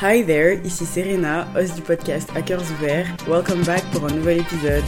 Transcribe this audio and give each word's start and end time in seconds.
Hi 0.00 0.24
there, 0.24 0.60
ici 0.64 0.86
Serena, 0.86 1.48
host 1.56 1.74
du 1.74 1.82
podcast 1.82 2.30
Hackers 2.32 2.70
Ouverts. 2.70 3.08
Welcome 3.26 3.64
back 3.64 3.82
pour 3.90 4.04
un 4.04 4.14
nouvel 4.14 4.38
épisode. 4.38 4.84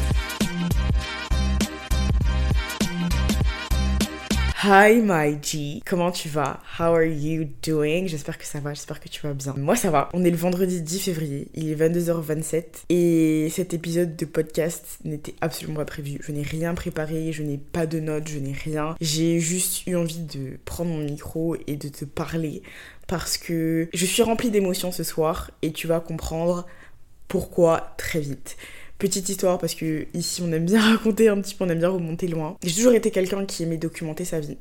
Hi 4.62 5.00
my 5.02 5.36
G, 5.42 5.83
comment 5.84 6.12
tu 6.12 6.28
vas? 6.28 6.60
How 6.78 6.94
are 6.94 7.07
you 7.07 7.49
doing? 7.60 8.07
J'espère 8.07 8.38
que 8.38 8.46
ça 8.46 8.61
va, 8.61 8.73
j'espère 8.73 9.00
que 9.00 9.09
tu 9.09 9.20
vas 9.23 9.32
bien. 9.32 9.54
Moi 9.57 9.75
ça 9.75 9.91
va. 9.91 10.11
On 10.12 10.23
est 10.23 10.30
le 10.30 10.36
vendredi 10.36 10.80
10 10.80 11.01
février, 11.01 11.49
il 11.55 11.71
est 11.71 11.75
22h27 11.75 12.65
et 12.89 13.49
cet 13.51 13.75
épisode 13.75 14.15
de 14.15 14.27
podcast 14.27 14.99
n'était 15.05 15.35
absolument 15.41 15.79
pas 15.79 15.87
prévu. 15.87 16.21
Je 16.23 16.31
n'ai 16.31 16.43
rien 16.43 16.75
préparé, 16.75 17.33
je 17.33 17.43
n'ai 17.43 17.59
pas 17.59 17.87
de 17.87 17.99
notes, 17.99 18.29
je 18.29 18.39
n'ai 18.39 18.53
rien. 18.53 18.95
J'ai 19.01 19.41
juste 19.41 19.89
eu 19.89 19.97
envie 19.97 20.23
de 20.23 20.59
prendre 20.67 20.93
mon 20.93 21.03
micro 21.03 21.57
et 21.67 21.75
de 21.75 21.89
te 21.89 22.05
parler 22.05 22.63
parce 23.11 23.39
que 23.39 23.89
je 23.93 24.07
suis 24.07 24.23
remplie 24.23 24.53
d'émotions 24.53 24.93
ce 24.93 25.03
soir 25.03 25.51
et 25.63 25.73
tu 25.73 25.89
vas 25.89 25.99
comprendre 25.99 26.65
pourquoi 27.27 27.93
très 27.99 28.21
vite. 28.21 28.57
Petite 28.99 29.29
histoire 29.29 29.59
parce 29.59 29.75
que 29.75 30.07
ici 30.14 30.43
on 30.46 30.53
aime 30.53 30.64
bien 30.64 30.81
raconter 30.93 31.29
un 31.29 31.41
petit 31.41 31.57
peu, 31.57 31.65
on 31.65 31.68
aime 31.68 31.81
bien 31.81 31.89
remonter 31.89 32.28
loin. 32.28 32.56
J'ai 32.62 32.73
toujours 32.73 32.92
été 32.92 33.10
quelqu'un 33.10 33.46
qui 33.46 33.65
aimait 33.65 33.78
documenter 33.78 34.24
sa 34.24 34.38
vie. 34.38 34.59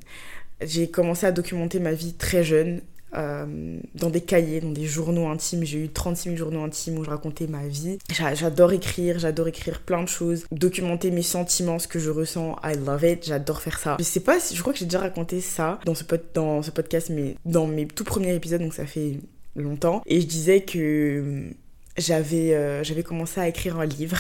J'ai 0.61 0.89
commencé 0.89 1.27
à 1.27 1.31
documenter 1.31 1.79
ma 1.79 1.93
vie 1.93 2.13
très 2.13 2.43
jeune, 2.43 2.81
euh, 3.15 3.79
dans 3.95 4.09
des 4.09 4.21
cahiers, 4.21 4.61
dans 4.61 4.71
des 4.71 4.85
journaux 4.85 5.27
intimes. 5.27 5.63
J'ai 5.63 5.79
eu 5.85 5.89
36 5.89 6.29
000 6.29 6.37
journaux 6.37 6.63
intimes 6.63 6.99
où 6.99 7.03
je 7.03 7.09
racontais 7.09 7.47
ma 7.47 7.67
vie. 7.67 7.97
J'adore 8.09 8.73
écrire, 8.73 9.19
j'adore 9.19 9.47
écrire 9.47 9.81
plein 9.81 10.03
de 10.03 10.07
choses, 10.07 10.45
documenter 10.51 11.11
mes 11.11 11.21
sentiments, 11.21 11.79
ce 11.79 11.87
que 11.87 11.99
je 11.99 12.09
ressens. 12.09 12.57
I 12.63 12.75
love 12.75 13.03
it, 13.03 13.25
j'adore 13.25 13.61
faire 13.61 13.79
ça. 13.79 13.97
Je 13.99 14.03
sais 14.03 14.19
pas 14.19 14.37
je 14.53 14.59
crois 14.61 14.73
que 14.73 14.79
j'ai 14.79 14.85
déjà 14.85 14.99
raconté 14.99 15.41
ça 15.41 15.79
dans 15.85 15.95
ce, 15.95 16.03
podcast, 16.03 17.09
mais 17.09 17.35
dans 17.45 17.67
mes 17.67 17.87
tout 17.87 18.03
premiers 18.03 18.35
épisodes, 18.35 18.61
donc 18.61 18.73
ça 18.73 18.85
fait 18.85 19.19
longtemps. 19.55 20.01
Et 20.05 20.21
je 20.21 20.27
disais 20.27 20.61
que 20.61 21.51
j'avais 21.97 22.53
euh, 22.53 22.83
j'avais 22.83 23.03
commencé 23.03 23.41
à 23.41 23.47
écrire 23.47 23.79
un 23.79 23.85
livre 23.85 24.17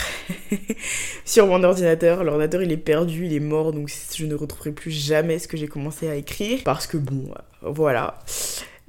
sur 1.25 1.47
mon 1.47 1.63
ordinateur. 1.63 2.23
L'ordinateur 2.23 2.61
il 2.61 2.71
est 2.71 2.77
perdu, 2.77 3.25
il 3.25 3.33
est 3.33 3.39
mort, 3.39 3.71
donc 3.71 3.91
je 4.15 4.25
ne 4.25 4.35
retrouverai 4.35 4.71
plus 4.71 4.91
jamais 4.91 5.39
ce 5.39 5.47
que 5.47 5.57
j'ai 5.57 5.67
commencé 5.67 6.09
à 6.09 6.15
écrire 6.15 6.59
parce 6.63 6.87
que 6.87 6.97
bon, 6.97 7.31
euh, 7.63 7.69
voilà. 7.71 8.19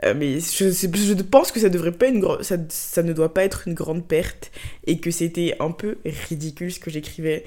Euh, 0.05 0.15
mais 0.17 0.41
je, 0.41 0.71
je, 0.71 1.15
pense 1.23 1.53
que 1.53 1.61
ça 1.61 1.69
devrait 1.69 1.93
pas 1.93 2.07
une 2.07 2.25
ça, 2.43 2.57
ça 2.71 3.03
ne 3.03 3.13
doit 3.13 3.35
pas 3.35 3.45
être 3.45 3.69
une 3.69 3.75
grande 3.75 4.07
perte 4.07 4.51
et 4.87 4.99
que 4.99 5.11
c'était 5.11 5.57
un 5.61 5.71
peu 5.71 5.99
ridicule 6.29 6.73
ce 6.73 6.81
que 6.81 6.91
j'écrivais 6.91 7.45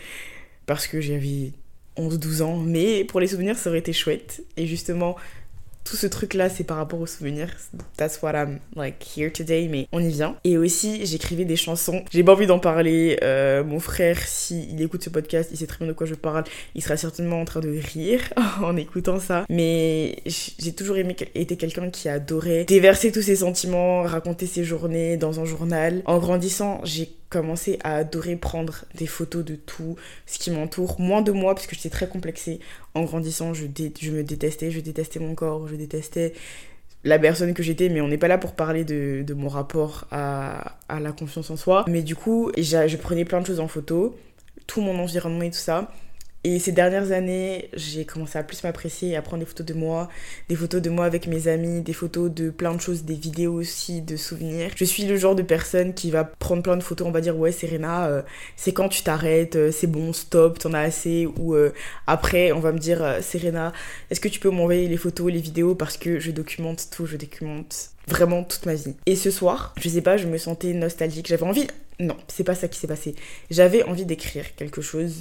parce 0.65 0.85
que 0.85 1.01
j'avais 1.01 1.51
11-12 1.97 2.41
ans. 2.43 2.57
Mais 2.57 3.03
pour 3.03 3.19
les 3.19 3.27
souvenirs, 3.27 3.57
ça 3.57 3.69
aurait 3.69 3.79
été 3.79 3.93
chouette. 3.93 4.43
Et 4.57 4.67
justement, 4.67 5.15
tout 5.83 5.95
ce 5.95 6.07
truc 6.07 6.33
là 6.33 6.49
c'est 6.49 6.63
par 6.63 6.77
rapport 6.77 6.99
aux 6.99 7.07
souvenirs. 7.07 7.49
That's 7.97 8.21
what 8.21 8.33
I'm 8.33 8.59
like 8.75 9.05
here 9.17 9.31
today 9.31 9.67
mais 9.69 9.87
on 9.91 9.99
y 9.99 10.09
vient. 10.09 10.35
Et 10.43 10.57
aussi 10.57 11.05
j'écrivais 11.05 11.45
des 11.45 11.55
chansons. 11.55 12.03
J'ai 12.11 12.23
pas 12.23 12.33
envie 12.33 12.47
d'en 12.47 12.59
parler 12.59 13.19
euh, 13.23 13.63
mon 13.63 13.79
frère 13.79 14.19
si 14.27 14.69
il 14.71 14.81
écoute 14.81 15.03
ce 15.03 15.09
podcast 15.09 15.49
il 15.51 15.57
sait 15.57 15.67
très 15.67 15.79
bien 15.79 15.87
de 15.87 15.93
quoi 15.93 16.07
je 16.07 16.15
parle. 16.15 16.43
Il 16.75 16.83
sera 16.83 16.97
certainement 16.97 17.41
en 17.41 17.45
train 17.45 17.59
de 17.59 17.77
rire 17.93 18.21
en 18.63 18.75
écoutant 18.75 19.19
ça. 19.19 19.45
Mais 19.49 20.17
j'ai 20.25 20.73
toujours 20.73 20.97
aimé 20.97 21.15
été 21.35 21.57
quelqu'un 21.57 21.89
qui 21.89 22.09
adorait 22.09 22.65
déverser 22.65 23.11
tous 23.11 23.21
ses 23.21 23.37
sentiments 23.37 24.03
raconter 24.03 24.47
ses 24.47 24.63
journées 24.63 25.17
dans 25.17 25.39
un 25.39 25.45
journal. 25.45 26.01
En 26.05 26.19
grandissant 26.19 26.81
j'ai 26.83 27.09
commencé 27.33 27.79
à 27.83 27.95
adorer 27.95 28.35
prendre 28.35 28.85
des 28.95 29.07
photos 29.07 29.43
de 29.43 29.55
tout 29.55 29.95
ce 30.25 30.39
qui 30.39 30.51
m'entoure, 30.51 30.99
moins 30.99 31.21
de 31.21 31.31
moi 31.31 31.55
parce 31.55 31.67
que 31.67 31.75
j'étais 31.75 31.89
très 31.89 32.07
complexée. 32.07 32.59
En 32.93 33.03
grandissant, 33.03 33.53
je, 33.53 33.65
je 33.99 34.11
me 34.11 34.23
détestais, 34.23 34.71
je 34.71 34.79
détestais 34.79 35.19
mon 35.19 35.35
corps, 35.35 35.67
je 35.67 35.75
détestais 35.75 36.33
la 37.03 37.19
personne 37.19 37.53
que 37.53 37.63
j'étais, 37.63 37.89
mais 37.89 38.01
on 38.01 38.07
n'est 38.07 38.17
pas 38.17 38.27
là 38.27 38.37
pour 38.37 38.53
parler 38.53 38.85
de, 38.85 39.23
de 39.25 39.33
mon 39.33 39.49
rapport 39.49 40.05
à, 40.11 40.77
à, 40.87 40.99
la 40.99 41.11
confiance 41.11 41.49
en 41.49 41.57
soi. 41.57 41.83
Mais 41.87 42.01
du 42.01 42.15
coup, 42.15 42.51
je 42.55 42.97
prenais 42.97 43.25
plein 43.25 43.41
de 43.41 43.45
choses 43.45 43.59
en 43.59 43.67
photo, 43.67 44.15
tout 44.67 44.81
mon 44.81 44.97
environnement 44.99 45.43
et 45.43 45.51
tout 45.51 45.57
ça. 45.57 45.91
Et 46.45 46.59
ces 46.59 46.73
dernières 46.73 47.13
années, 47.13 47.69
j'ai 47.73 48.03
commencé 48.03 48.37
à 48.37 48.43
plus 48.43 48.63
m'apprécier, 48.65 49.15
à 49.15 49.21
prendre 49.21 49.39
des 49.39 49.45
photos 49.45 49.65
de 49.65 49.73
moi, 49.73 50.09
des 50.49 50.57
photos 50.57 50.81
de 50.81 50.89
moi 50.89 51.05
avec 51.05 51.25
mes 51.25 51.47
amis, 51.47 51.81
des 51.81 51.93
photos 51.93 52.29
de 52.29 52.49
plein 52.49 52.75
de 52.75 52.81
choses, 52.81 53.05
des 53.05 53.15
vidéos 53.15 53.53
aussi, 53.53 54.01
de 54.01 54.17
souvenirs. 54.17 54.71
Je 54.75 54.83
suis 54.83 55.05
le 55.05 55.15
genre 55.15 55.35
de 55.35 55.41
personne 55.41 55.93
qui 55.93 56.11
va 56.11 56.25
prendre 56.25 56.61
plein 56.61 56.75
de 56.75 56.83
photos, 56.83 57.07
on 57.07 57.11
va 57.11 57.21
dire 57.21 57.37
ouais 57.37 57.53
Serena, 57.53 58.07
euh, 58.07 58.21
c'est 58.57 58.73
quand 58.73 58.89
tu 58.89 59.03
t'arrêtes, 59.03 59.55
euh, 59.55 59.71
c'est 59.71 59.87
bon, 59.87 60.11
stop, 60.11 60.59
t'en 60.59 60.73
as 60.73 60.81
assez. 60.81 61.27
Ou 61.37 61.55
euh, 61.55 61.71
après, 62.07 62.51
on 62.51 62.59
va 62.59 62.73
me 62.73 62.79
dire 62.79 63.19
Serena, 63.21 63.71
est-ce 64.09 64.19
que 64.19 64.27
tu 64.27 64.41
peux 64.41 64.49
m'envoyer 64.49 64.89
les 64.89 64.97
photos, 64.97 65.31
les 65.31 65.39
vidéos 65.39 65.75
parce 65.75 65.95
que 65.95 66.19
je 66.19 66.31
documente 66.31 66.89
tout, 66.91 67.05
je 67.05 67.15
documente 67.15 67.93
vraiment 68.07 68.43
toute 68.43 68.65
ma 68.65 68.75
vie. 68.75 68.95
Et 69.05 69.15
ce 69.15 69.31
soir, 69.31 69.73
je 69.79 69.89
sais 69.89 70.01
pas, 70.01 70.17
je 70.17 70.27
me 70.27 70.37
sentais 70.37 70.73
nostalgique, 70.73 71.27
j'avais 71.27 71.43
envie 71.43 71.67
non, 71.99 72.17
c'est 72.27 72.43
pas 72.43 72.55
ça 72.55 72.67
qui 72.67 72.79
s'est 72.79 72.87
passé. 72.87 73.15
J'avais 73.49 73.83
envie 73.83 74.05
d'écrire 74.05 74.55
quelque 74.55 74.81
chose. 74.81 75.13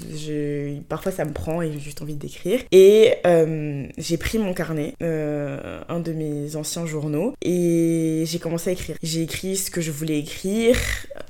Parfois 0.89 1.13
ça 1.13 1.25
me 1.25 1.33
prend 1.33 1.63
et 1.63 1.73
j'ai 1.73 1.79
juste 1.79 2.03
envie 2.03 2.17
d'écrire. 2.17 2.61
Et 2.73 3.15
euh, 3.27 3.87
j'ai 3.99 4.17
pris 4.17 4.39
mon 4.39 4.55
carnet, 4.55 4.95
euh, 5.03 5.81
un 5.89 6.01
de 6.01 6.13
mes 6.13 6.57
anciens 6.57 6.87
journaux, 6.87 7.35
et 7.43 8.25
j'ai 8.27 8.39
commencé 8.39 8.71
à 8.71 8.73
écrire. 8.73 8.97
J'ai 9.03 9.23
écrit 9.23 9.57
ce 9.57 9.71
que 9.71 9.81
je 9.81 9.91
voulais 9.91 10.19
écrire. 10.19 10.77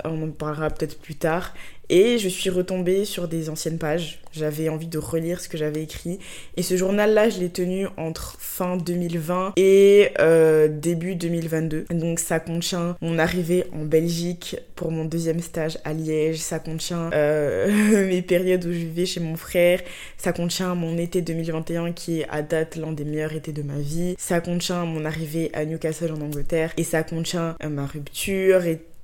On 0.05 0.23
en 0.23 0.29
parlera 0.29 0.69
peut-être 0.69 0.99
plus 0.99 1.15
tard. 1.15 1.53
Et 1.89 2.17
je 2.17 2.29
suis 2.29 2.49
retombée 2.49 3.05
sur 3.05 3.27
des 3.27 3.49
anciennes 3.49 3.77
pages. 3.77 4.19
J'avais 4.31 4.69
envie 4.69 4.87
de 4.87 4.97
relire 4.97 5.39
ce 5.39 5.47
que 5.47 5.57
j'avais 5.57 5.83
écrit. 5.83 6.17
Et 6.57 6.63
ce 6.63 6.75
journal-là, 6.75 7.29
je 7.29 7.39
l'ai 7.39 7.49
tenu 7.49 7.87
entre 7.97 8.37
fin 8.39 8.77
2020 8.77 9.53
et 9.57 10.09
euh, 10.19 10.67
début 10.67 11.15
2022. 11.15 11.85
Donc 11.91 12.19
ça 12.19 12.39
contient 12.39 12.95
mon 13.01 13.19
arrivée 13.19 13.65
en 13.73 13.85
Belgique 13.85 14.55
pour 14.75 14.91
mon 14.91 15.05
deuxième 15.05 15.39
stage 15.39 15.77
à 15.83 15.93
Liège. 15.93 16.37
Ça 16.37 16.59
contient 16.59 17.11
euh, 17.13 18.07
mes 18.07 18.21
périodes 18.21 18.65
où 18.65 18.71
je 18.71 18.77
vivais 18.77 19.05
chez 19.05 19.19
mon 19.19 19.35
frère. 19.35 19.81
Ça 20.17 20.33
contient 20.33 20.73
mon 20.75 20.97
été 20.97 21.21
2021 21.21 21.91
qui 21.91 22.21
est 22.21 22.27
à 22.29 22.41
date 22.41 22.75
l'un 22.75 22.91
des 22.91 23.03
meilleurs 23.05 23.33
étés 23.33 23.51
de 23.51 23.61
ma 23.61 23.77
vie. 23.77 24.15
Ça 24.17 24.39
contient 24.39 24.85
mon 24.85 25.05
arrivée 25.05 25.51
à 25.53 25.65
Newcastle 25.65 26.11
en 26.11 26.21
Angleterre. 26.21 26.73
Et 26.77 26.83
ça 26.83 27.03
contient 27.03 27.55
euh, 27.63 27.69
ma 27.69 27.85
rupture 27.85 28.61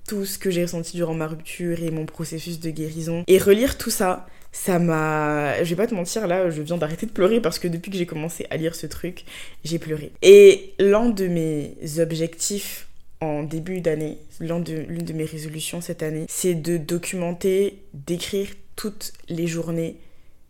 tout 0.10 0.26
ce 0.26 0.40
que 0.40 0.50
j'ai 0.50 0.64
ressenti 0.64 0.98
durant 0.98 1.14
ma 1.14 1.28
rupture 1.28 1.84
et 1.84 1.92
mon 1.92 2.08
processus 2.08 2.60
de 2.60 2.72
guérison. 2.72 3.24
Et 3.28 3.38
relire 3.38 3.78
tout 3.78 3.92
ça, 3.92 4.26
ça 4.52 4.80
m'a... 4.80 5.64
Je 5.64 5.70
vais 5.70 5.76
pas 5.76 5.86
te 5.86 5.94
mentir, 5.94 6.26
là, 6.26 6.50
je 6.50 6.64
viens 6.64 6.78
d'arrêter 6.78 7.06
de 7.06 7.12
pleurer 7.12 7.40
parce 7.40 7.60
que 7.60 7.68
depuis 7.68 7.92
que 7.92 7.98
j'ai 7.98 8.08
commencé 8.08 8.48
à 8.50 8.58
lire 8.58 8.74
ce 8.74 8.88
truc, 8.88 9.24
j'ai 9.64 9.78
pleuré. 9.78 10.12
Et 10.24 10.74
l'un 10.80 11.10
de 11.10 11.28
mes 11.28 11.76
objectifs 12.00 12.88
en 13.22 13.44
début 13.44 13.82
d'année, 13.82 14.18
l'une 14.40 14.64
de, 14.64 14.82
de 14.84 15.14
mes 15.14 15.26
résolutions 15.26 15.80
cette 15.80 16.02
année, 16.02 16.26
c'est 16.28 16.56
de 16.56 16.78
documenter, 16.78 17.78
d'écrire 17.94 18.48
toutes 18.76 19.14
les 19.28 19.46
journées 19.46 19.98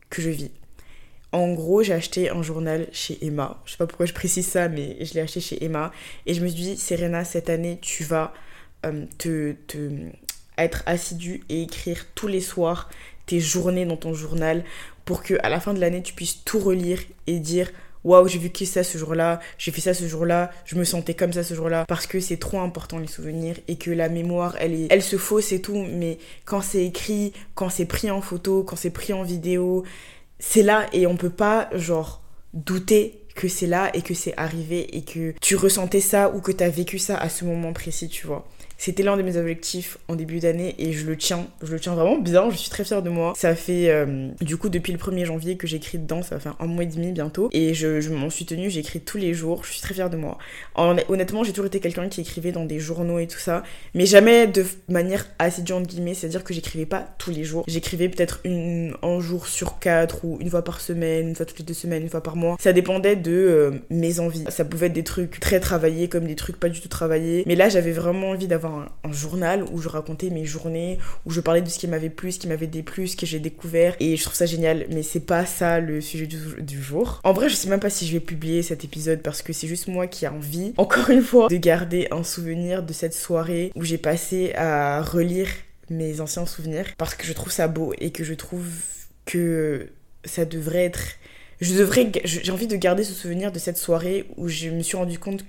que 0.10 0.22
je 0.22 0.30
vis. 0.30 0.52
En 1.34 1.54
gros, 1.54 1.84
j'ai 1.84 1.94
acheté 1.94 2.30
un 2.30 2.44
journal 2.44 2.88
chez 2.94 3.18
Emma. 3.22 3.62
Je 3.66 3.72
sais 3.72 3.78
pas 3.78 3.88
pourquoi 3.88 4.06
je 4.06 4.14
précise 4.14 4.48
ça, 4.48 4.70
mais 4.70 5.04
je 5.04 5.16
l'ai 5.16 5.20
acheté 5.20 5.42
chez 5.42 5.62
Emma. 5.62 5.92
Et 6.26 6.34
je 6.34 6.42
me 6.42 6.48
suis 6.48 6.62
dit, 6.62 6.78
Serena, 6.78 7.26
cette 7.26 7.50
année, 7.50 7.78
tu 7.82 8.06
vas 8.06 8.34
te, 9.18 9.54
te, 9.68 9.90
être 10.58 10.84
assidu 10.86 11.42
et 11.50 11.64
écrire 11.64 12.06
tous 12.16 12.28
les 12.28 12.42
soirs 12.42 12.90
tes 13.26 13.40
journées 13.40 13.86
dans 13.86 13.98
ton 13.98 14.14
journal 14.14 14.64
pour 15.06 15.24
que 15.24 15.36
à 15.44 15.50
la 15.50 15.60
fin 15.60 15.74
de 15.74 15.80
l'année 15.80 16.02
tu 16.02 16.14
puisses 16.14 16.44
tout 16.44 16.60
relire 16.60 17.00
et 17.28 17.40
dire 17.40 17.72
waouh 18.04 18.28
j'ai 18.28 18.40
qui 18.50 18.66
ça 18.66 18.84
ce 18.84 18.98
jour-là 18.98 19.40
j'ai 19.58 19.72
fait 19.72 19.82
ça 19.82 19.94
ce 19.94 20.08
jour-là 20.08 20.52
je 20.66 20.76
me 20.76 20.84
sentais 20.84 21.14
comme 21.14 21.34
ça 21.34 21.44
ce 21.44 21.54
jour-là 21.54 21.86
parce 21.88 22.08
que 22.08 22.20
c'est 22.20 22.38
trop 22.38 22.60
important 22.60 22.98
les 22.98 23.08
souvenirs 23.08 23.56
et 23.68 23.78
que 23.78 23.92
la 23.92 24.10
mémoire 24.10 24.56
elle 24.60 24.74
est 24.74 24.88
elle 24.90 25.04
se 25.04 25.18
fausse 25.18 25.52
et 25.52 25.62
tout 25.62 25.86
mais 25.92 26.18
quand 26.46 26.62
c'est 26.62 26.86
écrit 26.86 27.34
quand 27.56 27.70
c'est 27.70 27.86
pris 27.86 28.10
en 28.10 28.22
photo 28.22 28.64
quand 28.64 28.76
c'est 28.76 28.90
pris 28.90 29.14
en 29.14 29.24
vidéo 29.24 29.84
c'est 30.40 30.64
là 30.64 30.88
et 30.94 31.08
on 31.08 31.18
peut 31.18 31.30
pas 31.30 31.70
genre 31.74 32.22
douter 32.54 33.20
que 33.36 33.48
c'est 33.48 33.68
là 33.68 33.90
et 33.94 34.02
que 34.02 34.14
c'est 34.14 34.34
arrivé 34.38 34.96
et 34.96 35.04
que 35.04 35.34
tu 35.42 35.56
ressentais 35.56 36.02
ça 36.02 36.30
ou 36.30 36.42
que 36.42 36.52
tu 36.52 36.64
as 36.64 36.70
vécu 36.70 37.00
ça 37.00 37.18
à 37.18 37.30
ce 37.30 37.46
moment 37.46 37.74
précis 37.74 38.10
tu 38.10 38.28
vois 38.28 38.48
c'était 38.80 39.04
l'un 39.04 39.16
de 39.16 39.22
mes 39.22 39.38
objectifs 39.38 39.98
en 40.08 40.16
début 40.16 40.40
d'année 40.40 40.76
et 40.80 40.92
je 40.92 41.06
le 41.06 41.16
tiens. 41.16 41.48
Je 41.62 41.72
le 41.72 41.80
tiens 41.80 41.94
vraiment 41.94 42.18
bien, 42.18 42.50
je 42.50 42.58
suis 42.58 42.72
très 42.72 42.84
fière 42.84 43.04
de 43.04 43.10
moi. 43.10 43.34
Ça 43.38 43.56
fait 43.56 43.90
euh, 43.90 44.30
du 44.42 44.58
coup 44.58 44.70
depuis 44.70 44.92
le 44.92 44.98
1er 44.98 45.26
janvier 45.26 45.56
que 45.56 45.68
j'écris 45.68 46.00
dedans, 46.00 46.24
ça 46.24 46.36
va 46.36 46.42
faire 46.42 46.56
un 46.60 46.66
mois 46.66 46.84
et 46.84 46.88
demi 46.88 47.12
bientôt. 47.12 47.50
Et 47.52 47.74
je, 47.74 48.10
m'en 48.10 48.32
suis 48.32 48.46
tenue, 48.46 48.70
j'écris 48.70 49.00
tous 49.02 49.18
les 49.18 49.34
jours, 49.34 49.64
je 49.64 49.72
suis 49.72 49.82
très 49.82 49.94
fière 49.94 50.10
de 50.10 50.18
moi. 50.18 50.38
honnêtement, 50.76 51.44
j'ai 51.44 51.52
toujours 51.52 51.68
été 51.68 51.80
quelqu'un 51.80 52.10
qui 52.10 52.22
écrivait 52.22 52.52
dans 52.52 52.66
des 52.66 52.80
journaux 52.80 53.20
et 53.20 53.28
tout 53.28 53.40
ça, 53.40 53.64
mais 53.94 54.06
jamais 54.06 54.48
de 54.48 54.66
manière 54.88 55.26
assidue 55.38 55.74
entre 55.74 55.88
guillemets, 55.88 56.16
c'est-à-dire 56.16 56.44
que 56.44 56.54
j'écrivais 56.54 56.88
pas 56.88 57.08
tous 57.20 57.32
les 57.32 57.44
jours. 57.44 57.64
J'écrivais 57.68 58.10
peut-être 58.10 58.42
un 58.46 59.20
jour 59.20 59.48
sur 59.48 59.80
quatre 59.80 60.26
ou 60.26 60.38
une 60.42 60.50
fois 60.50 60.64
par 60.64 60.82
semaine, 60.82 61.30
une 61.30 61.36
fois 61.36 61.46
toutes 61.46 61.60
les 61.60 61.66
deux 61.66 61.74
semaines, 61.74 62.04
une 62.04 62.10
fois 62.10 62.24
par 62.24 62.36
mois. 62.36 62.58
Ça 62.60 62.74
dépendait 62.74 63.16
de 63.16 63.30
de 63.30 63.32
euh, 63.32 63.72
mes 63.90 64.20
envies. 64.20 64.46
Ça 64.50 64.66
pouvait 64.66 64.88
être 64.88 64.94
des 64.94 65.04
trucs 65.04 65.40
très 65.40 65.60
travaillés 65.60 66.10
comme 66.10 66.26
des 66.26 66.36
trucs 66.36 66.60
pas 66.60 66.70
du 66.70 66.82
tout 66.82 66.88
travaillés. 66.88 67.44
Mais 67.46 67.56
là, 67.56 67.70
j'avais 67.70 67.92
vraiment 67.92 68.32
envie 68.32 68.48
d'avoir 68.48 68.69
un, 68.70 69.12
journal 69.12 69.64
où 69.72 69.82
je 69.82 69.90
racontais 69.90 70.30
mes 70.30 70.46
journées, 70.46 71.00
où 71.26 71.32
je 71.32 71.42
parlais 71.42 71.62
de 71.62 71.70
ce 71.70 71.80
qui 71.80 71.88
m'avait 71.88 72.10
plu, 72.10 72.32
ce 72.32 72.40
qui 72.40 72.48
m'avait 72.48 72.68
déplu, 72.68 73.08
ce 73.08 73.18
que 73.18 73.26
j'ai 73.26 73.40
découvert. 73.40 73.96
Et 74.00 74.16
je 74.16 74.24
trouve 74.24 74.36
ça 74.36 74.46
génial. 74.46 74.86
Mais 74.90 75.04
c'est 75.04 75.20
pas 75.20 75.46
ça 75.46 75.80
le 75.80 76.02
sujet 76.02 76.28
du, 76.28 76.82
jour. 76.82 77.20
En 77.24 77.34
vrai, 77.34 77.50
je 77.50 77.56
sais 77.56 77.70
même 77.70 77.80
pas 77.80 77.90
si 77.90 78.08
je 78.08 78.14
vais 78.14 78.20
publier 78.20 78.62
cet 78.62 78.84
épisode 78.84 79.22
parce 79.22 79.42
que 79.42 79.54
c'est 79.54 79.68
juste 79.68 79.88
moi 79.88 80.08
qui 80.08 80.26
a 80.26 80.34
envie, 80.34 80.74
encore 80.78 81.10
une 81.10 81.22
fois, 81.22 81.48
de 81.48 81.58
garder 81.58 82.08
un 82.12 82.24
souvenir 82.24 82.84
de 82.84 82.94
cette 82.94 83.14
soirée 83.14 83.72
où 83.76 83.84
j'ai 83.84 83.98
passé 83.98 84.54
à 84.56 85.02
relire 85.02 85.48
mes 85.90 86.22
anciens 86.22 86.46
souvenirs 86.46 86.86
parce 86.98 87.16
que 87.16 87.26
je 87.26 87.34
trouve 87.34 87.52
ça 87.52 87.68
beau 87.68 87.94
et 88.00 88.12
que 88.12 88.24
je 88.24 88.34
trouve 88.34 88.68
que 89.26 89.90
ça 90.26 90.46
devrait 90.46 90.86
être 90.86 91.00
je 91.62 91.74
devrais 91.74 92.10
j'ai 92.24 92.52
envie 92.52 92.68
de 92.68 92.76
garder 92.76 93.04
ce 93.04 93.14
souvenir 93.14 93.52
de 93.52 93.60
cette 93.60 93.78
soirée 93.78 94.26
où 94.38 94.48
je 94.48 94.70
me 94.70 94.82
suis 94.82 94.96
rendu 94.96 95.20
compte 95.20 95.44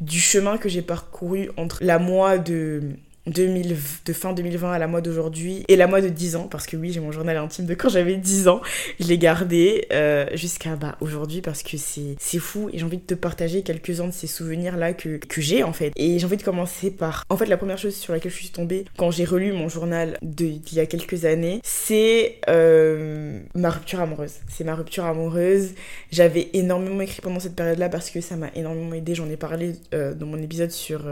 du 0.00 0.20
chemin 0.20 0.58
que 0.58 0.68
j'ai 0.68 0.82
parcouru 0.82 1.50
entre 1.56 1.82
la 1.82 1.98
moi 1.98 2.38
de 2.38 2.96
2000, 3.26 3.76
de 4.04 4.12
fin 4.12 4.32
2020 4.32 4.72
à 4.72 4.78
la 4.78 4.86
mois 4.86 5.00
d'aujourd'hui 5.00 5.64
et 5.68 5.76
la 5.76 5.86
mois 5.86 6.00
de 6.00 6.08
10 6.08 6.36
ans 6.36 6.48
parce 6.48 6.66
que 6.66 6.76
oui 6.76 6.92
j'ai 6.92 7.00
mon 7.00 7.12
journal 7.12 7.36
intime 7.36 7.66
de 7.66 7.74
quand 7.74 7.88
j'avais 7.88 8.16
10 8.16 8.48
ans 8.48 8.60
je 9.00 9.06
l'ai 9.06 9.18
gardé 9.18 9.86
euh, 9.92 10.26
jusqu'à 10.34 10.76
bah, 10.76 10.96
aujourd'hui 11.00 11.40
parce 11.40 11.62
que 11.62 11.76
c'est 11.76 12.38
fou 12.38 12.68
et 12.72 12.78
j'ai 12.78 12.84
envie 12.84 12.98
de 12.98 13.02
te 13.02 13.14
partager 13.14 13.62
quelques-uns 13.62 14.08
de 14.08 14.12
ces 14.12 14.26
souvenirs 14.26 14.76
là 14.76 14.92
que, 14.92 15.16
que 15.16 15.40
j'ai 15.40 15.62
en 15.62 15.72
fait. 15.72 15.92
Et 15.96 16.18
j'ai 16.18 16.26
envie 16.26 16.36
de 16.36 16.42
commencer 16.42 16.90
par 16.90 17.24
en 17.28 17.36
fait 17.36 17.46
la 17.46 17.56
première 17.56 17.78
chose 17.78 17.94
sur 17.94 18.12
laquelle 18.12 18.32
je 18.32 18.36
suis 18.36 18.50
tombée 18.50 18.84
quand 18.96 19.10
j'ai 19.10 19.24
relu 19.24 19.52
mon 19.52 19.68
journal 19.68 20.18
d'il 20.22 20.60
y 20.72 20.80
a 20.80 20.86
quelques 20.86 21.24
années 21.24 21.60
c'est 21.62 22.38
euh, 22.48 23.40
ma 23.54 23.70
rupture 23.70 24.00
amoureuse. 24.00 24.34
C'est 24.48 24.64
ma 24.64 24.74
rupture 24.74 25.04
amoureuse. 25.04 25.70
J'avais 26.10 26.50
énormément 26.52 27.00
écrit 27.00 27.20
pendant 27.22 27.40
cette 27.40 27.56
période 27.56 27.78
là 27.78 27.88
parce 27.88 28.10
que 28.10 28.20
ça 28.20 28.36
m'a 28.36 28.48
énormément 28.54 28.94
aidé. 28.94 29.14
J'en 29.14 29.28
ai 29.28 29.36
parlé 29.36 29.72
euh, 29.94 30.14
dans 30.14 30.26
mon 30.26 30.40
épisode 30.42 30.70
sur 30.70 31.06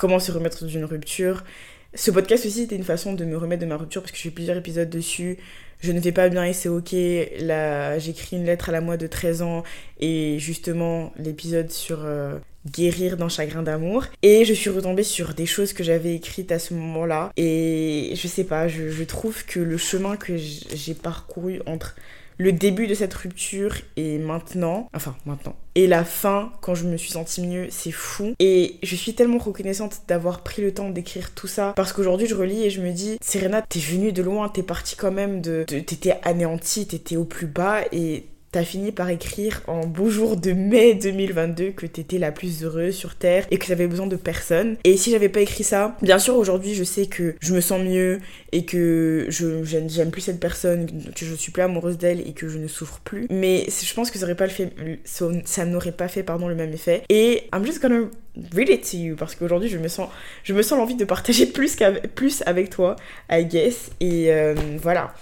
comment 0.00 0.18
se 0.18 0.32
remettre 0.32 0.64
d'une 0.64 0.86
rupture. 0.86 1.44
Ce 1.92 2.10
podcast 2.10 2.46
aussi, 2.46 2.60
c'était 2.62 2.76
une 2.76 2.84
façon 2.84 3.12
de 3.12 3.26
me 3.26 3.36
remettre 3.36 3.60
de 3.60 3.66
ma 3.66 3.76
rupture 3.76 4.00
parce 4.00 4.12
que 4.12 4.18
j'ai 4.18 4.30
plusieurs 4.30 4.56
épisodes 4.56 4.88
dessus. 4.88 5.36
Je 5.80 5.92
ne 5.92 6.00
vais 6.00 6.12
pas 6.12 6.30
bien 6.30 6.42
et 6.44 6.54
c'est 6.54 6.70
ok. 6.70 6.94
Là, 7.40 7.98
j'écris 7.98 8.36
une 8.36 8.46
lettre 8.46 8.70
à 8.70 8.72
la 8.72 8.80
moi 8.80 8.96
de 8.96 9.06
13 9.06 9.42
ans 9.42 9.62
et 9.98 10.38
justement 10.38 11.12
l'épisode 11.18 11.70
sur 11.70 11.98
euh, 12.02 12.38
guérir 12.70 13.18
d'un 13.18 13.28
chagrin 13.28 13.62
d'amour. 13.62 14.06
Et 14.22 14.46
je 14.46 14.54
suis 14.54 14.70
retombée 14.70 15.02
sur 15.02 15.34
des 15.34 15.44
choses 15.44 15.74
que 15.74 15.84
j'avais 15.84 16.14
écrites 16.14 16.50
à 16.50 16.58
ce 16.58 16.72
moment-là. 16.72 17.30
Et 17.36 18.14
je 18.14 18.26
sais 18.26 18.44
pas, 18.44 18.68
je 18.68 19.04
trouve 19.04 19.44
que 19.44 19.60
le 19.60 19.76
chemin 19.76 20.16
que 20.16 20.34
j'ai 20.38 20.94
parcouru 20.94 21.60
entre 21.66 21.94
le 22.40 22.52
début 22.52 22.86
de 22.86 22.94
cette 22.94 23.12
rupture 23.12 23.74
et 23.98 24.18
maintenant, 24.18 24.88
enfin 24.94 25.14
maintenant, 25.26 25.54
et 25.74 25.86
la 25.86 26.04
fin 26.04 26.52
quand 26.62 26.74
je 26.74 26.86
me 26.86 26.96
suis 26.96 27.10
sentie 27.10 27.46
mieux, 27.46 27.66
c'est 27.68 27.90
fou. 27.90 28.32
Et 28.38 28.76
je 28.82 28.96
suis 28.96 29.14
tellement 29.14 29.36
reconnaissante 29.36 30.00
d'avoir 30.08 30.42
pris 30.42 30.62
le 30.62 30.72
temps 30.72 30.88
d'écrire 30.88 31.34
tout 31.34 31.46
ça 31.46 31.74
parce 31.76 31.92
qu'aujourd'hui 31.92 32.26
je 32.26 32.34
relis 32.34 32.62
et 32.62 32.70
je 32.70 32.80
me 32.80 32.92
dis, 32.92 33.18
Serena, 33.20 33.60
t'es 33.60 33.78
venue 33.78 34.12
de 34.12 34.22
loin, 34.22 34.48
t'es 34.48 34.62
partie 34.62 34.96
quand 34.96 35.12
même 35.12 35.42
de, 35.42 35.64
t'étais 35.64 36.18
anéantie, 36.22 36.86
t'étais 36.86 37.16
au 37.16 37.24
plus 37.24 37.46
bas 37.46 37.82
et 37.92 38.24
t'as 38.52 38.64
fini 38.64 38.90
par 38.90 39.08
écrire 39.10 39.62
en 39.68 39.86
beau 39.86 40.10
jour 40.10 40.36
de 40.36 40.52
mai 40.52 40.94
2022 40.94 41.70
que 41.70 41.86
t'étais 41.86 42.18
la 42.18 42.32
plus 42.32 42.64
heureuse 42.64 42.94
sur 42.94 43.14
Terre 43.14 43.46
et 43.50 43.58
que 43.58 43.66
t'avais 43.66 43.86
besoin 43.86 44.06
de 44.06 44.16
personne. 44.16 44.76
Et 44.84 44.96
si 44.96 45.10
j'avais 45.10 45.28
pas 45.28 45.40
écrit 45.40 45.64
ça, 45.64 45.96
bien 46.02 46.18
sûr 46.18 46.36
aujourd'hui 46.36 46.74
je 46.74 46.84
sais 46.84 47.06
que 47.06 47.36
je 47.40 47.54
me 47.54 47.60
sens 47.60 47.80
mieux 47.80 48.18
et 48.52 48.64
que 48.64 49.26
je 49.28 49.62
j'aime 49.64 50.10
plus 50.10 50.22
cette 50.22 50.40
personne, 50.40 50.86
que 51.14 51.24
je 51.24 51.34
suis 51.34 51.52
plus 51.52 51.62
amoureuse 51.62 51.98
d'elle 51.98 52.20
et 52.26 52.32
que 52.32 52.48
je 52.48 52.58
ne 52.58 52.66
souffre 52.66 53.00
plus. 53.04 53.26
Mais 53.30 53.66
je 53.68 53.94
pense 53.94 54.10
que 54.10 54.18
ça 54.18 54.24
aurait 54.24 54.34
pas 54.34 54.48
fait, 54.48 54.72
ça, 55.04 55.64
n'aurait 55.64 55.92
pas 55.92 56.08
fait 56.08 56.22
pardon 56.22 56.48
le 56.48 56.54
même 56.54 56.72
effet. 56.72 57.02
Et 57.08 57.44
I'm 57.54 57.64
just 57.64 57.80
gonna 57.80 58.08
read 58.54 58.68
it 58.68 58.88
to 58.90 58.96
you 58.96 59.16
parce 59.16 59.34
qu'aujourd'hui 59.34 59.68
je 59.68 59.78
me 59.78 59.88
sens 59.88 60.08
je 60.44 60.54
me 60.54 60.62
sens 60.62 60.78
l'envie 60.78 60.94
de 60.94 61.04
partager 61.04 61.46
plus 61.52 61.76
plus 62.14 62.42
avec 62.46 62.70
toi 62.70 62.96
I 63.30 63.44
guess 63.44 63.90
et 64.00 64.32
euh, 64.32 64.54
voilà 64.80 65.14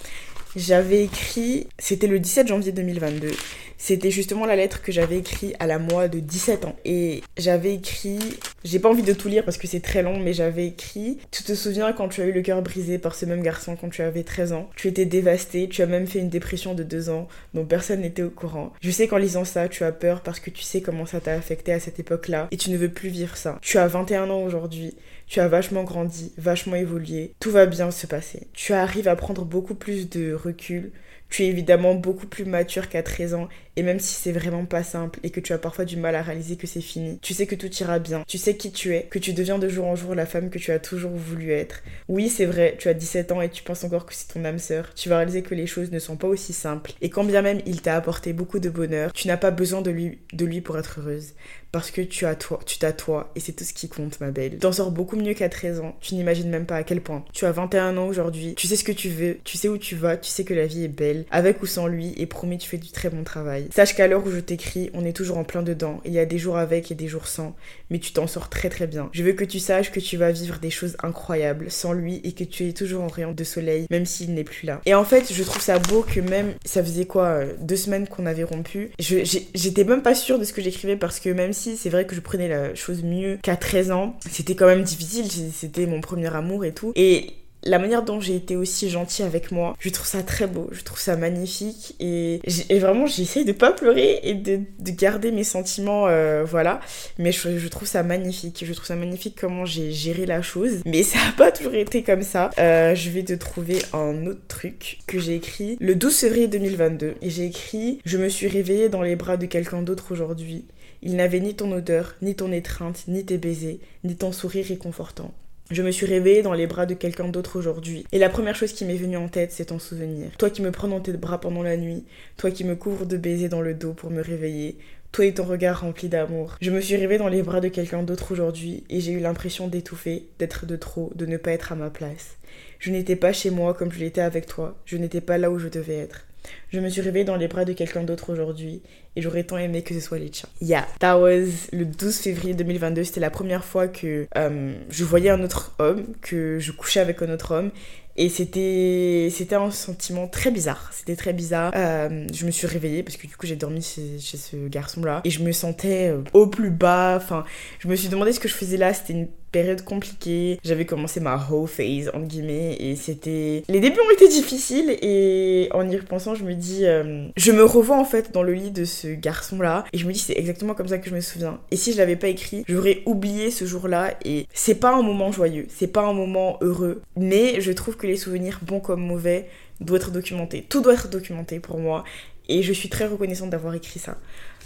j'avais 0.59 1.05
écrit, 1.05 1.67
c'était 1.79 2.07
le 2.07 2.19
17 2.19 2.49
janvier 2.49 2.73
2022, 2.73 3.31
c'était 3.79 4.11
justement 4.11 4.45
la 4.45 4.57
lettre 4.57 4.83
que 4.83 4.91
j'avais 4.91 5.19
écrite 5.19 5.55
à 5.61 5.67
la 5.67 5.79
moi 5.79 6.09
de 6.09 6.19
17 6.19 6.65
ans. 6.65 6.75
Et 6.85 7.23
j'avais 7.37 7.75
écrit, 7.75 8.19
j'ai 8.65 8.81
pas 8.81 8.89
envie 8.89 9.05
de 9.05 9.13
tout 9.13 9.29
lire 9.29 9.45
parce 9.45 9.57
que 9.57 9.69
c'est 9.69 9.81
très 9.81 10.03
long, 10.03 10.19
mais 10.19 10.33
j'avais 10.33 10.67
écrit, 10.67 11.19
tu 11.31 11.45
te 11.45 11.55
souviens 11.55 11.93
quand 11.93 12.09
tu 12.09 12.21
as 12.21 12.27
eu 12.27 12.33
le 12.33 12.43
cœur 12.43 12.61
brisé 12.61 12.99
par 12.99 13.15
ce 13.15 13.25
même 13.25 13.43
garçon 13.43 13.77
quand 13.81 13.89
tu 13.89 14.03
avais 14.03 14.25
13 14.25 14.53
ans, 14.53 14.69
tu 14.75 14.89
étais 14.89 15.05
dévastée, 15.05 15.69
tu 15.69 15.81
as 15.83 15.87
même 15.87 16.09
fait 16.09 16.19
une 16.19 16.29
dépression 16.29 16.75
de 16.75 16.83
2 16.83 17.09
ans 17.09 17.29
dont 17.55 17.65
personne 17.65 18.01
n'était 18.01 18.23
au 18.23 18.31
courant. 18.31 18.73
Je 18.81 18.91
sais 18.91 19.07
qu'en 19.07 19.19
lisant 19.19 19.45
ça, 19.45 19.69
tu 19.69 19.85
as 19.85 19.93
peur 19.93 20.23
parce 20.23 20.41
que 20.41 20.51
tu 20.51 20.63
sais 20.63 20.81
comment 20.81 21.07
ça 21.07 21.21
t'a 21.21 21.35
affecté 21.35 21.73
à 21.73 21.79
cette 21.79 22.01
époque-là 22.01 22.49
et 22.51 22.57
tu 22.57 22.71
ne 22.71 22.77
veux 22.77 22.91
plus 22.91 23.11
vivre 23.11 23.37
ça. 23.37 23.59
Tu 23.63 23.79
as 23.79 23.87
21 23.87 24.29
ans 24.29 24.43
aujourd'hui. 24.43 24.97
Tu 25.29 25.41
as 25.41 25.49
vachement 25.49 25.85
grandi, 25.85 26.33
vachement 26.39 26.77
évolué. 26.77 27.35
Tout 27.39 27.51
va 27.51 27.67
bien 27.67 27.91
se 27.91 28.07
passer. 28.07 28.49
Tu 28.55 28.73
arrives 28.73 29.09
à 29.09 29.17
prendre 29.17 29.45
beaucoup 29.45 29.75
plus 29.75 30.09
de 30.09 30.33
recul. 30.33 30.91
Tu 31.29 31.43
es 31.45 31.49
évidemment 31.49 31.95
beaucoup 31.95 32.27
plus 32.27 32.47
mature 32.47 32.89
qu'à 32.89 33.03
13 33.03 33.35
ans 33.35 33.49
et 33.79 33.85
même 33.85 34.01
si 34.01 34.13
c'est 34.13 34.33
vraiment 34.33 34.65
pas 34.65 34.83
simple 34.83 35.21
et 35.23 35.31
que 35.31 35.39
tu 35.39 35.53
as 35.53 35.59
parfois 35.59 35.85
du 35.85 35.97
mal 35.97 36.17
à 36.17 36.23
réaliser 36.23 36.57
que 36.57 36.67
c'est 36.67 36.81
fini, 36.81 37.21
tu 37.23 37.33
sais 37.33 37.47
que 37.47 37.55
tout 37.55 37.73
ira 37.77 38.01
bien. 38.01 38.25
Tu 38.27 38.37
sais 38.37 38.57
qui 38.57 38.73
tu 38.73 38.93
es, 38.93 39.05
que 39.05 39.21
tu 39.21 39.33
deviens 39.33 39.61
de 39.61 39.69
jour 39.69 39.87
en 39.87 39.95
jour 39.95 40.17
la 40.17 40.27
femme 40.27 40.51
que 40.51 40.59
tu 40.59 40.73
as 40.73 40.81
toujours 40.81 41.13
voulu 41.13 41.53
être. 41.53 41.85
Oui, 42.09 42.29
c'est 42.29 42.45
vrai, 42.45 42.75
tu 42.77 42.89
as 42.89 42.95
17 42.95 43.31
ans 43.31 43.41
et 43.41 43.49
tu 43.49 43.63
penses 43.63 43.85
encore 43.85 44.05
que 44.05 44.15
c'est 44.15 44.35
ton 44.35 44.45
âme 44.45 44.59
sœur. 44.59 44.93
Tu 44.97 45.09
vas 45.09 45.19
réaliser 45.19 45.43
que 45.43 45.55
les 45.55 45.69
choses 45.69 45.93
ne 45.93 46.01
sont 46.01 46.17
pas 46.17 46.27
aussi 46.27 46.53
simples 46.53 46.91
et 47.01 47.09
quand 47.09 47.23
bien 47.23 47.41
même 47.41 47.61
il 47.67 47.81
t'a 47.81 47.95
apporté 47.95 48.33
beaucoup 48.33 48.59
de 48.59 48.69
bonheur, 48.69 49.13
tu 49.13 49.29
n'as 49.29 49.37
pas 49.37 49.53
besoin 49.53 49.81
de 49.81 49.93
lui, 49.93 50.19
de 50.33 50.45
lui 50.45 50.61
pour 50.61 50.77
être 50.77 50.99
heureuse 50.99 51.35
parce 51.73 51.91
que 51.91 52.01
tu 52.01 52.25
as 52.27 52.35
toi, 52.35 52.61
tu 52.65 52.79
t'as 52.79 52.93
toi 52.93 53.31
et 53.37 53.41
c'est 53.41 53.53
tout 53.53 53.65
ce 53.65 53.73
qui 53.73 53.89
compte 53.89 54.21
ma 54.21 54.31
belle. 54.31 54.59
T'en 54.59 54.73
sors 54.73 54.91
beaucoup 54.91 55.17
mieux 55.17 55.35
qu'à 55.35 55.49
13 55.49 55.81
ans, 55.81 55.97
tu 56.01 56.15
n'imagines 56.15 56.49
même 56.49 56.67
pas 56.67 56.77
à 56.77 56.83
quel 56.83 57.01
point. 57.01 57.25
Tu 57.33 57.45
as 57.45 57.53
21 57.53 57.97
ans 57.97 58.07
aujourd'hui, 58.07 58.55
tu 58.57 58.67
sais 58.67 58.77
ce 58.77 58.85
que 58.85 58.93
tu 58.93 59.09
veux, 59.09 59.39
tu 59.45 59.59
sais 59.59 59.69
où 59.69 59.77
tu 59.77 59.95
vas, 59.95 60.17
tu 60.17 60.31
sais 60.31 60.45
que 60.45 60.55
la 60.55 60.67
vie 60.67 60.85
est 60.85 60.89
belle, 60.89 61.27
avec 61.31 61.63
ou 61.63 61.67
sans 61.67 61.87
lui 61.87 62.15
et 62.17 62.27
promis 62.27 62.59
tu 62.59 62.69
fais 62.69 62.79
du 62.79 62.91
très 62.91 63.11
bon 63.11 63.23
travail. 63.23 63.68
Sache 63.71 63.95
qu'à 63.95 64.07
l'heure 64.07 64.27
où 64.27 64.31
je 64.31 64.41
t'écris, 64.41 64.91
on 64.95 65.05
est 65.05 65.13
toujours 65.13 65.39
en 65.39 65.45
plein 65.45 65.63
dedans, 65.63 66.01
il 66.05 66.13
y 66.13 66.19
a 66.19 66.27
des 66.27 66.39
jours 66.39 66.57
avec 66.57 66.91
et 66.91 66.95
des 66.95 67.09
jours 67.09 67.27
sans, 67.27 67.55
mais 67.91 67.99
tu 67.99 68.13
t'en 68.13 68.27
sors 68.27 68.49
très 68.49 68.69
très 68.69 68.87
bien. 68.87 69.11
Je 69.13 69.23
veux 69.23 69.33
que 69.33 69.45
tu 69.45 69.59
saches 69.59 69.91
que 69.91 70.01
tu 70.01 70.17
vas 70.17 70.33
vivre 70.33 70.59
des 70.59 70.71
choses 70.71 70.97
incroyables 71.03 71.71
sans 71.71 71.93
lui 71.93 72.21
et 72.25 72.33
que 72.33 72.45
tu 72.45 72.69
es 72.69 72.73
toujours 72.73 73.03
en 73.03 73.09
rayon 73.09 73.33
de 73.33 73.45
soleil 73.45 73.87
même 73.91 74.07
s'il 74.07 74.35
n'est 74.35 74.45
plus 74.45 74.67
là. 74.67 74.81
Et 74.87 74.95
en 74.95 75.05
fait, 75.05 75.33
je 75.33 75.43
trouve 75.43 75.63
ça 75.63 75.79
beau 75.79 76.03
que 76.03 76.21
même 76.21 76.55
ça 76.65 76.83
faisait 76.83 77.07
quoi 77.07 77.27
euh, 77.27 77.53
deux 77.61 77.77
semaines 77.77 78.09
qu'on 78.09 78.27
avait 78.27 78.45
rompu, 78.45 78.91
j'étais 78.99 79.85
même 79.85 80.03
pas 80.03 80.15
sûre 80.15 80.39
de 80.39 80.45
ce 80.45 80.53
que 80.53 80.63
j'écrivais 80.63 80.97
parce 80.97 81.21
que 81.21 81.31
même 81.31 81.53
c'est 81.53 81.91
vrai 81.91 82.07
que 82.07 82.15
je 82.15 82.21
prenais 82.21 82.49
la 82.49 82.75
chose 82.75 83.03
mieux 83.03 83.39
qu'à 83.43 83.57
13 83.57 83.91
ans, 83.91 84.17
c'était 84.31 84.55
quand 84.55 84.67
même 84.67 84.83
difficile, 84.83 85.27
c'était 85.53 85.87
mon 85.87 86.01
premier 86.01 86.35
amour 86.35 86.65
et 86.65 86.73
tout. 86.73 86.93
Et 86.97 87.31
la 87.65 87.79
manière 87.79 88.03
dont 88.03 88.21
j'ai 88.21 88.37
été 88.37 88.57
aussi 88.57 88.89
gentille 88.89 89.25
avec 89.25 89.51
moi, 89.51 89.77
je 89.79 89.89
trouve 89.91 90.07
ça 90.07 90.23
très 90.23 90.47
beau, 90.47 90.69
je 90.73 90.83
trouve 90.83 90.99
ça 90.99 91.17
magnifique 91.17 91.95
et, 92.01 92.41
vraiment 92.79 93.07
j'essaye 93.07 93.45
de 93.45 93.53
pas 93.53 93.73
pleurer 93.73 94.21
et 94.23 94.35
de, 94.35 94.61
garder 94.81 95.33
mes 95.33 95.45
sentiments, 95.45 96.07
euh, 96.09 96.45
voilà. 96.45 96.81
Mais 97.19 97.33
je, 97.33 97.69
trouve 97.69 97.89
ça 97.89 98.03
magnifique, 98.03 98.65
je 98.67 98.73
trouve 98.73 98.87
ça 98.87 98.97
magnifique 98.97 99.37
comment 99.39 99.65
j'ai 99.65 99.93
géré 99.93 100.27
la 100.27 100.43
chose. 100.43 100.81
Mais 100.87 101.03
ça 101.03 101.19
a 101.29 101.33
pas 101.33 101.53
toujours 101.53 101.75
été 101.75 102.03
comme 102.03 102.23
ça. 102.23 102.51
Euh, 102.59 102.95
je 102.95 103.11
vais 103.11 103.23
te 103.23 103.35
trouver 103.35 103.79
un 103.93 104.27
autre 104.27 104.47
truc 104.49 104.99
que 105.07 105.19
j'ai 105.19 105.35
écrit 105.35 105.77
le 105.81 105.95
12 105.95 106.17
février 106.17 106.49
2022 106.49 107.15
et 107.21 107.31
j'ai 107.31 107.47
écrit 107.47 108.01
Je 108.05 108.19
me 108.19 108.29
suis 108.29 108.49
réveillée 108.49 108.89
dans 108.89 109.03
les 109.03 109.17
bras 109.17 109.37
de 109.37 109.47
quelqu'un 109.47 109.83
d'autre 109.83 110.13
aujourd'hui. 110.13 110.65
Il 111.03 111.17
n'avait 111.17 111.41
ni 111.41 111.55
ton 111.55 111.71
odeur, 111.73 112.15
ni 112.23 112.35
ton 112.35 112.51
étreinte, 112.51 113.05
ni 113.07 113.25
tes 113.25 113.39
baisers, 113.39 113.79
ni 114.05 114.17
ton 114.17 114.33
sourire 114.33 114.67
réconfortant. 114.67 115.33
Je 115.71 115.83
me 115.83 115.91
suis 115.91 116.07
réveillée 116.07 116.41
dans 116.41 116.55
les 116.55 116.67
bras 116.67 116.87
de 116.87 116.95
quelqu'un 116.95 117.29
d'autre 117.29 117.59
aujourd'hui. 117.59 118.07
Et 118.11 118.19
la 118.19 118.31
première 118.31 118.57
chose 118.57 118.73
qui 118.73 118.87
m'est 118.87 118.97
venue 118.97 119.19
en 119.19 119.29
tête, 119.29 119.53
c'est 119.53 119.67
ton 119.67 119.79
souvenir. 119.79 120.31
Toi 120.39 120.49
qui 120.49 120.63
me 120.63 120.71
prends 120.71 120.89
dans 120.89 121.01
tes 121.01 121.13
bras 121.13 121.41
pendant 121.41 121.63
la 121.63 121.77
nuit, 121.77 122.05
toi 122.39 122.51
qui 122.51 122.65
me 122.65 122.75
couvres 122.75 123.05
de 123.05 123.19
baisers 123.19 123.51
dans 123.51 123.61
le 123.61 123.75
dos 123.75 123.93
pour 123.93 124.11
me 124.11 124.23
réveiller, 124.23 124.79
toi 125.13 125.27
et 125.27 125.35
ton 125.35 125.45
regard 125.45 125.83
rempli 125.83 126.09
d'amour. 126.09 126.57
Je 126.63 126.71
me 126.71 126.81
suis 126.81 126.97
réveillée 126.97 127.19
dans 127.19 127.29
les 127.29 127.43
bras 127.43 127.61
de 127.61 127.69
quelqu'un 127.69 128.03
d'autre 128.03 128.33
aujourd'hui 128.33 128.85
et 128.89 129.01
j'ai 129.01 129.13
eu 129.13 129.21
l'impression 129.21 129.69
d'étouffer, 129.69 130.27
d'être 130.39 130.65
de 130.65 130.77
trop, 130.77 131.13
de 131.15 131.27
ne 131.27 131.37
pas 131.37 131.53
être 131.53 131.73
à 131.73 131.77
ma 131.77 131.91
place. 131.91 132.39
Je 132.79 132.91
n'étais 132.91 133.17
pas 133.17 133.35
chez 133.35 133.51
moi 133.51 133.75
comme 133.75 133.93
je 133.93 133.99
l'étais 133.99 134.23
avec 134.23 134.47
toi, 134.47 134.79
je 134.87 134.97
n'étais 134.97 135.21
pas 135.21 135.37
là 135.37 135.51
où 135.51 135.59
je 135.59 135.69
devais 135.69 135.97
être. 135.97 136.28
Je 136.71 136.81
me 136.81 136.89
suis 136.89 137.01
réveillée 137.01 137.25
dans 137.25 137.37
les 137.37 137.49
bras 137.49 137.65
de 137.65 137.73
quelqu'un 137.73 138.03
d'autre 138.03 138.33
aujourd'hui 138.33 138.83
et 139.17 139.23
j'aurais 139.23 139.45
tant 139.45 139.59
aimé 139.59 139.83
que 139.83 139.95
ce 139.95 140.01
soit 140.01 140.19
Lecha. 140.19 140.49
Yeah, 140.61 140.87
that 141.01 141.19
was 141.19 141.69
le 141.73 141.85
12 141.85 142.17
février 142.19 142.55
2022. 142.55 143.05
C'était 143.05 143.21
la 143.21 143.31
première 143.31 143.65
fois 143.65 143.89
que 143.89 144.27
euh, 144.37 144.73
je 144.91 145.05
voyais 145.05 145.31
un 145.31 145.43
autre 145.43 145.75
homme, 145.79 146.05
que 146.21 146.59
je 146.59 146.73
couchais 146.73 147.01
avec 147.01 147.23
un 147.23 147.33
autre 147.33 147.55
homme 147.55 147.71
et 148.19 148.29
c'était 148.29 149.29
c'était 149.31 149.55
un 149.55 149.71
sentiment 149.71 150.27
très 150.27 150.51
bizarre. 150.51 150.91
C'était 150.93 151.15
très 151.15 151.33
bizarre. 151.33 151.73
Euh, 151.77 152.27
je 152.35 152.47
me 152.47 152.51
suis 152.51 152.67
réveillée 152.67 153.05
parce 153.05 153.17
que 153.17 153.29
du 153.29 153.37
coup 153.37 153.47
j'ai 153.47 153.55
dormi 153.55 153.81
chez, 153.81 154.19
ce 154.19 154.69
garçon 154.69 155.03
là 155.05 155.21
et 155.25 155.31
je 155.31 155.41
me 155.43 155.53
sentais 155.53 156.11
euh, 156.11 156.23
au 156.33 156.49
plus 156.49 156.71
bas. 156.71 157.15
Enfin, 157.17 157.45
je 157.79 157.87
me 157.87 157.95
suis 157.95 158.09
demandé 158.09 158.33
ce 158.33 158.41
que 158.41 158.49
je 158.49 158.55
faisais 158.55 158.77
là. 158.77 158.93
C'était 158.93 159.13
une 159.13 159.29
période 159.51 159.83
compliquée. 159.83 160.59
J'avais 160.65 160.85
commencé 160.85 161.21
ma 161.21 161.37
whole 161.51 161.69
phase, 161.69 162.09
entre 162.15 162.27
guillemets, 162.27 162.77
et 162.81 162.97
c'était... 162.97 163.63
Les 163.69 163.81
débuts 163.81 164.01
ont 164.01 164.13
été 164.13 164.29
difficiles, 164.29 164.97
et 165.03 165.69
en 165.73 165.89
y 165.89 165.97
repensant, 165.97 166.35
je 166.35 166.45
me 166.45 166.55
dis... 166.55 166.85
euh, 166.87 167.29
Je 167.37 167.53
me 167.53 167.65
revois 167.65 167.99
en 167.99 168.05
fait 168.05 168.33
dans 168.33 168.43
le 168.43 168.53
lit 168.53 168.71
de 168.71 168.85
ce 168.85 169.09
garçon-là, 169.09 169.85
et 169.93 169.99
je 169.99 170.07
me 170.07 170.13
dis 170.13 170.19
c'est 170.19 170.39
exactement 170.39 170.75
comme 170.75 170.89
ça 170.89 170.99
que 170.99 171.09
je 171.09 171.15
me 171.15 171.21
souviens. 171.21 171.61
Et 171.71 171.77
si 171.77 171.93
je 171.93 171.99
l'avais 171.99 172.17
pas 172.17 172.29
écrit, 172.29 172.65
j'aurais 172.69 173.03
oublié 173.07 173.51
ce 173.51 173.65
jour-là, 173.65 174.15
et 174.25 174.47
c'est 174.53 174.75
pas 174.75 174.93
un 174.95 175.03
moment 175.03 175.33
joyeux, 175.33 175.67
c'est 175.69 175.87
pas 175.87 176.03
un 176.03 176.13
moment 176.13 176.59
heureux, 176.61 177.03
mais 177.17 177.61
je 177.61 177.73
trouve 177.73 177.97
que 177.97 178.07
les 178.07 178.17
souvenirs, 178.17 178.61
bons 178.63 178.81
comme 178.81 179.01
mauvais, 179.01 179.49
doivent 179.81 180.01
être 180.01 180.11
documentés. 180.11 180.67
Tout 180.69 180.81
doit 180.81 180.95
être 180.95 181.09
documenté 181.09 181.61
pour 181.61 181.79
moi, 181.79 182.05
et 182.49 182.63
je 182.63 182.73
suis 182.73 182.89
très 182.89 183.07
reconnaissante 183.07 183.51
d'avoir 183.51 183.75
écrit 183.75 183.99
ça. 184.01 184.19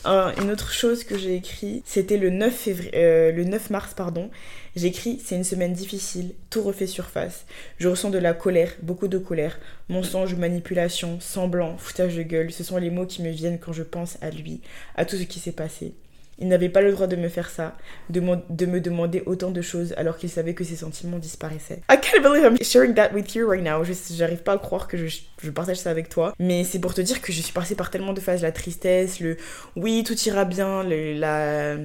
Un- 0.04 0.32
une 0.42 0.50
autre 0.50 0.72
chose 0.72 1.04
que 1.04 1.16
j'ai 1.16 1.36
écrit, 1.36 1.82
c'était 1.86 2.16
le 2.16 2.30
9 2.30 2.52
février, 2.54 2.90
euh, 2.94 3.30
le 3.32 3.44
9 3.44 3.70
mars 3.70 3.94
pardon. 3.94 4.30
J'ai 4.74 4.88
écrit 4.88 5.20
c'est 5.24 5.36
une 5.36 5.44
semaine 5.44 5.72
difficile, 5.74 6.34
tout 6.50 6.62
refait 6.62 6.86
surface. 6.88 7.44
Je 7.78 7.88
ressens 7.88 8.10
de 8.10 8.18
la 8.18 8.32
colère, 8.34 8.72
beaucoup 8.82 9.06
de 9.08 9.18
colère. 9.18 9.58
Mensonge, 9.88 10.34
manipulation, 10.34 11.20
semblant, 11.20 11.76
foutage 11.78 12.16
de 12.16 12.22
gueule, 12.22 12.50
ce 12.52 12.64
sont 12.64 12.78
les 12.78 12.90
mots 12.90 13.06
qui 13.06 13.22
me 13.22 13.30
viennent 13.30 13.58
quand 13.60 13.72
je 13.72 13.82
pense 13.84 14.18
à 14.22 14.30
lui, 14.30 14.60
à 14.96 15.04
tout 15.04 15.16
ce 15.16 15.22
qui 15.24 15.38
s'est 15.38 15.52
passé. 15.52 15.94
Il 16.38 16.48
n'avait 16.48 16.68
pas 16.68 16.80
le 16.80 16.92
droit 16.92 17.06
de 17.06 17.16
me 17.16 17.28
faire 17.28 17.50
ça, 17.50 17.76
de, 18.10 18.20
me 18.20 18.80
demander 18.80 19.22
autant 19.26 19.50
de 19.50 19.62
choses 19.62 19.94
alors 19.96 20.16
qu'il 20.16 20.30
savait 20.30 20.54
que 20.54 20.64
ses 20.64 20.76
sentiments 20.76 21.18
disparaissaient. 21.18 21.82
I 21.90 21.96
can't 22.00 22.22
believe 22.22 22.44
I'm 22.44 22.56
sharing 22.62 22.94
that 22.94 23.12
with 23.12 23.34
you 23.34 23.48
right 23.48 23.62
now. 23.62 23.84
J'arrive 24.10 24.42
pas 24.42 24.52
à 24.52 24.58
croire 24.58 24.88
que 24.88 24.96
je, 24.96 25.20
partage 25.50 25.78
ça 25.78 25.90
avec 25.90 26.08
toi. 26.08 26.34
Mais 26.38 26.64
c'est 26.64 26.78
pour 26.78 26.94
te 26.94 27.00
dire 27.00 27.20
que 27.20 27.32
je 27.32 27.42
suis 27.42 27.52
passée 27.52 27.74
par 27.74 27.90
tellement 27.90 28.12
de 28.12 28.20
phases. 28.20 28.42
La 28.42 28.52
tristesse, 28.52 29.20
le 29.20 29.36
oui, 29.76 30.04
tout 30.04 30.18
ira 30.26 30.44
bien, 30.44 30.82
la... 30.82 31.76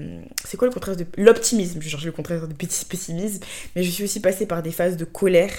C'est 0.44 0.58
quoi 0.58 0.68
le 0.68 0.74
contraire 0.74 0.96
de... 0.96 1.06
L'optimisme. 1.18 1.82
Je 1.82 1.90
cherche 1.90 2.06
le 2.06 2.12
contraire 2.12 2.48
de 2.48 2.54
petit 2.54 2.86
pessimisme. 2.86 3.44
Mais 3.76 3.84
je 3.84 3.92
suis 3.92 4.06
aussi 4.06 4.22
passée 4.22 4.46
par 4.46 4.64
des 4.64 4.72
phases 4.72 4.98
de 4.98 5.06
colère 5.06 5.52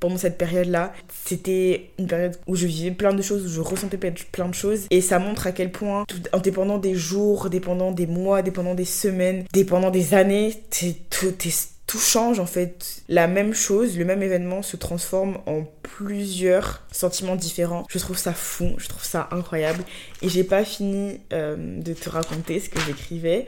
pendant 0.00 0.16
cette 0.18 0.36
période-là. 0.38 0.92
C'était 1.24 1.90
une 1.98 2.06
période 2.06 2.36
où 2.46 2.56
je 2.56 2.66
vivais 2.66 2.90
plein 2.90 3.12
de 3.14 3.22
choses, 3.22 3.44
où 3.46 3.48
je 3.48 3.60
ressentais 3.60 3.96
plein 3.96 4.48
de- 4.48 4.54
choses. 4.54 4.86
Et 4.90 5.00
ça 5.00 5.18
montre 5.18 5.46
à 5.46 5.52
quel 5.52 5.72
point, 5.72 6.04
tout, 6.08 6.20
en 6.32 6.38
dépendant 6.38 6.78
des 6.78 6.94
jours, 6.94 7.48
dépendant 7.50 7.90
des 7.92 8.06
mois, 8.06 8.42
dépendant 8.42 8.74
des 8.74 8.84
semaines, 8.84 9.44
dépendant 9.52 9.90
des 9.90 10.14
années, 10.14 10.54
t'es- 10.70 10.96
tout, 11.10 11.30
t'es- 11.32 11.50
tout 11.86 11.98
change 11.98 12.40
en 12.40 12.46
fait. 12.46 13.02
La 13.08 13.26
même 13.26 13.52
chose, 13.54 13.98
le 13.98 14.04
même 14.06 14.22
événement 14.22 14.62
se 14.62 14.76
transforme 14.76 15.38
en 15.46 15.64
plusieurs 15.82 16.82
sentiments 16.92 17.36
différents. 17.36 17.84
Je 17.90 17.98
trouve 17.98 18.16
ça 18.16 18.32
fou, 18.32 18.72
je 18.78 18.88
trouve 18.88 19.04
ça 19.04 19.28
incroyable. 19.32 19.84
Et 20.22 20.28
j'ai 20.28 20.44
pas 20.44 20.64
fini 20.64 21.20
euh, 21.32 21.56
de 21.80 21.92
te 21.92 22.08
raconter 22.08 22.60
ce 22.60 22.68
que 22.70 22.78
j'écrivais 22.80 23.46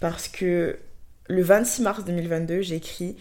parce 0.00 0.28
que 0.28 0.78
le 1.28 1.42
26 1.42 1.82
mars 1.82 2.04
2022, 2.04 2.62
j'ai 2.62 2.76
écrit 2.76 3.16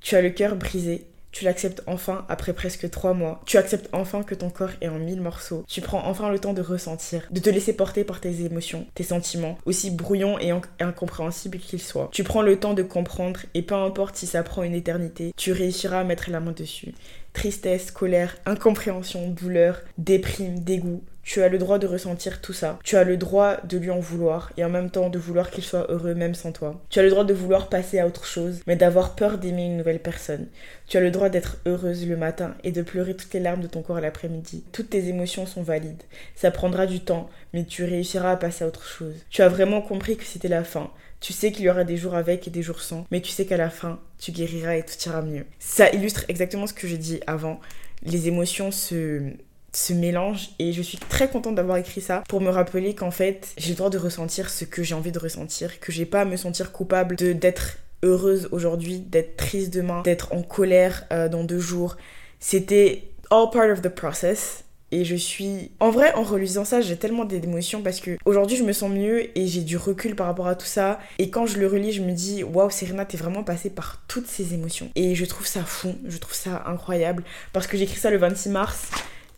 Tu 0.00 0.14
as 0.16 0.22
le 0.22 0.30
cœur 0.30 0.56
brisé. 0.56 1.04
Tu 1.32 1.44
l'acceptes 1.44 1.82
enfin 1.86 2.24
après 2.28 2.52
presque 2.52 2.90
trois 2.90 3.14
mois. 3.14 3.40
Tu 3.46 3.56
acceptes 3.56 3.88
enfin 3.92 4.22
que 4.24 4.34
ton 4.34 4.50
corps 4.50 4.70
est 4.80 4.88
en 4.88 4.98
mille 4.98 5.20
morceaux. 5.20 5.64
Tu 5.68 5.80
prends 5.80 6.04
enfin 6.06 6.28
le 6.30 6.38
temps 6.40 6.52
de 6.54 6.60
ressentir, 6.62 7.22
de 7.30 7.38
te 7.40 7.48
laisser 7.50 7.72
porter 7.72 8.02
par 8.04 8.20
tes 8.20 8.44
émotions, 8.44 8.86
tes 8.94 9.04
sentiments, 9.04 9.56
aussi 9.64 9.90
brouillons 9.92 10.38
et 10.40 10.50
in- 10.50 10.60
incompréhensibles 10.80 11.58
qu'ils 11.58 11.80
soient. 11.82 12.08
Tu 12.12 12.24
prends 12.24 12.42
le 12.42 12.58
temps 12.58 12.74
de 12.74 12.82
comprendre 12.82 13.40
et 13.54 13.62
peu 13.62 13.74
importe 13.76 14.16
si 14.16 14.26
ça 14.26 14.42
prend 14.42 14.62
une 14.64 14.74
éternité, 14.74 15.32
tu 15.36 15.52
réussiras 15.52 16.00
à 16.00 16.04
mettre 16.04 16.30
la 16.30 16.40
main 16.40 16.52
dessus. 16.52 16.94
Tristesse, 17.32 17.92
colère, 17.92 18.36
incompréhension, 18.44 19.28
douleur, 19.28 19.80
déprime, 19.98 20.58
dégoût. 20.60 21.02
Tu 21.30 21.42
as 21.42 21.48
le 21.48 21.58
droit 21.58 21.78
de 21.78 21.86
ressentir 21.86 22.40
tout 22.40 22.52
ça. 22.52 22.80
Tu 22.82 22.96
as 22.96 23.04
le 23.04 23.16
droit 23.16 23.58
de 23.62 23.78
lui 23.78 23.92
en 23.92 24.00
vouloir 24.00 24.52
et 24.56 24.64
en 24.64 24.68
même 24.68 24.90
temps 24.90 25.10
de 25.10 25.18
vouloir 25.20 25.52
qu'il 25.52 25.62
soit 25.62 25.88
heureux 25.88 26.12
même 26.12 26.34
sans 26.34 26.50
toi. 26.50 26.82
Tu 26.90 26.98
as 26.98 27.04
le 27.04 27.10
droit 27.10 27.22
de 27.22 27.32
vouloir 27.32 27.68
passer 27.68 28.00
à 28.00 28.08
autre 28.08 28.26
chose, 28.26 28.62
mais 28.66 28.74
d'avoir 28.74 29.14
peur 29.14 29.38
d'aimer 29.38 29.66
une 29.66 29.76
nouvelle 29.76 30.00
personne. 30.00 30.48
Tu 30.88 30.96
as 30.96 31.00
le 31.00 31.12
droit 31.12 31.28
d'être 31.28 31.58
heureuse 31.66 32.04
le 32.04 32.16
matin 32.16 32.56
et 32.64 32.72
de 32.72 32.82
pleurer 32.82 33.14
toutes 33.14 33.32
les 33.32 33.38
larmes 33.38 33.60
de 33.60 33.68
ton 33.68 33.80
corps 33.80 34.00
l'après-midi. 34.00 34.64
Toutes 34.72 34.90
tes 34.90 35.06
émotions 35.06 35.46
sont 35.46 35.62
valides. 35.62 36.02
Ça 36.34 36.50
prendra 36.50 36.86
du 36.86 36.98
temps, 36.98 37.30
mais 37.52 37.62
tu 37.62 37.84
réussiras 37.84 38.32
à 38.32 38.36
passer 38.36 38.64
à 38.64 38.66
autre 38.66 38.84
chose. 38.84 39.14
Tu 39.30 39.42
as 39.42 39.48
vraiment 39.48 39.82
compris 39.82 40.16
que 40.16 40.24
c'était 40.24 40.48
la 40.48 40.64
fin. 40.64 40.90
Tu 41.20 41.32
sais 41.32 41.52
qu'il 41.52 41.64
y 41.64 41.70
aura 41.70 41.84
des 41.84 41.96
jours 41.96 42.16
avec 42.16 42.48
et 42.48 42.50
des 42.50 42.62
jours 42.62 42.80
sans, 42.80 43.06
mais 43.12 43.20
tu 43.20 43.30
sais 43.30 43.46
qu'à 43.46 43.56
la 43.56 43.70
fin, 43.70 44.00
tu 44.18 44.32
guériras 44.32 44.74
et 44.74 44.82
tout 44.82 45.08
ira 45.08 45.22
mieux. 45.22 45.46
Ça 45.60 45.90
illustre 45.90 46.24
exactement 46.26 46.66
ce 46.66 46.74
que 46.74 46.88
j'ai 46.88 46.98
dit 46.98 47.20
avant. 47.28 47.60
Les 48.02 48.26
émotions 48.26 48.72
se 48.72 49.30
se 49.72 49.92
mélangent 49.92 50.50
et 50.58 50.72
je 50.72 50.82
suis 50.82 50.98
très 50.98 51.28
contente 51.28 51.54
d'avoir 51.54 51.78
écrit 51.78 52.00
ça 52.00 52.22
pour 52.28 52.40
me 52.40 52.50
rappeler 52.50 52.94
qu'en 52.94 53.10
fait 53.10 53.48
j'ai 53.56 53.70
le 53.70 53.76
droit 53.76 53.90
de 53.90 53.98
ressentir 53.98 54.50
ce 54.50 54.64
que 54.64 54.82
j'ai 54.82 54.94
envie 54.94 55.12
de 55.12 55.18
ressentir 55.18 55.80
que 55.80 55.92
j'ai 55.92 56.06
pas 56.06 56.22
à 56.22 56.24
me 56.24 56.36
sentir 56.36 56.72
coupable 56.72 57.16
d'être 57.16 57.78
heureuse 58.02 58.48
aujourd'hui 58.52 58.98
d'être 58.98 59.36
triste 59.36 59.72
demain 59.72 60.02
d'être 60.02 60.32
en 60.32 60.42
colère 60.42 61.04
euh, 61.12 61.28
dans 61.28 61.44
deux 61.44 61.60
jours. 61.60 61.96
C'était 62.38 63.04
all 63.30 63.50
part 63.52 63.70
of 63.70 63.82
the 63.82 63.88
process 63.88 64.64
et 64.92 65.04
je 65.04 65.14
suis 65.14 65.70
en 65.78 65.90
vrai 65.90 66.12
en 66.14 66.22
relisant 66.22 66.64
ça 66.64 66.80
j'ai 66.80 66.96
tellement 66.96 67.24
d'émotions 67.24 67.82
parce 67.82 68.00
que 68.00 68.18
aujourd'hui 68.24 68.56
je 68.56 68.64
me 68.64 68.72
sens 68.72 68.90
mieux 68.90 69.38
et 69.38 69.46
j'ai 69.46 69.60
du 69.60 69.76
recul 69.76 70.16
par 70.16 70.26
rapport 70.26 70.48
à 70.48 70.56
tout 70.56 70.66
ça. 70.66 70.98
Et 71.18 71.30
quand 71.30 71.46
je 71.46 71.58
le 71.58 71.66
relis 71.66 71.92
je 71.92 72.02
me 72.02 72.12
dis 72.12 72.42
waouh 72.42 72.70
Serena 72.70 73.04
t'es 73.04 73.16
vraiment 73.16 73.44
passée 73.44 73.70
par 73.70 74.02
toutes 74.08 74.26
ces 74.26 74.54
émotions. 74.54 74.90
Et 74.96 75.14
je 75.14 75.24
trouve 75.26 75.46
ça 75.46 75.62
fou 75.62 75.94
je 76.06 76.18
trouve 76.18 76.34
ça 76.34 76.64
incroyable 76.66 77.22
parce 77.52 77.66
que 77.66 77.76
j'ai 77.76 77.84
écrit 77.84 78.00
ça 78.00 78.10
le 78.10 78.16
26 78.16 78.48
mars 78.48 78.90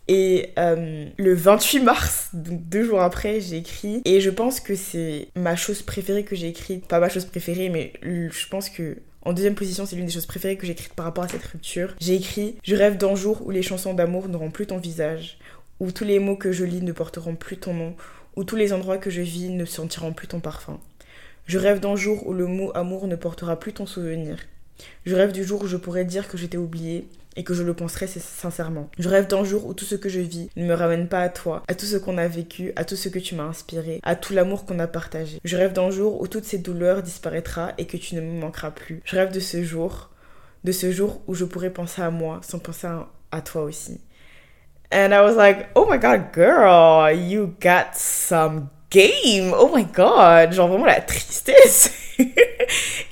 et 0.07 0.51
euh, 0.59 1.07
le 1.17 1.33
28 1.33 1.79
mars, 1.79 2.29
donc 2.33 2.67
deux 2.67 2.83
jours 2.83 3.01
après, 3.01 3.39
j'ai 3.39 3.57
écrit. 3.57 4.01
Et 4.05 4.19
je 4.19 4.29
pense 4.29 4.59
que 4.59 4.75
c'est 4.75 5.29
ma 5.35 5.55
chose 5.55 5.81
préférée 5.81 6.23
que 6.23 6.35
j'ai 6.35 6.47
écrite. 6.47 6.87
Pas 6.87 6.99
ma 6.99 7.09
chose 7.09 7.25
préférée, 7.25 7.69
mais 7.69 7.93
je 8.01 8.47
pense 8.49 8.69
que 8.69 8.97
en 9.25 9.31
deuxième 9.31 9.55
position, 9.55 9.85
c'est 9.85 9.95
l'une 9.95 10.05
des 10.05 10.11
choses 10.11 10.25
préférées 10.25 10.57
que 10.57 10.65
j'ai 10.65 10.73
écrites 10.73 10.93
par 10.93 11.05
rapport 11.05 11.23
à 11.23 11.29
cette 11.29 11.43
rupture. 11.43 11.95
J'ai 12.01 12.15
écrit 12.15 12.57
Je 12.63 12.75
rêve 12.75 12.97
d'un 12.97 13.15
jour 13.15 13.41
où 13.45 13.51
les 13.51 13.61
chansons 13.61 13.93
d'amour 13.93 14.27
n'auront 14.27 14.51
plus 14.51 14.67
ton 14.67 14.77
visage, 14.77 15.37
où 15.79 15.91
tous 15.91 16.03
les 16.03 16.19
mots 16.19 16.35
que 16.35 16.51
je 16.51 16.65
lis 16.65 16.81
ne 16.81 16.91
porteront 16.91 17.35
plus 17.35 17.57
ton 17.57 17.73
nom, 17.73 17.95
où 18.35 18.43
tous 18.43 18.57
les 18.57 18.73
endroits 18.73 18.97
que 18.97 19.09
je 19.09 19.21
vis 19.21 19.49
ne 19.49 19.63
sentiront 19.63 20.11
plus 20.11 20.27
ton 20.27 20.41
parfum. 20.41 20.79
Je 21.45 21.57
rêve 21.57 21.79
d'un 21.79 21.95
jour 21.95 22.27
où 22.27 22.33
le 22.33 22.47
mot 22.47 22.71
amour 22.75 23.07
ne 23.07 23.15
portera 23.15 23.57
plus 23.57 23.73
ton 23.73 23.85
souvenir. 23.85 24.37
Je 25.05 25.15
rêve 25.15 25.31
du 25.31 25.43
jour 25.43 25.61
où 25.63 25.67
je 25.67 25.77
pourrais 25.77 26.05
dire 26.05 26.27
que 26.27 26.37
je 26.37 26.45
t'ai 26.45 26.57
oublié 26.57 27.07
et 27.35 27.43
que 27.43 27.53
je 27.53 27.63
le 27.63 27.73
penserai 27.73 28.05
sin- 28.07 28.19
sincèrement. 28.19 28.89
Je 28.99 29.09
rêve 29.09 29.27
d'un 29.27 29.43
jour 29.43 29.65
où 29.65 29.73
tout 29.73 29.85
ce 29.85 29.95
que 29.95 30.07
je 30.09 30.19
vis 30.19 30.49
ne 30.55 30.65
me 30.65 30.73
ramène 30.73 31.07
pas 31.07 31.21
à 31.21 31.29
toi, 31.29 31.63
à 31.67 31.73
tout 31.75 31.85
ce 31.85 31.97
qu'on 31.97 32.17
a 32.17 32.27
vécu, 32.27 32.73
à 32.75 32.85
tout 32.85 32.95
ce 32.95 33.09
que 33.09 33.19
tu 33.19 33.33
m'as 33.35 33.43
inspiré, 33.43 33.99
à 34.03 34.15
tout 34.15 34.33
l'amour 34.33 34.65
qu'on 34.65 34.79
a 34.79 34.87
partagé. 34.87 35.39
Je 35.43 35.57
rêve 35.57 35.73
d'un 35.73 35.89
jour 35.89 36.21
où 36.21 36.27
toutes 36.27 36.45
ces 36.45 36.59
douleurs 36.59 37.01
disparaîtra 37.01 37.71
et 37.77 37.87
que 37.87 37.97
tu 37.97 38.15
ne 38.15 38.21
me 38.21 38.39
manqueras 38.39 38.71
plus. 38.71 39.01
Je 39.05 39.15
rêve 39.15 39.31
de 39.31 39.39
ce 39.39 39.63
jour, 39.63 40.11
de 40.63 40.71
ce 40.71 40.91
jour 40.91 41.21
où 41.27 41.33
je 41.33 41.45
pourrais 41.45 41.71
penser 41.71 42.01
à 42.03 42.11
moi 42.11 42.39
sans 42.43 42.59
penser 42.59 42.87
à 43.31 43.41
toi 43.41 43.63
aussi. 43.63 43.99
And 44.91 45.11
I 45.11 45.21
was 45.21 45.35
like, 45.35 45.69
oh 45.73 45.87
my 45.89 45.97
god, 45.97 46.25
girl, 46.35 47.11
you 47.11 47.55
got 47.59 47.95
some 47.95 48.67
game? 48.93 49.53
Oh 49.57 49.71
my 49.73 49.85
god, 49.85 50.53
genre 50.53 50.67
vraiment 50.67 50.85
la 50.85 51.01
tristesse. 51.01 51.91
et 52.19 52.27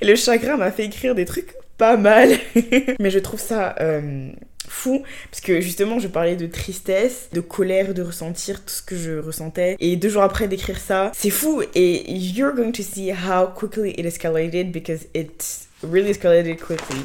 le 0.04 0.14
chagrin 0.16 0.56
m'a 0.56 0.70
fait 0.70 0.84
écrire 0.84 1.14
des 1.14 1.24
trucs 1.24 1.54
pas 1.76 1.96
mal. 1.96 2.30
Mais 3.00 3.10
je 3.10 3.18
trouve 3.18 3.40
ça 3.40 3.74
euh, 3.80 4.30
fou 4.68 5.02
parce 5.30 5.40
que 5.40 5.60
justement 5.60 5.98
je 5.98 6.08
parlais 6.08 6.36
de 6.36 6.46
tristesse, 6.46 7.28
de 7.32 7.40
colère, 7.40 7.94
de 7.94 8.02
ressentir 8.02 8.64
tout 8.64 8.72
ce 8.72 8.82
que 8.82 8.96
je 8.96 9.18
ressentais 9.18 9.76
et 9.80 9.96
deux 9.96 10.08
jours 10.08 10.22
après 10.22 10.48
d'écrire 10.48 10.78
ça, 10.78 11.10
c'est 11.14 11.30
fou 11.30 11.62
et 11.74 12.12
you're 12.12 12.54
going 12.54 12.72
to 12.72 12.82
see 12.82 13.10
how 13.10 13.46
quickly 13.46 13.90
it 13.98 14.06
escalated 14.06 14.70
because 14.70 15.06
it 15.14 15.66
really 15.82 16.10
escalated 16.10 16.58
quickly. 16.58 17.00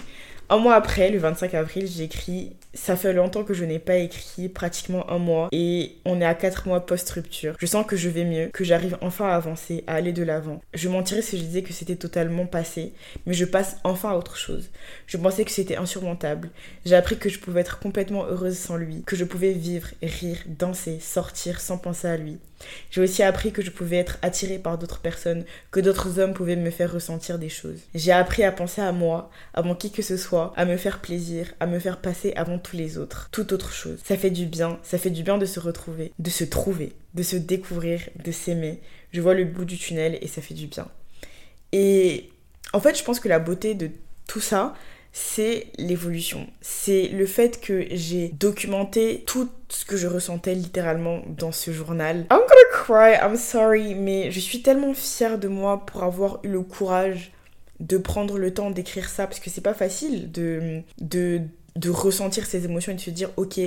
Un 0.50 0.60
mois 0.60 0.76
après, 0.76 1.10
le 1.10 1.18
25 1.18 1.54
avril, 1.56 1.88
j'ai 1.94 2.06
écrit 2.06 2.54
Ça 2.80 2.96
fait 2.96 3.12
longtemps 3.12 3.44
que 3.44 3.56
je 3.56 3.66
n'ai 3.66 3.80
pas 3.80 3.98
écrit, 3.98 4.48
pratiquement 4.50 5.10
un 5.10 5.18
mois, 5.18 5.50
et 5.52 5.98
on 6.06 6.22
est 6.22 6.26
à 6.26 6.36
4 6.36 6.68
mois 6.68 6.86
post-rupture. 6.86 7.56
Je 7.60 7.66
sens 7.66 7.86
que 7.86 7.98
je 7.98 8.08
vais 8.08 8.24
mieux, 8.24 8.48
que 8.54 8.64
j'arrive 8.64 8.98
enfin 9.02 9.28
à 9.28 9.36
avancer, 9.36 9.84
à 9.88 9.96
aller 9.96 10.14
de 10.14 10.24
l'avant. 10.24 10.62
Je 10.74 10.88
mentirais 10.88 11.24
si 11.24 11.38
je 11.38 11.44
disais 11.44 11.64
que 11.64 11.74
c'était 11.74 11.96
totalement 11.96 12.46
passé, 12.46 12.94
mais 13.26 13.34
je 13.34 13.46
passe 13.46 13.78
enfin 13.84 14.12
à 14.12 14.16
autre 14.16 14.38
chose. 14.38 14.70
Je 15.08 15.18
pensais 15.18 15.44
que 15.44 15.52
c'était 15.52 15.76
insurmontable. 15.76 16.50
J'ai 16.86 16.96
appris 16.96 17.18
que 17.18 17.30
je 17.30 17.40
pouvais 17.40 17.62
être 17.62 17.80
complètement 17.80 18.26
heureuse 18.26 18.58
sans 18.58 18.78
lui, 18.78 19.04
que 19.06 19.16
je 19.16 19.26
pouvais 19.26 19.54
vivre, 19.54 19.90
rire, 20.02 20.38
danser, 20.46 21.00
sortir 21.02 21.60
sans 21.60 21.80
penser 21.80 22.08
à 22.08 22.16
lui. 22.16 22.38
J'ai 22.90 23.02
aussi 23.02 23.24
appris 23.24 23.52
que 23.52 23.62
je 23.62 23.72
pouvais 23.72 23.98
être 23.98 24.18
attirée 24.22 24.60
par 24.60 24.78
d'autres 24.78 25.00
personnes, 25.00 25.46
que 25.72 25.80
d'autres 25.80 26.20
hommes 26.20 26.34
pouvaient 26.34 26.56
me 26.56 26.70
faire 26.70 26.92
ressentir 26.92 27.40
des 27.40 27.50
choses. 27.50 27.80
J'ai 27.94 28.12
appris 28.12 28.44
à 28.44 28.52
penser 28.52 28.82
à 28.82 28.92
moi, 28.92 29.30
avant 29.54 29.76
qui 29.76 29.92
que 29.92 30.02
ce 30.02 30.18
soit, 30.18 30.54
à 30.56 30.66
me 30.66 30.78
faire 30.78 31.00
plaisir, 31.00 31.54
à 31.60 31.68
me 31.68 31.80
faire 31.80 32.02
passer 32.02 32.34
avant 32.36 32.60
tous 32.60 32.76
les 32.76 32.98
autres, 32.98 33.30
toute 33.32 33.52
autre 33.52 33.72
chose. 33.72 34.00
Ça 34.04 34.18
fait 34.18 34.32
du 34.32 34.46
bien, 34.46 34.80
ça 34.84 34.98
fait 34.98 35.10
du 35.10 35.24
bien 35.24 35.38
de 35.38 35.46
se 35.46 35.60
retrouver, 35.60 36.12
de 36.20 36.30
se 36.30 36.44
trouver, 36.44 36.94
de 37.14 37.24
se 37.24 37.36
découvrir, 37.36 38.02
de 38.24 38.32
s'aimer. 38.32 38.82
Je 39.12 39.22
vois 39.22 39.34
le 39.34 39.46
bout 39.46 39.66
du 39.66 39.78
tunnel 39.78 40.18
et 40.22 40.28
ça 40.28 40.42
fait 40.42 40.54
du 40.54 40.68
bien. 40.68 40.88
Et 41.72 42.30
en 42.74 42.80
fait, 42.80 42.98
je 42.98 43.04
pense 43.04 43.20
que 43.20 43.30
la 43.30 43.40
beauté 43.40 43.74
de 43.76 43.90
tout 44.28 44.42
ça, 44.42 44.76
c'est 45.20 45.66
l'évolution. 45.80 46.46
C'est 46.62 47.08
le 47.08 47.26
fait 47.26 47.60
que 47.60 47.88
j'ai 47.90 48.30
documenté 48.40 49.24
tout 49.26 49.50
ce 49.68 49.84
que 49.84 49.98
je 49.98 50.06
ressentais 50.06 50.54
littéralement 50.54 51.24
dans 51.28 51.52
ce 51.52 51.72
journal. 51.72 52.28
I'm 52.32 52.38
gonna 52.38 52.70
cry, 52.72 53.14
I'm 53.20 53.36
sorry, 53.36 53.96
mais 53.96 54.30
je 54.30 54.40
suis 54.40 54.62
tellement 54.62 54.94
fière 54.94 55.40
de 55.40 55.48
moi 55.48 55.88
pour 55.88 56.04
avoir 56.04 56.40
eu 56.44 56.50
le 56.50 56.62
courage 56.62 57.32
de 57.80 57.98
prendre 57.98 58.38
le 58.38 58.54
temps 58.54 58.70
d'écrire 58.70 59.10
ça 59.10 59.26
parce 59.26 59.40
que 59.40 59.50
c'est 59.50 59.62
pas 59.62 59.74
facile 59.74 60.32
de, 60.32 60.82
de, 61.02 61.42
de 61.76 61.90
ressentir 61.90 62.46
ces 62.46 62.66
émotions 62.66 62.92
et 62.92 62.96
de 62.96 63.02
se 63.02 63.10
dire 63.10 63.32
ok 63.38 63.60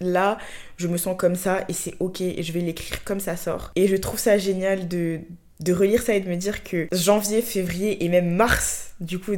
là 0.00 0.36
je 0.76 0.88
me 0.88 0.98
sens 0.98 1.16
comme 1.18 1.36
ça 1.36 1.64
et 1.68 1.72
c'est 1.72 1.94
ok 2.00 2.20
et 2.20 2.42
je 2.42 2.52
vais 2.52 2.60
l'écrire 2.60 3.02
comme 3.04 3.20
ça 3.20 3.36
sort 3.36 3.72
et 3.76 3.88
je 3.88 3.96
trouve 3.96 4.18
ça 4.18 4.36
génial 4.36 4.88
de 4.88 5.20
de 5.60 5.72
relire 5.72 6.02
ça 6.02 6.14
et 6.14 6.20
de 6.20 6.28
me 6.28 6.36
dire 6.36 6.64
que 6.64 6.86
janvier, 6.92 7.40
février 7.40 8.04
et 8.04 8.08
même 8.10 8.30
mars 8.30 8.94
du 9.00 9.18
coup 9.18 9.36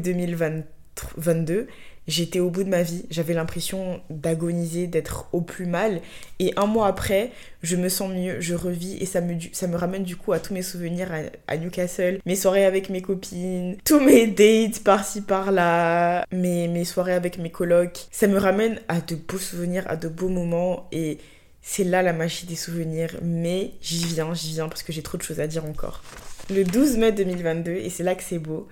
2022 1.16 1.66
j'étais 2.08 2.40
au 2.40 2.50
bout 2.50 2.64
de 2.64 2.70
ma 2.70 2.82
vie, 2.82 3.04
j'avais 3.10 3.34
l'impression 3.34 4.00
d'agoniser, 4.10 4.86
d'être 4.86 5.28
au 5.32 5.42
plus 5.42 5.66
mal. 5.66 6.00
Et 6.40 6.52
un 6.56 6.66
mois 6.66 6.88
après, 6.88 7.30
je 7.62 7.76
me 7.76 7.88
sens 7.88 8.10
mieux, 8.12 8.40
je 8.40 8.54
revis 8.54 8.96
et 8.96 9.06
ça 9.06 9.20
me, 9.20 9.34
ça 9.52 9.68
me 9.68 9.76
ramène 9.76 10.02
du 10.02 10.16
coup 10.16 10.32
à 10.32 10.40
tous 10.40 10.54
mes 10.54 10.62
souvenirs 10.62 11.10
à, 11.46 11.56
Newcastle, 11.56 12.20
mes 12.24 12.34
soirées 12.34 12.64
avec 12.64 12.88
mes 12.88 13.02
copines, 13.02 13.76
tous 13.84 14.00
mes 14.00 14.26
dates 14.26 14.82
par-ci 14.82 15.20
par-là, 15.20 16.24
mes, 16.32 16.66
mes 16.66 16.84
soirées 16.84 17.12
avec 17.12 17.38
mes 17.38 17.50
colocs. 17.50 18.06
Ça 18.10 18.26
me 18.26 18.38
ramène 18.38 18.80
à 18.88 19.00
de 19.00 19.14
beaux 19.14 19.38
souvenirs, 19.38 19.84
à 19.88 19.96
de 19.96 20.08
beaux 20.08 20.30
moments 20.30 20.88
et 20.90 21.18
c'est 21.60 21.84
là 21.84 22.02
la 22.02 22.14
magie 22.14 22.46
des 22.46 22.56
souvenirs. 22.56 23.16
Mais 23.22 23.72
j'y 23.82 24.06
viens, 24.06 24.32
j'y 24.32 24.52
viens 24.52 24.68
parce 24.68 24.82
que 24.82 24.92
j'ai 24.92 25.02
trop 25.02 25.18
de 25.18 25.22
choses 25.22 25.40
à 25.40 25.46
dire 25.46 25.66
encore. 25.66 26.02
Le 26.50 26.64
12 26.64 26.96
mai 26.96 27.12
2022, 27.12 27.72
et 27.72 27.90
c'est 27.90 28.02
là 28.02 28.14
que 28.14 28.22
c'est 28.22 28.38
beau, 28.38 28.66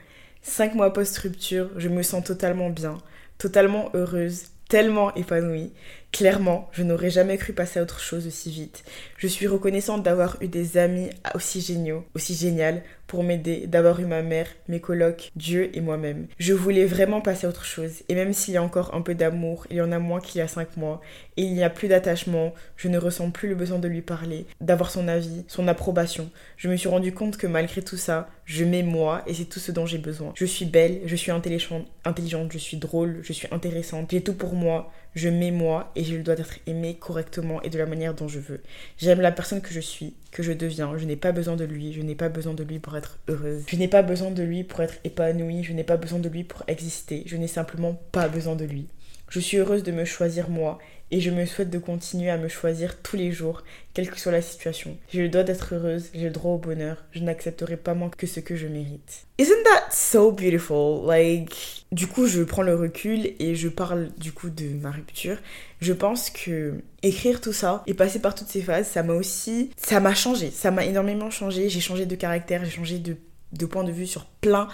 5 0.49 0.75
mois 0.75 0.93
post-rupture, 0.93 1.71
je 1.77 1.89
me 1.89 2.03
sens 2.03 2.25
totalement 2.25 2.71
bien 2.71 2.99
totalement 3.39 3.91
heureuse, 3.95 4.45
tellement 4.69 5.15
épanouie. 5.15 5.73
Clairement, 6.17 6.71
je 6.73 6.83
n'aurais 6.83 7.11
jamais 7.11 7.37
cru 7.37 7.53
passer 7.53 7.79
à 7.79 7.83
autre 7.83 8.01
chose 8.01 8.27
aussi 8.27 8.51
vite. 8.51 8.85
Je 9.19 9.27
suis 9.27 9.47
reconnaissante 9.47 10.03
d'avoir 10.03 10.39
eu 10.41 10.49
des 10.49 10.79
amis 10.79 11.11
aussi 11.35 11.61
géniaux, 11.61 12.07
aussi 12.15 12.35
géniales 12.35 12.83
pour 13.07 13.23
m'aider, 13.23 13.67
d'avoir 13.67 14.01
eu 14.01 14.07
ma 14.07 14.23
mère, 14.23 14.49
mes 14.67 14.81
colocs, 14.81 15.31
Dieu 15.37 15.71
et 15.77 15.81
moi-même. 15.83 16.27
Je 16.39 16.55
voulais 16.55 16.87
vraiment 16.87 17.21
passer 17.21 17.47
à 17.47 17.51
autre 17.51 17.67
chose. 17.67 18.03
Et 18.09 18.15
même 18.15 18.33
s'il 18.33 18.55
y 18.55 18.57
a 18.57 18.63
encore 18.63 18.95
un 18.95 19.03
peu 19.03 19.15
d'amour, 19.15 19.67
il 19.71 19.77
y 19.77 19.81
en 19.83 19.93
a 19.93 19.99
moins 19.99 20.21
qu'il 20.21 20.39
y 20.39 20.43
a 20.43 20.49
cinq 20.49 20.79
mois, 20.79 21.03
et 21.37 21.43
il 21.43 21.53
n'y 21.53 21.63
a 21.63 21.71
plus 21.71 21.89
d'attachement, 21.89 22.55
je 22.77 22.89
ne 22.89 22.99
ressens 22.99 23.31
plus 23.31 23.49
le 23.49 23.55
besoin 23.55 23.79
de 23.79 23.87
lui 23.87 24.01
parler, 24.01 24.47
d'avoir 24.63 24.91
son 24.91 25.09
avis, 25.09 25.45
son 25.49 25.69
approbation. 25.69 26.31
Je 26.57 26.69
me 26.69 26.77
suis 26.77 26.89
rendu 26.89 27.13
compte 27.13 27.37
que 27.37 27.47
malgré 27.47 27.83
tout 27.83 27.99
ça, 27.99 28.29
je 28.47 28.65
m'aime 28.65 28.87
moi 28.87 29.23
et 29.27 29.35
c'est 29.35 29.45
tout 29.45 29.61
ce 29.61 29.71
dont 29.71 29.87
j'ai 29.87 29.99
besoin. 29.99 30.33
Je 30.35 30.47
suis 30.47 30.65
belle, 30.65 31.01
je 31.05 31.15
suis 31.15 31.31
intelligente, 31.31 32.53
je 32.53 32.59
suis 32.59 32.79
drôle, 32.79 33.19
je 33.23 33.33
suis 33.33 33.49
intéressante, 33.53 34.11
j'ai 34.11 34.23
tout 34.23 34.35
pour 34.35 34.55
moi, 34.55 34.91
je 35.17 35.31
m'aime 35.31 35.57
moi 35.57 35.91
et 35.97 36.05
j'ai 36.05 36.17
le 36.19 36.23
droit 36.23 36.37
d'être 36.37 36.59
aimée 36.67 36.95
correctement 36.95 37.63
et 37.63 37.71
de 37.71 37.79
la 37.79 37.87
manière 37.87 38.15
dont 38.15 38.29
je 38.29 38.39
veux. 38.39 38.61
J'aime 38.99 39.23
la 39.23 39.33
personne 39.33 39.63
que 39.63 39.73
je 39.73 39.81
suis, 39.81 40.15
que 40.31 40.43
je 40.43 40.53
deviens. 40.53 40.97
Je 40.99 41.07
n'ai 41.07 41.17
pas 41.17 41.33
besoin 41.33 41.57
de 41.57 41.65
lui, 41.65 41.95
je 41.95 42.03
n'ai 42.03 42.15
pas 42.15 42.29
besoin 42.29 42.53
de 42.53 42.63
lui 42.63 42.79
pour 42.79 42.97
être 42.99 43.19
heureuse. 43.27 43.65
Je 43.67 43.77
n'ai 43.77 43.89
pas 43.89 44.03
besoin 44.03 44.31
de 44.31 44.43
lui 44.43 44.63
pour 44.63 44.83
être 44.83 44.99
épanouie, 45.05 45.65
je 45.65 45.73
n'ai 45.73 45.85
pas 45.85 45.97
besoin 45.97 46.19
de 46.19 46.29
lui 46.29 46.45
pour 46.45 46.63
exister. 46.69 47.23
Je 47.25 47.37
n'ai 47.37 47.49
simplement 47.49 47.99
pas 48.13 48.29
besoin 48.29 48.57
de 48.57 48.67
lui. 48.67 48.89
Je 49.29 49.41
suis 49.41 49.57
heureuse 49.57 49.83
de 49.83 49.93
me 49.93 50.05
choisir 50.05 50.49
moi 50.49 50.79
et 51.11 51.21
je 51.21 51.31
me 51.31 51.47
souhaite 51.47 51.71
de 51.71 51.79
continuer 51.79 52.31
à 52.31 52.37
me 52.37 52.49
choisir 52.49 53.01
tous 53.01 53.17
les 53.17 53.31
jours, 53.31 53.63
quelle 53.95 54.11
que 54.11 54.19
soit 54.19 54.33
la 54.33 54.43
situation. 54.43 54.97
J'ai 55.13 55.23
le 55.23 55.29
droit 55.29 55.45
d'être 55.45 55.75
heureuse, 55.75 56.11
j'ai 56.15 56.25
le 56.25 56.31
droit 56.31 56.53
au 56.53 56.59
bonheur, 56.59 57.05
je 57.13 57.21
n'accepterai 57.21 57.77
pas 57.77 57.95
moins 57.95 58.11
que 58.11 58.27
ce 58.27 58.41
que 58.41 58.57
je 58.57 58.67
mérite. 58.67 59.27
Isn't 59.39 59.63
that 59.65 59.93
so 59.93 60.33
beautiful? 60.33 61.07
Like, 61.07 61.85
du 61.93 62.09
coup, 62.09 62.27
je 62.27 62.43
prends 62.43 62.63
le 62.63 62.75
recul 62.75 63.35
et 63.39 63.55
je 63.55 63.69
parle 63.69 64.11
du 64.19 64.33
coup 64.33 64.51
de 64.51 64.69
ma 64.81 64.91
rupture. 64.91 65.39
Je 65.81 65.93
pense 65.93 66.31
que 66.31 66.75
écrire 67.03 67.41
tout 67.41 67.53
ça 67.53 67.85
et 67.87 67.95
passer 67.95 68.19
par 68.19 68.35
toutes 68.35 68.49
ces 68.49 68.63
phases, 68.63 68.89
ça 68.89 69.03
m'a 69.05 69.15
aussi, 69.15 69.71
ça 69.77 70.01
m'a 70.01 70.15
changé, 70.15 70.51
ça 70.51 70.73
m'a 70.73 70.85
énormément 70.85 71.31
changé. 71.31 71.69
J'ai 71.69 71.81
changé 71.81 72.07
de 72.07 72.17
caractère, 72.17 72.65
j'ai 72.65 72.71
changé 72.71 72.99
de, 72.99 73.17
de 73.53 73.67
point 73.67 73.85
de 73.85 73.93
vue 73.93 74.07
sur 74.07 74.25
plein 74.41 74.69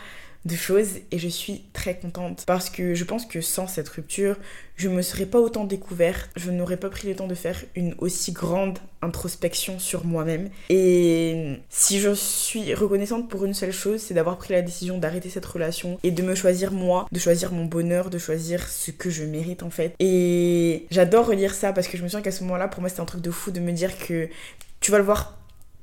de 0.44 0.54
choses 0.54 0.99
et 1.11 1.18
je 1.18 1.28
suis 1.28 1.64
très 1.72 1.96
contente 1.96 2.44
parce 2.46 2.68
que 2.70 2.94
je 2.94 3.04
pense 3.04 3.26
que 3.26 3.40
sans 3.40 3.66
cette 3.66 3.88
rupture, 3.88 4.37
je 4.76 4.88
me 4.88 5.02
serais 5.02 5.26
pas 5.26 5.38
autant 5.38 5.64
découverte, 5.64 6.30
je 6.37 6.50
n'aurais 6.50 6.76
pas 6.76 6.90
pris 6.90 7.08
le 7.08 7.14
temps 7.14 7.28
de 7.28 7.34
faire 7.34 7.62
une 7.76 7.94
aussi 7.99 8.32
grande 8.32 8.78
introspection 9.02 9.78
sur 9.78 10.04
moi-même. 10.04 10.50
Et 10.68 11.58
si 11.68 12.00
je 12.00 12.14
suis 12.14 12.75
reconnaissante 12.75 13.28
pour 13.28 13.44
une 13.44 13.54
seule 13.54 13.72
chose, 13.72 14.00
c'est 14.00 14.14
d'avoir 14.14 14.38
pris 14.38 14.52
la 14.52 14.62
décision 14.62 14.99
d'arrêter 14.99 15.28
cette 15.28 15.46
relation 15.46 15.99
et 16.02 16.11
de 16.11 16.22
me 16.22 16.34
choisir 16.34 16.72
moi, 16.72 17.06
de 17.12 17.18
choisir 17.18 17.52
mon 17.52 17.64
bonheur, 17.64 18.11
de 18.11 18.18
choisir 18.18 18.68
ce 18.68 18.90
que 18.90 19.11
je 19.11 19.25
mérite 19.25 19.62
en 19.62 19.70
fait. 19.70 19.94
Et 20.00 20.87
j'adore 20.90 21.26
relire 21.26 21.54
ça 21.54 21.72
parce 21.72 21.87
que 21.87 21.96
je 21.96 22.02
me 22.02 22.08
sens 22.08 22.22
qu'à 22.22 22.32
ce 22.32 22.42
moment-là, 22.44 22.68
pour 22.68 22.80
moi, 22.80 22.88
c'était 22.88 23.02
un 23.02 23.06
truc 23.06 23.22
de 23.22 23.30
fou 23.30 23.50
de 23.50 23.61
me 23.61 23.72
dire 23.72 23.96
que 23.99 24.28
tu 24.80 24.90
vas 24.90 24.99
le 24.99 25.04
voir 25.04 25.41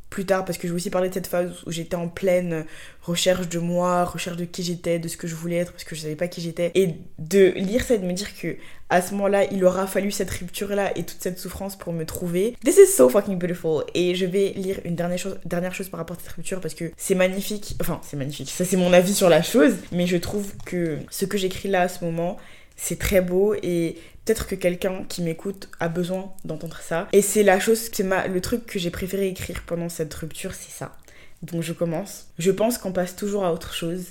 plus 0.10 0.26
tard 0.26 0.46
parce 0.46 0.58
que 0.58 0.68
je 0.68 0.74
vais 0.74 0.78
aussi 0.78 0.90
parler 0.90 1.10
de 1.10 1.14
cette 1.14 1.28
phase 1.28 1.52
où 1.66 1.72
j'étais 1.72 1.96
en 1.96 2.08
pleine 2.08 2.66
recherche 3.04 3.48
de 3.48 3.60
moi, 3.60 4.06
recherche 4.06 4.38
de 4.38 4.46
qui 4.46 4.64
j'étais, 4.64 5.00
de 5.00 5.08
ce 5.08 5.18
que 5.18 5.28
je 5.28 5.36
voulais 5.36 5.58
être 5.58 5.72
parce 5.72 5.84
que 5.84 5.96
je 5.96 6.02
savais 6.02 6.16
pas 6.16 6.28
qui 6.28 6.42
j'étais 6.42 6.72
et 6.76 6.96
de 7.20 7.52
lire 7.56 7.84
ça 7.84 7.96
et 7.96 7.98
de 8.00 8.06
me 8.06 8.14
dire 8.14 8.30
que 8.40 8.56
à 8.92 9.04
ce 9.04 9.12
moment-là, 9.12 9.46
il 9.52 9.64
aura 9.64 9.86
fallu 9.86 10.10
cette 10.10 10.32
rupture 10.32 10.70
là 10.70 10.92
et 10.98 11.04
toute 11.04 11.22
cette 11.22 11.38
souffrance 11.38 11.78
pour 11.78 11.94
me 11.94 12.06
trouver. 12.06 12.56
This 12.66 12.78
is 12.78 12.88
so 12.88 13.08
fucking 13.08 13.38
beautiful 13.38 13.84
et 13.94 14.16
je 14.16 14.26
vais 14.26 14.50
lire 14.56 14.80
une 14.84 14.96
dernière 14.96 15.20
chose 15.20 15.38
dernière 15.46 15.76
chose 15.76 15.90
par 15.90 16.00
rapport 16.00 16.18
à 16.18 16.20
cette 16.20 16.32
rupture 16.32 16.60
parce 16.60 16.74
que 16.74 16.92
c'est 16.98 17.16
magnifique. 17.16 17.76
Enfin, 17.80 18.02
c'est 18.04 18.18
magnifique. 18.18 18.50
Ça 18.50 18.66
c'est 18.66 18.78
mon 18.78 18.92
avis 18.94 19.14
sur 19.14 19.30
la 19.30 19.44
chose, 19.44 19.76
mais 19.92 20.08
je 20.08 20.18
trouve 20.18 20.52
que 20.66 20.98
ce 21.12 21.26
que 21.26 21.38
j'écris 21.38 21.70
là 21.70 21.82
à 21.82 21.88
ce 21.88 22.04
moment 22.04 22.38
c'est 22.82 22.98
très 22.98 23.22
beau 23.22 23.54
et 23.62 23.98
peut-être 24.24 24.48
que 24.48 24.56
quelqu'un 24.56 25.04
qui 25.10 25.22
m'écoute 25.22 25.70
a 25.80 25.90
besoin 25.90 26.34
d'entendre 26.46 26.80
ça. 26.82 27.08
Et 27.12 27.22
c'est 27.22 27.44
la 27.44 27.60
chose, 27.60 27.90
c'est 27.92 28.04
le 28.04 28.42
truc 28.42 28.66
que 28.66 28.80
j'ai 28.80 28.90
préféré 28.90 29.28
écrire 29.28 29.64
pendant 29.66 29.90
cette 29.90 30.14
rupture, 30.14 30.54
c'est 30.54 30.72
ça. 30.72 30.96
Donc 31.42 31.62
je 31.62 31.74
commence. 31.74 32.28
Je 32.38 32.52
pense 32.52 32.78
qu'on 32.78 32.92
passe 32.92 33.16
toujours 33.16 33.46
à 33.46 33.54
autre 33.54 33.74
chose. 33.74 34.08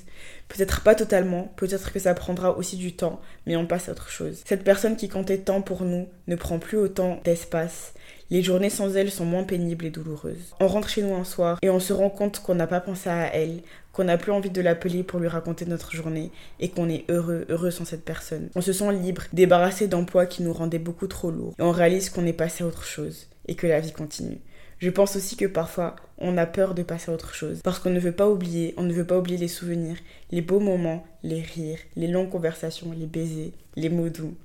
Peut-être 0.48 0.82
pas 0.82 0.94
totalement, 0.94 1.52
peut-être 1.56 1.92
que 1.92 1.98
ça 1.98 2.14
prendra 2.14 2.56
aussi 2.56 2.76
du 2.76 2.94
temps, 2.94 3.20
mais 3.46 3.56
on 3.56 3.66
passe 3.66 3.88
à 3.88 3.92
autre 3.92 4.08
chose. 4.08 4.42
Cette 4.46 4.64
personne 4.64 4.96
qui 4.96 5.08
comptait 5.08 5.38
tant 5.38 5.60
pour 5.60 5.82
nous 5.82 6.08
ne 6.26 6.36
prend 6.36 6.58
plus 6.58 6.78
autant 6.78 7.20
d'espace. 7.24 7.92
Les 8.30 8.42
journées 8.42 8.70
sans 8.70 8.94
elle 8.96 9.10
sont 9.10 9.24
moins 9.24 9.44
pénibles 9.44 9.86
et 9.86 9.90
douloureuses. 9.90 10.54
On 10.60 10.68
rentre 10.68 10.88
chez 10.88 11.02
nous 11.02 11.14
un 11.14 11.24
soir 11.24 11.58
et 11.62 11.70
on 11.70 11.80
se 11.80 11.92
rend 11.92 12.10
compte 12.10 12.40
qu'on 12.40 12.54
n'a 12.54 12.66
pas 12.66 12.80
pensé 12.80 13.08
à 13.08 13.34
elle, 13.34 13.62
qu'on 13.98 14.04
n'a 14.04 14.16
plus 14.16 14.30
envie 14.30 14.50
de 14.50 14.60
l'appeler 14.60 15.02
pour 15.02 15.18
lui 15.18 15.26
raconter 15.26 15.66
notre 15.66 15.90
journée 15.90 16.30
et 16.60 16.68
qu'on 16.68 16.88
est 16.88 17.04
heureux, 17.10 17.44
heureux 17.48 17.72
sans 17.72 17.84
cette 17.84 18.04
personne. 18.04 18.48
On 18.54 18.60
se 18.60 18.72
sent 18.72 18.92
libre, 18.92 19.24
débarrassé 19.32 19.88
d'emplois 19.88 20.26
qui 20.26 20.44
nous 20.44 20.52
rendaient 20.52 20.78
beaucoup 20.78 21.08
trop 21.08 21.32
lourds 21.32 21.54
et 21.58 21.62
on 21.62 21.72
réalise 21.72 22.08
qu'on 22.08 22.24
est 22.24 22.32
passé 22.32 22.62
à 22.62 22.68
autre 22.68 22.84
chose 22.84 23.26
et 23.48 23.56
que 23.56 23.66
la 23.66 23.80
vie 23.80 23.90
continue. 23.90 24.38
Je 24.78 24.90
pense 24.90 25.16
aussi 25.16 25.34
que 25.34 25.46
parfois, 25.46 25.96
on 26.16 26.38
a 26.38 26.46
peur 26.46 26.74
de 26.74 26.84
passer 26.84 27.10
à 27.10 27.14
autre 27.14 27.34
chose. 27.34 27.58
Parce 27.64 27.80
qu'on 27.80 27.90
ne 27.90 27.98
veut 27.98 28.12
pas 28.12 28.28
oublier, 28.28 28.72
on 28.76 28.84
ne 28.84 28.92
veut 28.92 29.04
pas 29.04 29.18
oublier 29.18 29.36
les 29.36 29.48
souvenirs, 29.48 29.96
les 30.30 30.42
beaux 30.42 30.60
moments, 30.60 31.04
les 31.24 31.40
rires, 31.40 31.80
les 31.96 32.06
longues 32.06 32.30
conversations, 32.30 32.94
les 32.96 33.06
baisers, 33.06 33.52
les 33.74 33.88
mots 33.88 34.10
doux. 34.10 34.36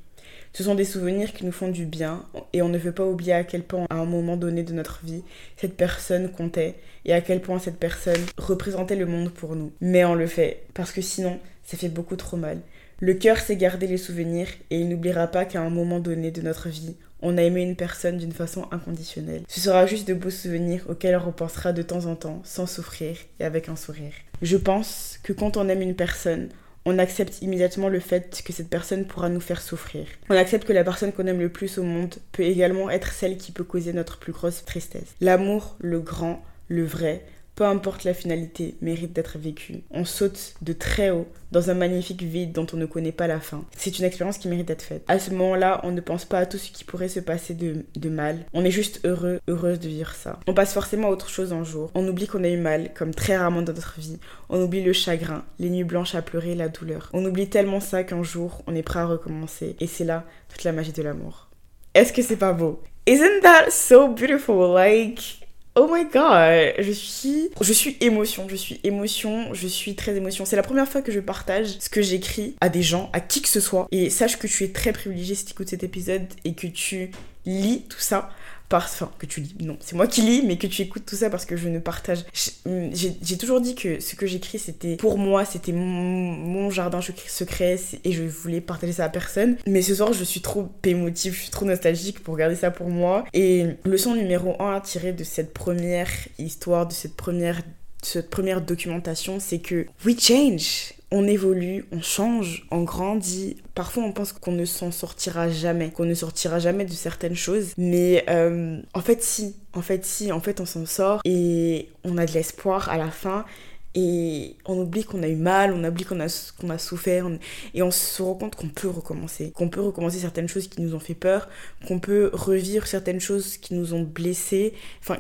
Ce 0.56 0.64
sont 0.64 0.76
des 0.76 0.86
souvenirs 0.86 1.34
qui 1.34 1.46
nous 1.46 1.52
font 1.52 1.70
du 1.70 1.86
bien 1.86 2.26
et 2.54 2.62
on 2.62 2.70
ne 2.70 2.78
veut 2.78 2.92
pas 2.92 3.06
oublier 3.06 3.34
à 3.34 3.44
quel 3.44 3.64
point, 3.64 3.88
à 3.90 3.96
un 3.96 4.06
moment 4.06 4.38
donné 4.38 4.62
de 4.62 4.72
notre 4.72 5.04
vie, 5.04 5.24
cette 5.58 5.76
personne 5.76 6.30
comptait 6.30 6.76
et 7.06 7.14
à 7.14 7.22
quel 7.22 7.42
point 7.42 7.58
cette 7.58 7.80
personne 7.80 8.22
représentait 8.38 8.96
le 8.96 9.08
monde 9.08 9.32
pour 9.32 9.56
nous. 9.56 9.72
Mais 9.82 10.06
on 10.06 10.14
le 10.14 10.28
fait 10.28 10.66
parce 10.76 10.92
que 10.92 11.02
sinon, 11.02 11.40
ça 11.64 11.76
fait 11.76 11.90
beaucoup 11.90 12.16
trop 12.18 12.38
mal. 12.38 12.60
Le 13.00 13.16
cœur 13.16 13.40
sait 13.40 13.58
garder 13.58 13.88
les 13.88 13.98
souvenirs 13.98 14.48
et 14.70 14.80
il 14.80 14.90
n'oubliera 14.90 15.26
pas 15.26 15.46
qu'à 15.46 15.60
un 15.60 15.72
moment 15.72 16.00
donné 16.00 16.30
de 16.30 16.44
notre 16.44 16.70
vie, 16.70 16.96
on 17.24 17.38
a 17.38 17.42
aimé 17.42 17.64
une 17.64 17.76
personne 17.76 18.18
d'une 18.18 18.32
façon 18.32 18.68
inconditionnelle. 18.72 19.44
Ce 19.48 19.60
sera 19.60 19.88
juste 19.88 20.08
de 20.08 20.14
beaux 20.14 20.30
souvenirs 20.30 20.86
auxquels 20.88 21.16
on 21.16 21.26
repensera 21.26 21.74
de 21.74 21.82
temps 21.82 22.06
en 22.06 22.16
temps, 22.16 22.42
sans 22.44 22.68
souffrir 22.68 23.18
et 23.40 23.44
avec 23.44 23.70
un 23.70 23.76
sourire. 23.76 24.14
Je 24.44 24.58
pense 24.58 25.20
que 25.24 25.34
quand 25.34 25.58
on 25.58 25.68
aime 25.68 25.82
une 25.82 25.96
personne, 25.96 26.50
on 26.86 27.00
accepte 27.00 27.42
immédiatement 27.42 27.90
le 27.90 28.00
fait 28.00 28.42
que 28.46 28.54
cette 28.54 28.70
personne 28.70 29.06
pourra 29.06 29.30
nous 29.30 29.40
faire 29.40 29.62
souffrir. 29.62 30.06
On 30.30 30.36
accepte 30.36 30.68
que 30.68 30.74
la 30.74 30.84
personne 30.84 31.12
qu'on 31.12 31.28
aime 31.28 31.40
le 31.40 31.50
plus 31.50 31.78
au 31.78 31.84
monde 31.84 32.16
peut 32.32 32.44
également 32.44 32.90
être 32.90 33.14
celle 33.14 33.38
qui 33.38 33.52
peut 33.52 33.64
causer 33.64 33.94
notre 33.94 34.18
plus 34.18 34.34
grosse 34.34 34.66
tristesse. 34.66 35.16
L'amour, 35.22 35.76
le 35.80 36.00
grand, 36.00 36.44
le 36.68 36.84
vrai, 36.84 37.26
peu 37.56 37.66
importe 37.66 38.04
la 38.04 38.14
finalité, 38.14 38.76
mérite 38.82 39.14
d'être 39.14 39.38
vécu. 39.38 39.84
On 39.92 40.06
saute 40.06 40.56
de 40.62 40.74
très 40.74 41.12
haut 41.12 41.28
dans 41.52 41.70
un 41.70 41.76
magnifique 41.76 42.24
vide 42.24 42.52
dont 42.52 42.66
on 42.74 42.78
ne 42.78 42.86
connaît 42.86 43.12
pas 43.12 43.28
la 43.28 43.40
fin. 43.40 43.64
C'est 43.78 44.00
une 44.00 44.06
expérience 44.06 44.40
qui 44.40 44.48
mérite 44.48 44.68
d'être 44.68 44.82
faite. 44.82 45.04
À 45.08 45.20
ce 45.20 45.30
moment-là, 45.32 45.80
on 45.84 45.92
ne 45.92 46.02
pense 46.02 46.26
pas 46.26 46.40
à 46.40 46.46
tout 46.48 46.58
ce 46.58 46.72
qui 46.72 46.84
pourrait 46.84 47.10
se 47.10 47.20
passer 47.20 47.54
de, 47.54 47.86
de, 47.96 48.10
mal. 48.10 48.46
On 48.54 48.66
est 48.66 48.72
juste 48.72 49.02
heureux, 49.06 49.40
heureuse 49.48 49.80
de 49.80 49.88
vivre 49.88 50.14
ça. 50.16 50.40
On 50.48 50.56
passe 50.56 50.74
forcément 50.74 51.10
à 51.10 51.12
autre 51.12 51.30
chose 51.30 51.54
un 51.54 51.64
jour. 51.64 51.92
On 51.94 52.08
oublie 52.08 52.28
qu'on 52.28 52.44
a 52.44 52.50
eu 52.50 52.58
mal, 52.58 52.92
comme 52.96 53.14
très 53.14 53.38
rarement 53.38 53.62
dans 53.62 53.74
notre 53.74 54.00
vie. 54.00 54.18
On 54.50 54.62
oublie 54.62 54.84
le 54.84 54.94
chagrin, 54.94 55.44
les 55.60 55.70
nuits 55.70 55.84
blanches 55.84 56.16
à 56.16 56.24
pleurer, 56.24 56.56
la 56.56 56.70
douleur. 56.70 57.10
On 57.14 57.24
oublie 57.24 57.50
tellement 57.50 57.80
ça 57.80 58.04
qu'un 58.04 58.24
jour, 58.24 58.64
on 58.66 58.76
est 58.76 58.84
prêt 58.84 59.00
à 59.00 59.06
recommencer. 59.06 59.76
Et 59.80 59.88
c'est 59.88 60.06
là 60.06 60.26
toute 60.50 60.64
la 60.64 60.72
magie 60.72 60.92
de 60.92 61.04
l'amour. 61.04 61.50
Est-ce 61.94 62.14
que 62.14 62.24
c'est 62.24 62.38
pas 62.38 62.54
beau? 62.54 62.82
Isn't 63.06 63.42
that 63.44 63.70
so 63.70 64.08
beautiful? 64.08 64.74
Like, 64.74 65.43
Oh 65.76 65.90
my 65.92 66.04
god, 66.04 66.76
je 66.78 66.92
suis 66.92 67.50
je 67.60 67.74
suis 67.74 67.98
émotion, 68.00 68.48
je 68.48 68.56
suis 68.56 68.80
émotion, 68.84 69.56
je 69.56 69.66
suis 69.66 69.96
très 69.96 70.16
émotion. 70.16 70.46
C'est 70.46 70.56
la 70.56 70.62
première 70.62 70.88
fois 70.88 71.02
que 71.02 71.12
je 71.12 71.20
partage 71.20 71.80
ce 71.80 71.90
que 71.90 72.04
j'écris 72.04 72.56
à 72.62 72.70
des 72.70 72.84
gens, 72.84 73.10
à 73.12 73.20
qui 73.20 73.42
que 73.42 73.48
ce 73.48 73.60
soit 73.60 73.88
et 73.92 74.12
sache 74.12 74.38
que 74.38 74.46
tu 74.46 74.66
es 74.66 74.68
très 74.68 74.94
privilégié 74.94 75.34
si 75.34 75.46
tu 75.46 75.54
écoutes 75.54 75.70
cet 75.70 75.84
épisode 75.84 76.28
et 76.46 76.54
que 76.54 76.68
tu 76.68 77.10
lis 77.48 77.86
tout 77.90 78.00
ça 78.00 78.30
enfin 78.78 79.12
que 79.18 79.26
tu 79.26 79.42
lis, 79.42 79.56
non, 79.62 79.78
c'est 79.80 79.96
moi 79.96 80.08
qui 80.08 80.22
lis, 80.22 80.44
mais 80.46 80.58
que 80.58 80.68
tu 80.68 80.82
écoutes 80.82 81.06
tout 81.06 81.16
ça 81.16 81.30
parce 81.30 81.46
que 81.46 81.56
je 81.56 81.70
ne 81.70 81.80
partage. 81.80 82.26
J'ai 82.66 83.38
toujours 83.38 83.62
dit 83.62 83.76
que 83.76 84.00
ce 84.00 84.16
que 84.16 84.26
j'écris, 84.26 84.60
c'était 84.60 84.96
pour 84.98 85.18
moi, 85.18 85.46
c'était 85.46 85.72
mon, 85.72 86.70
jardin 86.70 87.02
secret 87.28 87.80
et 88.04 88.12
je 88.12 88.24
voulais 88.24 88.62
partager 88.62 88.94
ça 88.94 89.06
à 89.06 89.10
personne. 89.10 89.58
Mais 89.68 89.82
ce 89.82 89.96
soir, 89.96 90.14
je 90.14 90.24
suis 90.24 90.42
trop 90.42 90.70
émotive, 90.84 91.34
je 91.34 91.42
suis 91.42 91.52
trop 91.52 91.66
nostalgique 91.66 92.24
pour 92.24 92.36
garder 92.38 92.56
ça 92.56 92.72
pour 92.72 92.90
moi. 92.90 93.26
Et 93.34 93.66
leçon 93.86 94.16
numéro 94.16 94.56
1 94.62 94.76
à 94.76 94.82
tirer 94.82 95.14
de 95.14 95.24
cette 95.24 95.54
première 95.54 96.10
histoire, 96.40 96.88
de 96.88 96.94
cette 96.94 97.16
première, 97.16 97.62
cette 98.02 98.30
première 98.30 98.62
documentation, 98.62 99.40
c'est 99.40 99.60
que 99.60 99.86
we 100.06 100.20
change 100.20 100.94
on 101.14 101.28
évolue, 101.28 101.86
on 101.92 102.02
change, 102.02 102.66
on 102.72 102.82
grandit. 102.82 103.58
Parfois, 103.76 104.04
on 104.04 104.12
pense 104.12 104.34
qu'on 104.34 104.52
ne 104.52 104.66
s'en 104.66 104.90
sortira 104.90 105.48
jamais, 105.48 105.92
qu'on 105.92 106.06
ne 106.06 106.16
sortira 106.16 106.58
jamais 106.58 106.86
de 106.86 106.92
certaines 106.92 107.36
choses. 107.36 107.74
Mais 107.78 108.26
euh, 108.30 108.82
en 108.96 109.00
fait, 109.00 109.22
si. 109.22 109.56
En 109.74 109.84
fait, 109.84 110.04
si. 110.06 110.32
En 110.32 110.40
fait, 110.40 110.60
on 110.60 110.66
s'en 110.66 110.88
sort 110.88 111.22
et 111.24 111.90
on 112.04 112.18
a 112.18 112.26
de 112.26 112.32
l'espoir 112.32 112.90
à 112.90 112.98
la 112.98 113.12
fin. 113.12 113.46
Et 113.94 114.56
on 114.66 114.80
oublie 114.80 115.04
qu'on 115.04 115.22
a 115.22 115.28
eu 115.28 115.36
mal, 115.36 115.72
on 115.72 115.84
oublie 115.84 116.04
qu'on 116.04 116.20
a, 116.20 116.26
qu'on 116.60 116.72
a 116.72 116.80
souffert, 116.80 117.30
et 117.76 117.84
on 117.84 117.92
se 117.92 118.24
rend 118.24 118.34
compte 118.34 118.56
qu'on 118.56 118.70
peut 118.70 118.90
recommencer, 118.90 119.52
qu'on 119.52 119.70
peut 119.70 119.82
recommencer 119.82 120.18
certaines 120.18 120.48
choses 120.48 120.68
qui 120.68 120.82
nous 120.82 120.96
ont 120.96 121.00
fait 121.00 121.14
peur, 121.14 121.48
qu'on 121.88 122.00
peut 122.00 122.32
revivre 122.34 122.88
certaines 122.88 123.20
choses 123.20 123.58
qui 123.58 123.76
nous 123.76 123.94
ont 123.94 124.02
blessés, 124.02 124.74
enfin, 125.00 125.18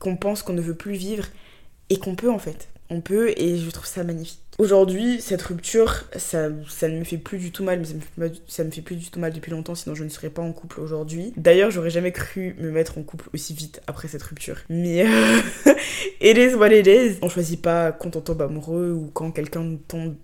qu'on 0.00 0.16
pense 0.16 0.42
qu'on 0.42 0.52
ne 0.52 0.60
veut 0.60 0.74
plus 0.74 0.94
vivre, 0.94 1.26
et 1.90 1.98
qu'on 2.00 2.16
peut 2.16 2.28
en 2.28 2.40
fait. 2.40 2.66
On 2.90 3.00
peut, 3.00 3.34
et 3.36 3.56
je 3.56 3.70
trouve 3.70 3.86
ça 3.86 4.02
magnifique. 4.02 4.40
Aujourd'hui, 4.58 5.20
cette 5.20 5.42
rupture, 5.42 6.04
ça, 6.16 6.48
ça 6.68 6.88
ne 6.88 6.98
me 6.98 7.04
fait 7.04 7.16
plus 7.16 7.38
du 7.38 7.52
tout 7.52 7.62
mal, 7.62 7.78
mais 7.78 7.84
ça 7.84 7.94
me, 7.94 8.00
fait, 8.00 8.64
me 8.64 8.70
fait 8.72 8.82
plus 8.82 8.96
du 8.96 9.08
tout 9.08 9.20
mal 9.20 9.32
depuis 9.32 9.52
longtemps, 9.52 9.76
sinon 9.76 9.94
je 9.94 10.02
ne 10.02 10.08
serais 10.08 10.30
pas 10.30 10.42
en 10.42 10.52
couple 10.52 10.80
aujourd'hui. 10.80 11.32
D'ailleurs, 11.36 11.70
j'aurais 11.70 11.90
jamais 11.90 12.10
cru 12.10 12.56
me 12.58 12.72
mettre 12.72 12.98
en 12.98 13.04
couple 13.04 13.28
aussi 13.32 13.54
vite 13.54 13.80
après 13.86 14.08
cette 14.08 14.24
rupture. 14.24 14.56
Mais 14.68 15.06
euh, 15.06 15.38
it 16.20 16.36
is 16.36 16.54
what 16.54 16.72
it 16.72 16.88
is. 16.88 17.18
On 17.22 17.28
choisit 17.28 17.62
pas 17.62 17.92
quand 17.92 18.16
on 18.16 18.20
tombe 18.20 18.42
amoureux 18.42 18.90
ou 18.90 19.12
quand 19.14 19.30
quelqu'un 19.30 19.76
tombe 19.86 20.16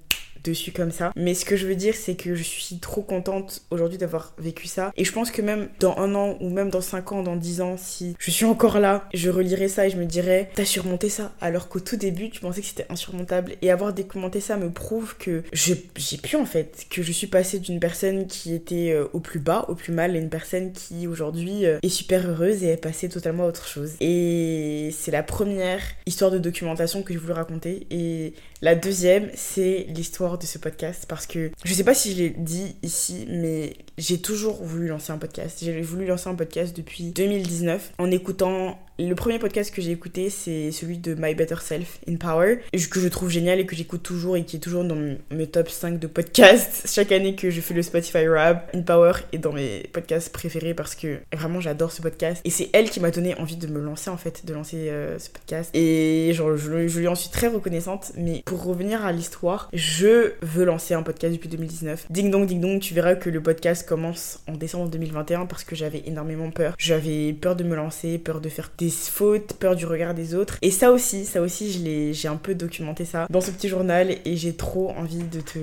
dessus 0.44 0.72
comme 0.72 0.92
ça. 0.92 1.12
Mais 1.16 1.34
ce 1.34 1.44
que 1.44 1.56
je 1.56 1.66
veux 1.66 1.74
dire, 1.74 1.94
c'est 1.94 2.14
que 2.14 2.34
je 2.34 2.42
suis 2.42 2.78
trop 2.78 3.02
contente 3.02 3.62
aujourd'hui 3.70 3.98
d'avoir 3.98 4.34
vécu 4.38 4.66
ça. 4.66 4.92
Et 4.96 5.04
je 5.04 5.12
pense 5.12 5.30
que 5.30 5.42
même 5.42 5.68
dans 5.80 5.96
un 5.98 6.14
an, 6.14 6.36
ou 6.40 6.50
même 6.50 6.70
dans 6.70 6.80
cinq 6.80 7.12
ans, 7.12 7.22
dans 7.22 7.36
dix 7.36 7.60
ans, 7.60 7.76
si 7.76 8.14
je 8.18 8.30
suis 8.30 8.44
encore 8.44 8.78
là, 8.78 9.08
je 9.14 9.30
relirai 9.30 9.68
ça 9.68 9.86
et 9.86 9.90
je 9.90 9.96
me 9.96 10.04
dirais, 10.04 10.50
t'as 10.54 10.64
surmonté 10.64 11.08
ça. 11.08 11.32
Alors 11.40 11.68
qu'au 11.68 11.80
tout 11.80 11.96
début, 11.96 12.30
tu 12.30 12.40
pensais 12.40 12.60
que 12.60 12.66
c'était 12.66 12.86
insurmontable. 12.90 13.56
Et 13.62 13.70
avoir 13.70 13.92
documenté 13.92 14.40
ça 14.40 14.56
me 14.56 14.70
prouve 14.70 15.16
que 15.16 15.42
j'ai 15.52 15.76
pu 15.76 16.36
en 16.36 16.46
fait, 16.46 16.86
que 16.90 17.02
je 17.02 17.12
suis 17.12 17.26
passée 17.26 17.58
d'une 17.58 17.80
personne 17.80 18.26
qui 18.26 18.54
était 18.54 18.92
euh, 18.92 19.06
au 19.12 19.20
plus 19.20 19.40
bas, 19.40 19.64
au 19.68 19.74
plus 19.74 19.92
mal, 19.92 20.14
à 20.14 20.18
une 20.18 20.28
personne 20.28 20.72
qui 20.72 21.06
aujourd'hui 21.06 21.66
euh, 21.66 21.78
est 21.82 21.88
super 21.88 22.28
heureuse 22.28 22.62
et 22.62 22.68
est 22.68 22.76
passée 22.76 23.08
totalement 23.08 23.44
à 23.44 23.48
autre 23.48 23.66
chose. 23.66 23.92
Et 24.00 24.90
c'est 24.92 25.10
la 25.10 25.22
première 25.22 25.80
histoire 26.06 26.30
de 26.30 26.38
documentation 26.38 27.02
que 27.02 27.14
je 27.14 27.18
voulais 27.18 27.34
raconter. 27.34 27.86
Et 27.90 28.34
la 28.62 28.74
deuxième, 28.74 29.30
c'est 29.34 29.86
l'histoire 29.88 30.33
de 30.36 30.46
ce 30.46 30.58
podcast 30.58 31.06
parce 31.08 31.26
que 31.26 31.50
je 31.64 31.74
sais 31.74 31.84
pas 31.84 31.94
si 31.94 32.12
je 32.12 32.16
l'ai 32.18 32.30
dit 32.30 32.76
ici, 32.82 33.26
mais 33.28 33.76
j'ai 33.98 34.20
toujours 34.20 34.62
voulu 34.62 34.88
lancer 34.88 35.12
un 35.12 35.18
podcast. 35.18 35.58
J'ai 35.62 35.80
voulu 35.82 36.06
lancer 36.06 36.28
un 36.28 36.34
podcast 36.34 36.76
depuis 36.76 37.04
2019 37.04 37.92
en 37.98 38.10
écoutant 38.10 38.78
le 38.98 39.14
premier 39.14 39.40
podcast 39.40 39.74
que 39.74 39.82
j'ai 39.82 39.90
écouté, 39.90 40.30
c'est 40.30 40.70
celui 40.70 40.98
de 40.98 41.14
My 41.14 41.34
Better 41.34 41.56
Self 41.60 41.98
in 42.08 42.14
Power, 42.14 42.60
que 42.72 43.00
je 43.00 43.08
trouve 43.08 43.28
génial 43.28 43.58
et 43.58 43.66
que 43.66 43.74
j'écoute 43.74 44.04
toujours 44.04 44.36
et 44.36 44.44
qui 44.44 44.56
est 44.56 44.60
toujours 44.60 44.84
dans 44.84 45.16
mes 45.30 45.46
top 45.48 45.68
5 45.68 45.98
de 45.98 46.06
podcasts. 46.06 46.88
Chaque 46.94 47.10
année 47.10 47.34
que 47.34 47.50
je 47.50 47.60
fais 47.60 47.74
le 47.74 47.82
Spotify 47.82 48.28
Rap, 48.28 48.70
In 48.72 48.82
Power 48.82 49.12
est 49.32 49.38
dans 49.38 49.52
mes 49.52 49.88
podcasts 49.92 50.32
préférés 50.32 50.74
parce 50.74 50.94
que 50.94 51.18
vraiment 51.32 51.60
j'adore 51.60 51.90
ce 51.90 52.02
podcast. 52.02 52.40
Et 52.44 52.50
c'est 52.50 52.70
elle 52.72 52.88
qui 52.88 53.00
m'a 53.00 53.10
donné 53.10 53.34
envie 53.40 53.56
de 53.56 53.66
me 53.66 53.80
lancer 53.80 54.10
en 54.10 54.16
fait, 54.16 54.46
de 54.46 54.54
lancer 54.54 54.88
euh, 54.88 55.18
ce 55.18 55.28
podcast. 55.28 55.70
Et 55.74 56.30
genre, 56.32 56.56
je, 56.56 56.86
je, 56.86 57.00
lui 57.00 57.08
en 57.08 57.16
suis 57.16 57.30
très 57.30 57.48
reconnaissante. 57.48 58.12
Mais 58.16 58.42
pour 58.44 58.62
revenir 58.62 59.04
à 59.04 59.10
l'histoire, 59.10 59.70
je 59.72 60.34
veux 60.42 60.64
lancer 60.64 60.94
un 60.94 61.02
podcast 61.02 61.34
depuis 61.34 61.48
2019. 61.48 62.06
Ding 62.10 62.30
dong, 62.30 62.46
ding 62.46 62.60
dong, 62.60 62.78
tu 62.78 62.94
verras 62.94 63.16
que 63.16 63.28
le 63.28 63.42
podcast 63.42 63.88
commence 63.88 64.40
en 64.46 64.52
décembre 64.52 64.88
2021 64.88 65.46
parce 65.46 65.64
que 65.64 65.74
j'avais 65.74 66.04
énormément 66.06 66.52
peur. 66.52 66.74
J'avais 66.78 67.32
peur 67.32 67.56
de 67.56 67.64
me 67.64 67.74
lancer, 67.74 68.18
peur 68.18 68.40
de 68.40 68.48
faire 68.48 68.70
des 68.78 68.83
fautes, 68.90 69.54
peur 69.54 69.76
du 69.76 69.86
regard 69.86 70.14
des 70.14 70.34
autres. 70.34 70.58
Et 70.62 70.70
ça 70.70 70.90
aussi, 70.90 71.24
ça 71.24 71.40
aussi, 71.40 71.72
je 71.72 72.12
j'ai 72.12 72.28
un 72.28 72.36
peu 72.36 72.54
documenté 72.54 73.04
ça 73.04 73.26
dans 73.30 73.40
ce 73.40 73.50
petit 73.50 73.68
journal 73.68 74.16
et 74.24 74.36
j'ai 74.36 74.54
trop 74.54 74.90
envie 74.90 75.22
de 75.22 75.40
te, 75.40 75.58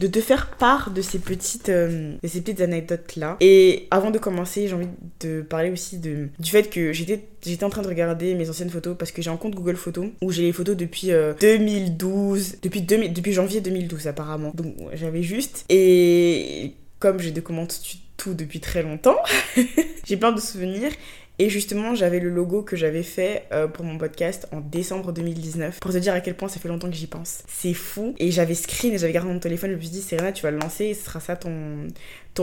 de 0.00 0.06
te 0.06 0.20
faire 0.20 0.50
part 0.58 0.90
de 0.90 1.02
ces 1.02 1.18
petites, 1.18 1.68
euh, 1.68 2.14
de 2.22 2.28
ces 2.28 2.40
petites 2.40 2.60
anecdotes 2.60 3.16
là. 3.16 3.36
Et 3.40 3.88
avant 3.90 4.10
de 4.10 4.18
commencer, 4.18 4.68
j'ai 4.68 4.74
envie 4.74 4.88
de 5.20 5.42
parler 5.42 5.70
aussi 5.70 5.98
de, 5.98 6.28
du 6.38 6.50
fait 6.50 6.68
que 6.70 6.92
j'étais 6.92 7.24
j'étais 7.44 7.64
en 7.64 7.70
train 7.70 7.82
de 7.82 7.88
regarder 7.88 8.34
mes 8.34 8.50
anciennes 8.50 8.70
photos 8.70 8.96
parce 8.98 9.12
que 9.12 9.22
j'ai 9.22 9.30
un 9.30 9.36
compte 9.36 9.54
Google 9.54 9.76
Photos 9.76 10.08
où 10.20 10.30
j'ai 10.30 10.42
les 10.42 10.52
photos 10.52 10.76
depuis 10.76 11.10
2012, 11.40 12.52
euh, 12.52 12.56
depuis, 12.62 12.82
depuis 12.82 13.32
janvier 13.32 13.60
2012 13.60 14.08
apparemment. 14.08 14.52
Donc 14.54 14.74
j'avais 14.94 15.22
juste. 15.22 15.64
Et 15.68 16.74
comme 16.98 17.18
j'ai 17.20 17.30
documenté 17.30 17.76
tout 18.16 18.34
depuis 18.34 18.60
très 18.60 18.82
longtemps, 18.82 19.16
j'ai 20.04 20.16
plein 20.16 20.32
de 20.32 20.40
souvenirs 20.40 20.92
et 21.40 21.48
justement, 21.48 21.94
j'avais 21.94 22.20
le 22.20 22.28
logo 22.28 22.60
que 22.60 22.76
j'avais 22.76 23.02
fait 23.02 23.44
euh, 23.50 23.66
pour 23.66 23.86
mon 23.86 23.96
podcast 23.96 24.46
en 24.52 24.60
décembre 24.60 25.10
2019. 25.10 25.80
Pour 25.80 25.90
te 25.90 25.96
dire 25.96 26.12
à 26.12 26.20
quel 26.20 26.34
point 26.34 26.48
ça 26.48 26.60
fait 26.60 26.68
longtemps 26.68 26.90
que 26.90 26.94
j'y 26.94 27.06
pense. 27.06 27.44
C'est 27.48 27.72
fou. 27.72 28.14
Et 28.18 28.30
j'avais 28.30 28.52
screen 28.52 28.92
et 28.92 28.98
j'avais 28.98 29.14
gardé 29.14 29.32
mon 29.32 29.38
téléphone. 29.38 29.70
Je 29.70 29.76
me 29.76 29.80
suis 29.80 29.88
dit, 29.88 30.02
Serena, 30.02 30.32
tu 30.32 30.42
vas 30.42 30.50
le 30.50 30.58
lancer 30.58 30.84
et 30.84 30.92
ce 30.92 31.02
sera 31.02 31.18
ça 31.18 31.36
ton, 31.36 31.88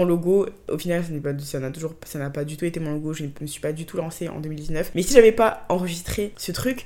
logo. 0.04 0.48
Au 0.68 0.80
final, 0.80 1.04
ça 1.04 1.60
n'a 1.60 1.70
pas, 1.70 2.30
pas 2.32 2.44
du 2.44 2.58
tout 2.58 2.66
été 2.66 2.80
mon 2.80 2.94
logo. 2.94 3.14
Je 3.14 3.26
ne 3.26 3.30
me 3.40 3.46
suis 3.46 3.62
pas 3.62 3.72
du 3.72 3.86
tout 3.86 3.98
lancé 3.98 4.30
en 4.30 4.40
2019. 4.40 4.94
Mais 4.96 5.04
si 5.04 5.14
j'avais 5.14 5.32
pas 5.32 5.68
enregistré 5.70 6.34
ce 6.36 6.52
truc, 6.52 6.84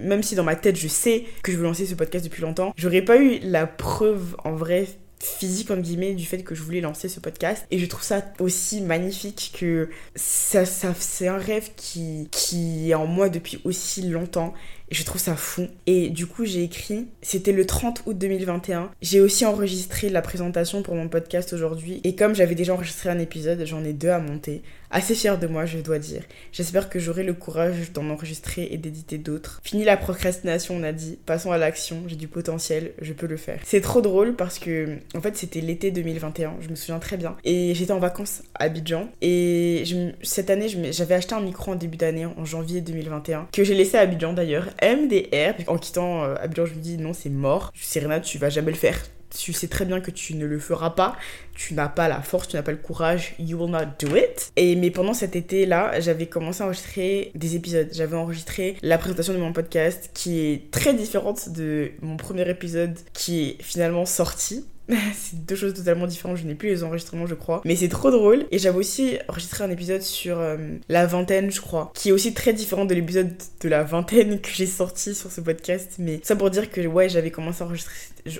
même 0.00 0.24
si 0.24 0.34
dans 0.34 0.42
ma 0.42 0.56
tête 0.56 0.74
je 0.74 0.88
sais 0.88 1.22
que 1.44 1.52
je 1.52 1.56
veux 1.56 1.62
lancer 1.62 1.86
ce 1.86 1.94
podcast 1.94 2.24
depuis 2.24 2.42
longtemps, 2.42 2.74
j'aurais 2.76 3.02
pas 3.02 3.16
eu 3.16 3.38
la 3.44 3.68
preuve 3.68 4.34
en 4.42 4.56
vrai 4.56 4.88
physique 5.20 5.70
en 5.70 5.76
guillemets 5.76 6.14
du 6.14 6.24
fait 6.24 6.42
que 6.42 6.54
je 6.54 6.62
voulais 6.62 6.80
lancer 6.80 7.08
ce 7.08 7.20
podcast. 7.20 7.66
Et 7.70 7.78
je 7.78 7.86
trouve 7.86 8.02
ça 8.02 8.22
aussi 8.40 8.80
magnifique 8.80 9.52
que 9.58 9.90
ça, 10.14 10.64
ça 10.64 10.94
c'est 10.98 11.28
un 11.28 11.38
rêve 11.38 11.70
qui, 11.76 12.28
qui 12.30 12.90
est 12.90 12.94
en 12.94 13.06
moi 13.06 13.28
depuis 13.28 13.60
aussi 13.64 14.02
longtemps 14.02 14.54
je 14.90 15.02
trouve 15.04 15.20
ça 15.20 15.36
fou. 15.36 15.68
Et 15.86 16.10
du 16.10 16.26
coup, 16.26 16.44
j'ai 16.44 16.62
écrit, 16.62 17.06
c'était 17.22 17.52
le 17.52 17.66
30 17.66 18.02
août 18.06 18.16
2021. 18.16 18.90
J'ai 19.02 19.20
aussi 19.20 19.44
enregistré 19.44 20.08
la 20.08 20.22
présentation 20.22 20.82
pour 20.82 20.94
mon 20.94 21.08
podcast 21.08 21.52
aujourd'hui. 21.52 22.00
Et 22.04 22.14
comme 22.14 22.34
j'avais 22.34 22.54
déjà 22.54 22.74
enregistré 22.74 23.10
un 23.10 23.18
épisode, 23.18 23.64
j'en 23.64 23.84
ai 23.84 23.92
deux 23.92 24.08
à 24.08 24.18
monter. 24.18 24.62
Assez 24.90 25.14
fière 25.14 25.38
de 25.38 25.46
moi, 25.46 25.66
je 25.66 25.78
dois 25.78 25.98
dire. 25.98 26.22
J'espère 26.50 26.88
que 26.88 26.98
j'aurai 26.98 27.22
le 27.22 27.34
courage 27.34 27.92
d'en 27.92 28.08
enregistrer 28.08 28.68
et 28.70 28.78
d'éditer 28.78 29.18
d'autres. 29.18 29.60
Fini 29.62 29.84
la 29.84 29.98
procrastination, 29.98 30.76
on 30.76 30.82
a 30.82 30.92
dit. 30.92 31.18
Passons 31.26 31.52
à 31.52 31.58
l'action. 31.58 32.04
J'ai 32.06 32.16
du 32.16 32.26
potentiel, 32.26 32.92
je 33.02 33.12
peux 33.12 33.26
le 33.26 33.36
faire. 33.36 33.60
C'est 33.64 33.82
trop 33.82 34.00
drôle 34.00 34.34
parce 34.34 34.58
que, 34.58 34.96
en 35.14 35.20
fait, 35.20 35.36
c'était 35.36 35.60
l'été 35.60 35.90
2021. 35.90 36.56
Je 36.60 36.68
me 36.70 36.74
souviens 36.74 36.98
très 36.98 37.18
bien. 37.18 37.36
Et 37.44 37.74
j'étais 37.74 37.92
en 37.92 37.98
vacances 37.98 38.42
à 38.54 38.64
Abidjan. 38.64 39.10
Et 39.20 39.84
cette 40.22 40.48
année, 40.48 40.68
j'avais 40.90 41.14
acheté 41.14 41.34
un 41.34 41.40
micro 41.40 41.72
en 41.72 41.76
début 41.76 41.98
d'année, 41.98 42.24
en 42.24 42.44
janvier 42.46 42.80
2021, 42.80 43.48
que 43.52 43.64
j'ai 43.64 43.74
laissé 43.74 43.98
à 43.98 44.00
Abidjan 44.00 44.32
d'ailleurs. 44.32 44.68
MDR. 44.82 45.54
En 45.68 45.78
quittant 45.78 46.24
euh, 46.24 46.34
Abidjan, 46.40 46.66
je 46.66 46.74
me 46.74 46.80
dis 46.80 46.98
non, 46.98 47.12
c'est 47.12 47.30
mort. 47.30 47.72
Serena, 47.74 48.20
tu 48.20 48.38
vas 48.38 48.50
jamais 48.50 48.70
le 48.70 48.76
faire 48.76 48.98
tu 49.36 49.52
sais 49.52 49.68
très 49.68 49.84
bien 49.84 50.00
que 50.00 50.10
tu 50.10 50.34
ne 50.34 50.46
le 50.46 50.58
feras 50.58 50.90
pas, 50.90 51.16
tu 51.54 51.74
n'as 51.74 51.88
pas 51.88 52.08
la 52.08 52.22
force, 52.22 52.48
tu 52.48 52.56
n'as 52.56 52.62
pas 52.62 52.72
le 52.72 52.78
courage, 52.78 53.34
you 53.38 53.58
will 53.58 53.70
not 53.70 53.86
do 53.98 54.16
it. 54.16 54.52
Et 54.56 54.76
mais 54.76 54.90
pendant 54.90 55.14
cet 55.14 55.36
été-là, 55.36 56.00
j'avais 56.00 56.26
commencé 56.26 56.62
à 56.62 56.66
enregistrer 56.66 57.30
des 57.34 57.56
épisodes. 57.56 57.88
J'avais 57.92 58.16
enregistré 58.16 58.76
la 58.82 58.98
présentation 58.98 59.32
de 59.32 59.38
mon 59.38 59.52
podcast 59.52 60.10
qui 60.14 60.40
est 60.40 60.70
très 60.70 60.94
différente 60.94 61.50
de 61.50 61.92
mon 62.00 62.16
premier 62.16 62.48
épisode 62.48 62.96
qui 63.12 63.42
est 63.42 63.62
finalement 63.62 64.06
sorti. 64.06 64.64
c'est 65.14 65.44
deux 65.44 65.56
choses 65.56 65.74
totalement 65.74 66.06
différentes, 66.06 66.38
je 66.38 66.44
n'ai 66.44 66.54
plus 66.54 66.68
les 66.68 66.84
enregistrements 66.84 67.26
je 67.26 67.34
crois. 67.34 67.60
Mais 67.64 67.76
c'est 67.76 67.88
trop 67.88 68.10
drôle. 68.10 68.46
Et 68.50 68.58
j'avais 68.58 68.78
aussi 68.78 69.18
enregistré 69.28 69.64
un 69.64 69.70
épisode 69.70 70.02
sur 70.02 70.38
euh, 70.38 70.56
la 70.88 71.06
vingtaine 71.06 71.50
je 71.50 71.60
crois, 71.60 71.92
qui 71.94 72.08
est 72.08 72.12
aussi 72.12 72.34
très 72.34 72.52
différent 72.52 72.84
de 72.84 72.94
l'épisode 72.94 73.30
de 73.60 73.68
la 73.68 73.82
vingtaine 73.82 74.40
que 74.40 74.50
j'ai 74.50 74.66
sorti 74.66 75.14
sur 75.14 75.30
ce 75.30 75.40
podcast. 75.40 75.96
Mais 75.98 76.20
ça 76.22 76.36
pour 76.36 76.50
dire 76.50 76.70
que 76.70 76.86
ouais 76.86 77.08
j'avais 77.08 77.30
commencé 77.30 77.62
à 77.62 77.68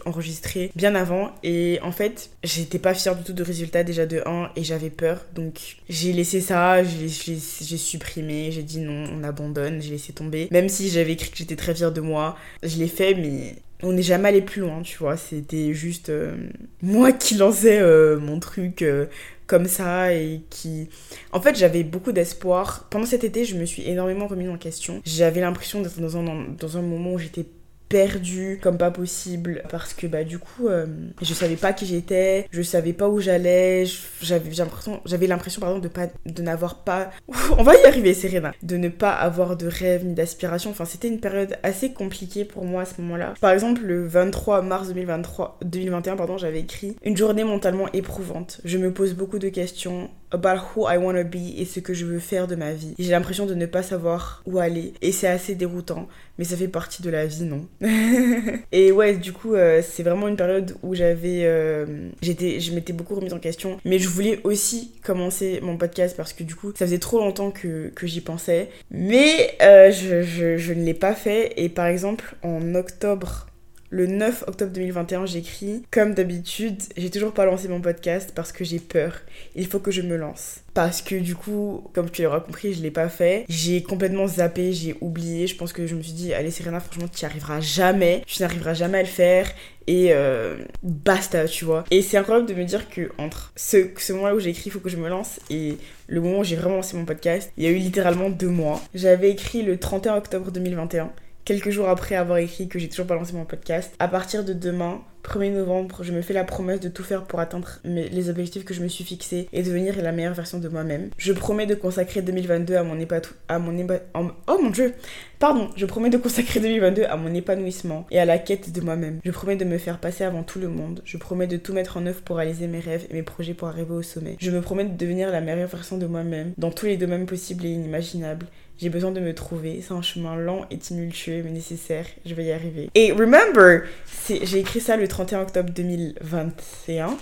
enregistrer, 0.06 0.70
bien 0.74 0.94
avant. 0.94 1.30
Et 1.42 1.78
en 1.82 1.92
fait 1.92 2.30
j'étais 2.42 2.78
pas 2.78 2.94
fière 2.94 3.16
du 3.16 3.24
tout 3.24 3.32
de 3.32 3.42
résultat 3.42 3.84
déjà 3.84 4.06
de 4.06 4.22
1 4.24 4.52
et 4.56 4.64
j'avais 4.64 4.90
peur. 4.90 5.24
Donc 5.34 5.76
j'ai 5.88 6.12
laissé 6.12 6.40
ça, 6.40 6.82
j'ai 6.82 7.76
supprimé, 7.76 8.50
j'ai 8.52 8.62
dit 8.62 8.80
non 8.80 9.04
on 9.12 9.24
abandonne, 9.24 9.82
j'ai 9.82 9.90
laissé 9.90 10.12
tomber. 10.12 10.48
Même 10.50 10.68
si 10.68 10.88
j'avais 10.88 11.12
écrit 11.12 11.30
que 11.30 11.36
j'étais 11.36 11.56
très 11.56 11.74
fière 11.74 11.92
de 11.92 12.00
moi, 12.00 12.36
je 12.62 12.78
l'ai 12.78 12.88
fait 12.88 13.14
mais 13.14 13.56
on 13.82 13.92
n'est 13.92 14.02
jamais 14.02 14.28
allé 14.28 14.42
plus 14.42 14.60
loin, 14.60 14.82
tu 14.82 14.98
vois. 14.98 15.16
C'était 15.16 15.72
juste 15.72 16.08
euh, 16.08 16.36
moi 16.82 17.12
qui 17.12 17.34
lançais 17.34 17.78
euh, 17.80 18.18
mon 18.18 18.40
truc 18.40 18.82
euh, 18.82 19.06
comme 19.46 19.66
ça 19.66 20.12
et 20.12 20.42
qui... 20.50 20.88
En 21.32 21.40
fait, 21.40 21.56
j'avais 21.56 21.84
beaucoup 21.84 22.12
d'espoir. 22.12 22.88
Pendant 22.90 23.06
cet 23.06 23.24
été, 23.24 23.44
je 23.44 23.56
me 23.56 23.64
suis 23.64 23.88
énormément 23.88 24.26
remis 24.26 24.48
en 24.48 24.58
question. 24.58 25.00
J'avais 25.04 25.40
l'impression 25.40 25.80
d'être 25.80 26.00
dans 26.00 26.16
un, 26.16 26.46
dans 26.58 26.76
un 26.76 26.82
moment 26.82 27.14
où 27.14 27.18
j'étais 27.18 27.46
perdue 27.88 28.58
comme 28.62 28.78
pas 28.78 28.90
possible 28.90 29.62
parce 29.70 29.94
que 29.94 30.06
bah 30.06 30.24
du 30.24 30.38
coup 30.38 30.68
euh, 30.68 30.86
je 31.22 31.34
savais 31.34 31.56
pas 31.56 31.72
qui 31.72 31.86
j'étais 31.86 32.46
je 32.50 32.62
savais 32.62 32.92
pas 32.92 33.08
où 33.08 33.20
j'allais 33.20 33.84
j'avais 34.20 34.50
l'impression 34.50 35.00
j'avais 35.04 35.28
pardon 35.60 35.78
de 35.78 35.88
pas 35.88 36.08
de 36.26 36.42
n'avoir 36.42 36.82
pas 36.84 37.10
on 37.58 37.62
va 37.62 37.74
y 37.76 37.84
arriver 37.84 38.14
Serena 38.14 38.52
de 38.62 38.76
ne 38.76 38.88
pas 38.88 39.12
avoir 39.12 39.56
de 39.56 39.66
rêve 39.66 40.04
ni 40.04 40.14
d'aspiration. 40.14 40.70
Enfin 40.70 40.84
c'était 40.84 41.08
une 41.08 41.20
période 41.20 41.56
assez 41.62 41.92
compliquée 41.92 42.44
pour 42.44 42.64
moi 42.64 42.82
à 42.82 42.84
ce 42.84 43.00
moment-là. 43.00 43.34
Par 43.40 43.50
exemple 43.50 43.82
le 43.82 44.06
23 44.06 44.62
mars 44.62 44.88
2023 44.88 45.58
2021 45.64 46.16
pardon 46.16 46.38
j'avais 46.38 46.60
écrit 46.60 46.96
une 47.02 47.16
journée 47.16 47.44
mentalement 47.44 47.90
éprouvante. 47.92 48.60
Je 48.64 48.78
me 48.78 48.92
pose 48.92 49.14
beaucoup 49.14 49.38
de 49.38 49.48
questions 49.48 50.10
about 50.32 50.60
who 50.74 50.88
I 50.88 50.98
wanna 50.98 51.24
be 51.24 51.58
et 51.58 51.64
ce 51.64 51.80
que 51.80 51.94
je 51.94 52.04
veux 52.04 52.18
faire 52.18 52.46
de 52.46 52.54
ma 52.54 52.72
vie. 52.72 52.94
J'ai 52.98 53.10
l'impression 53.10 53.46
de 53.46 53.54
ne 53.54 53.66
pas 53.66 53.82
savoir 53.82 54.42
où 54.46 54.58
aller 54.58 54.94
et 55.02 55.12
c'est 55.12 55.28
assez 55.28 55.54
déroutant, 55.54 56.08
mais 56.38 56.44
ça 56.44 56.56
fait 56.56 56.68
partie 56.68 57.02
de 57.02 57.10
la 57.10 57.26
vie, 57.26 57.44
non? 57.44 57.66
Et 58.72 58.92
ouais, 58.92 59.16
du 59.16 59.32
coup, 59.32 59.54
euh, 59.54 59.82
c'est 59.82 60.02
vraiment 60.02 60.28
une 60.28 60.36
période 60.36 60.76
où 60.82 60.94
j'avais, 60.94 61.42
euh, 61.44 62.10
j'étais, 62.22 62.60
je 62.60 62.72
m'étais 62.72 62.92
beaucoup 62.92 63.14
remise 63.14 63.32
en 63.32 63.38
question, 63.38 63.78
mais 63.84 63.98
je 63.98 64.08
voulais 64.08 64.40
aussi 64.44 64.92
commencer 65.02 65.60
mon 65.62 65.76
podcast 65.76 66.16
parce 66.16 66.32
que 66.32 66.44
du 66.44 66.54
coup, 66.54 66.72
ça 66.76 66.86
faisait 66.86 66.98
trop 66.98 67.18
longtemps 67.18 67.50
que, 67.50 67.88
que 67.94 68.06
j'y 68.06 68.20
pensais, 68.20 68.68
mais 68.90 69.56
euh, 69.62 69.90
je, 69.90 70.22
je, 70.22 70.56
je 70.56 70.72
ne 70.72 70.84
l'ai 70.84 70.94
pas 70.94 71.14
fait. 71.14 71.52
Et 71.56 71.68
par 71.68 71.86
exemple, 71.86 72.36
en 72.42 72.74
octobre 72.74 73.46
le 73.90 74.06
9 74.06 74.44
octobre 74.46 74.72
2021, 74.72 75.24
j'écris 75.24 75.82
Comme 75.90 76.12
d'habitude, 76.12 76.76
j'ai 76.96 77.10
toujours 77.10 77.32
pas 77.32 77.46
lancé 77.46 77.68
mon 77.68 77.80
podcast 77.80 78.32
parce 78.34 78.52
que 78.52 78.64
j'ai 78.64 78.80
peur. 78.80 79.20
Il 79.54 79.66
faut 79.66 79.78
que 79.78 79.90
je 79.90 80.02
me 80.02 80.16
lance. 80.16 80.60
Parce 80.74 81.00
que 81.00 81.14
du 81.14 81.34
coup, 81.34 81.84
comme 81.94 82.10
tu 82.10 82.22
l'auras 82.22 82.40
compris, 82.40 82.74
je 82.74 82.82
l'ai 82.82 82.90
pas 82.90 83.08
fait. 83.08 83.46
J'ai 83.48 83.82
complètement 83.82 84.26
zappé, 84.26 84.72
j'ai 84.74 84.94
oublié. 85.00 85.46
Je 85.46 85.56
pense 85.56 85.72
que 85.72 85.86
je 85.86 85.94
me 85.94 86.02
suis 86.02 86.12
dit 86.12 86.34
Allez, 86.34 86.50
Serena, 86.50 86.80
franchement, 86.80 87.08
tu 87.08 87.24
n'y 87.24 87.30
arriveras 87.30 87.60
jamais. 87.60 88.22
Tu 88.26 88.42
n'arriveras 88.42 88.74
jamais 88.74 88.98
à 88.98 89.02
le 89.02 89.08
faire. 89.08 89.50
Et 89.86 90.08
euh, 90.12 90.58
basta, 90.82 91.48
tu 91.48 91.64
vois. 91.64 91.84
Et 91.90 92.02
c'est 92.02 92.18
incroyable 92.18 92.46
de 92.46 92.52
me 92.52 92.64
dire 92.64 92.90
que 92.90 93.10
entre 93.16 93.52
ce, 93.56 93.88
ce 93.96 94.12
moment-là 94.12 94.34
où 94.34 94.40
j'ai 94.40 94.50
écrit 94.50 94.64
Il 94.66 94.70
faut 94.72 94.80
que 94.80 94.90
je 94.90 94.98
me 94.98 95.08
lance 95.08 95.40
et 95.48 95.78
le 96.08 96.20
moment 96.20 96.40
où 96.40 96.44
j'ai 96.44 96.56
vraiment 96.56 96.76
lancé 96.76 96.94
mon 96.96 97.06
podcast, 97.06 97.50
il 97.56 97.64
y 97.64 97.66
a 97.66 97.70
eu 97.70 97.78
littéralement 97.78 98.28
deux 98.28 98.50
mois. 98.50 98.82
J'avais 98.94 99.30
écrit 99.30 99.62
le 99.62 99.78
31 99.78 100.16
octobre 100.16 100.50
2021 100.50 101.10
quelques 101.48 101.70
jours 101.70 101.88
après 101.88 102.14
avoir 102.14 102.36
écrit 102.36 102.68
que 102.68 102.78
j'ai 102.78 102.90
toujours 102.90 103.06
pas 103.06 103.14
lancé 103.14 103.32
mon 103.32 103.46
podcast. 103.46 103.94
À 103.98 104.06
partir 104.06 104.44
de 104.44 104.52
demain, 104.52 105.00
1er 105.24 105.50
novembre, 105.50 106.02
je 106.02 106.12
me 106.12 106.20
fais 106.20 106.34
la 106.34 106.44
promesse 106.44 106.78
de 106.78 106.90
tout 106.90 107.02
faire 107.02 107.24
pour 107.24 107.40
atteindre 107.40 107.80
les 107.84 108.28
objectifs 108.28 108.66
que 108.66 108.74
je 108.74 108.82
me 108.82 108.88
suis 108.88 109.02
fixés 109.02 109.48
et 109.54 109.62
devenir 109.62 109.96
la 110.02 110.12
meilleure 110.12 110.34
version 110.34 110.58
de 110.58 110.68
moi-même. 110.68 111.08
Je 111.16 111.32
promets 111.32 111.64
de 111.64 111.74
consacrer 111.74 112.20
2022 112.20 112.76
à 112.76 112.82
mon 112.82 113.00
épatou... 113.00 113.32
à 113.48 113.58
mon 113.58 113.74
Oh 114.14 114.58
mon 114.62 114.68
dieu 114.68 114.92
Pardon, 115.38 115.70
je 115.74 115.86
promets 115.86 116.10
de 116.10 116.18
consacrer 116.18 116.60
2022 116.60 117.04
à 117.04 117.16
mon 117.16 117.32
épanouissement 117.32 118.06
et 118.10 118.18
à 118.18 118.26
la 118.26 118.38
quête 118.38 118.70
de 118.70 118.80
moi-même. 118.82 119.20
Je 119.24 119.30
promets 119.30 119.56
de 119.56 119.64
me 119.64 119.78
faire 119.78 120.00
passer 120.00 120.24
avant 120.24 120.42
tout 120.42 120.58
le 120.58 120.68
monde. 120.68 121.00
Je 121.04 121.16
promets 121.16 121.46
de 121.46 121.56
tout 121.56 121.72
mettre 121.72 121.96
en 121.96 122.04
œuvre 122.04 122.20
pour 122.20 122.36
réaliser 122.36 122.66
mes 122.66 122.80
rêves 122.80 123.06
et 123.08 123.14
mes 123.14 123.22
projets 123.22 123.54
pour 123.54 123.68
arriver 123.68 123.94
au 123.94 124.02
sommet. 124.02 124.36
Je 124.38 124.50
me 124.50 124.60
promets 124.60 124.84
de 124.84 124.96
devenir 124.96 125.30
la 125.30 125.40
meilleure 125.40 125.68
version 125.68 125.96
de 125.96 126.06
moi-même 126.06 126.52
dans 126.58 126.70
tous 126.70 126.86
les 126.86 126.98
domaines 126.98 127.26
possibles 127.26 127.64
et 127.64 127.70
inimaginables 127.70 128.46
j'ai 128.78 128.88
besoin 128.88 129.10
de 129.10 129.20
me 129.20 129.34
trouver. 129.34 129.80
C'est 129.86 129.94
un 129.94 130.02
chemin 130.02 130.36
lent 130.36 130.64
et 130.70 130.78
tumultueux, 130.78 131.42
mais 131.44 131.50
nécessaire. 131.50 132.06
Je 132.24 132.34
vais 132.34 132.44
y 132.44 132.52
arriver. 132.52 132.90
Et 132.94 133.12
remember, 133.12 133.82
j'ai 134.28 134.58
écrit 134.58 134.80
ça 134.80 134.96
le 134.96 135.08
31 135.08 135.42
octobre 135.42 135.70
2021. 135.70 137.16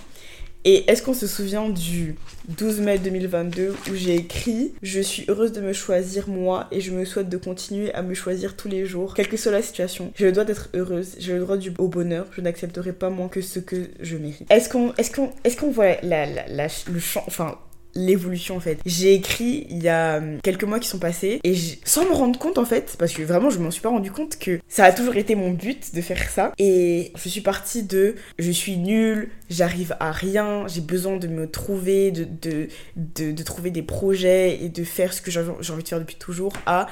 Et 0.69 0.83
est-ce 0.91 1.01
qu'on 1.01 1.13
se 1.13 1.27
souvient 1.27 1.69
du 1.69 2.15
12 2.49 2.81
mai 2.81 2.99
2022 2.99 3.73
où 3.89 3.95
j'ai 3.95 4.15
écrit 4.15 4.73
Je 4.81 4.99
suis 4.99 5.23
heureuse 5.29 5.53
de 5.53 5.61
me 5.61 5.71
choisir 5.71 6.27
moi 6.27 6.67
et 6.71 6.81
je 6.81 6.91
me 6.91 7.05
souhaite 7.05 7.29
de 7.29 7.37
continuer 7.37 7.93
à 7.93 8.01
me 8.01 8.13
choisir 8.13 8.57
tous 8.57 8.67
les 8.67 8.85
jours, 8.85 9.13
quelle 9.13 9.29
que 9.29 9.37
soit 9.37 9.53
la 9.53 9.61
situation. 9.61 10.11
J'ai 10.15 10.25
le 10.25 10.33
droit 10.33 10.43
d'être 10.43 10.67
heureuse, 10.73 11.15
j'ai 11.19 11.35
le 11.35 11.39
droit 11.39 11.55
du, 11.55 11.71
au 11.77 11.87
bonheur, 11.87 12.25
je 12.31 12.41
n'accepterai 12.41 12.91
pas 12.91 13.09
moins 13.09 13.29
que 13.29 13.39
ce 13.39 13.59
que 13.59 13.91
je 14.01 14.17
mérite. 14.17 14.51
Est-ce 14.51 14.67
qu'on 14.67 14.93
est 14.95 15.15
qu'on 15.15 15.31
est 15.45 15.71
voit 15.71 16.01
la, 16.03 16.25
la, 16.25 16.67
le 16.91 16.99
champ, 16.99 17.23
enfin 17.27 17.57
l'évolution 17.97 18.55
en 18.55 18.59
fait. 18.59 18.79
J'ai 18.85 19.13
écrit 19.13 19.67
il 19.69 19.83
y 19.83 19.89
a 19.89 20.17
hum, 20.17 20.39
quelques 20.41 20.63
mois 20.63 20.79
qui 20.79 20.87
sont 20.87 20.99
passés 20.99 21.39
et 21.43 21.55
sans 21.83 22.05
me 22.05 22.13
rendre 22.13 22.39
compte 22.39 22.57
en 22.57 22.65
fait, 22.65 22.95
parce 22.97 23.13
que 23.13 23.23
vraiment 23.23 23.49
je 23.49 23.59
m'en 23.59 23.71
suis 23.71 23.81
pas 23.81 23.89
rendu 23.89 24.11
compte 24.11 24.37
que 24.37 24.59
ça 24.67 24.85
a 24.85 24.91
toujours 24.91 25.15
été 25.15 25.35
mon 25.35 25.51
but 25.51 25.93
de 25.93 26.01
faire 26.01 26.29
ça. 26.29 26.53
Et 26.59 27.11
je 27.15 27.29
suis 27.29 27.41
partie 27.41 27.83
de 27.83 28.15
je 28.37 28.51
suis 28.51 28.77
nulle, 28.77 29.29
j'arrive 29.49 29.95
à 29.99 30.11
rien, 30.11 30.67
j'ai 30.67 30.81
besoin 30.81 31.17
de 31.17 31.27
me 31.27 31.49
trouver, 31.49 32.11
de, 32.11 32.67
de, 32.95 33.43
trouver 33.43 33.71
des 33.71 33.81
projets 33.81 34.63
et 34.63 34.69
de 34.69 34.83
faire 34.83 35.13
ce 35.13 35.21
que 35.21 35.31
j'ai 35.31 35.39
envie 35.39 35.83
de 35.83 35.87
faire 35.87 35.99
depuis 35.99 36.15
toujours 36.15 36.53
à 36.65 36.87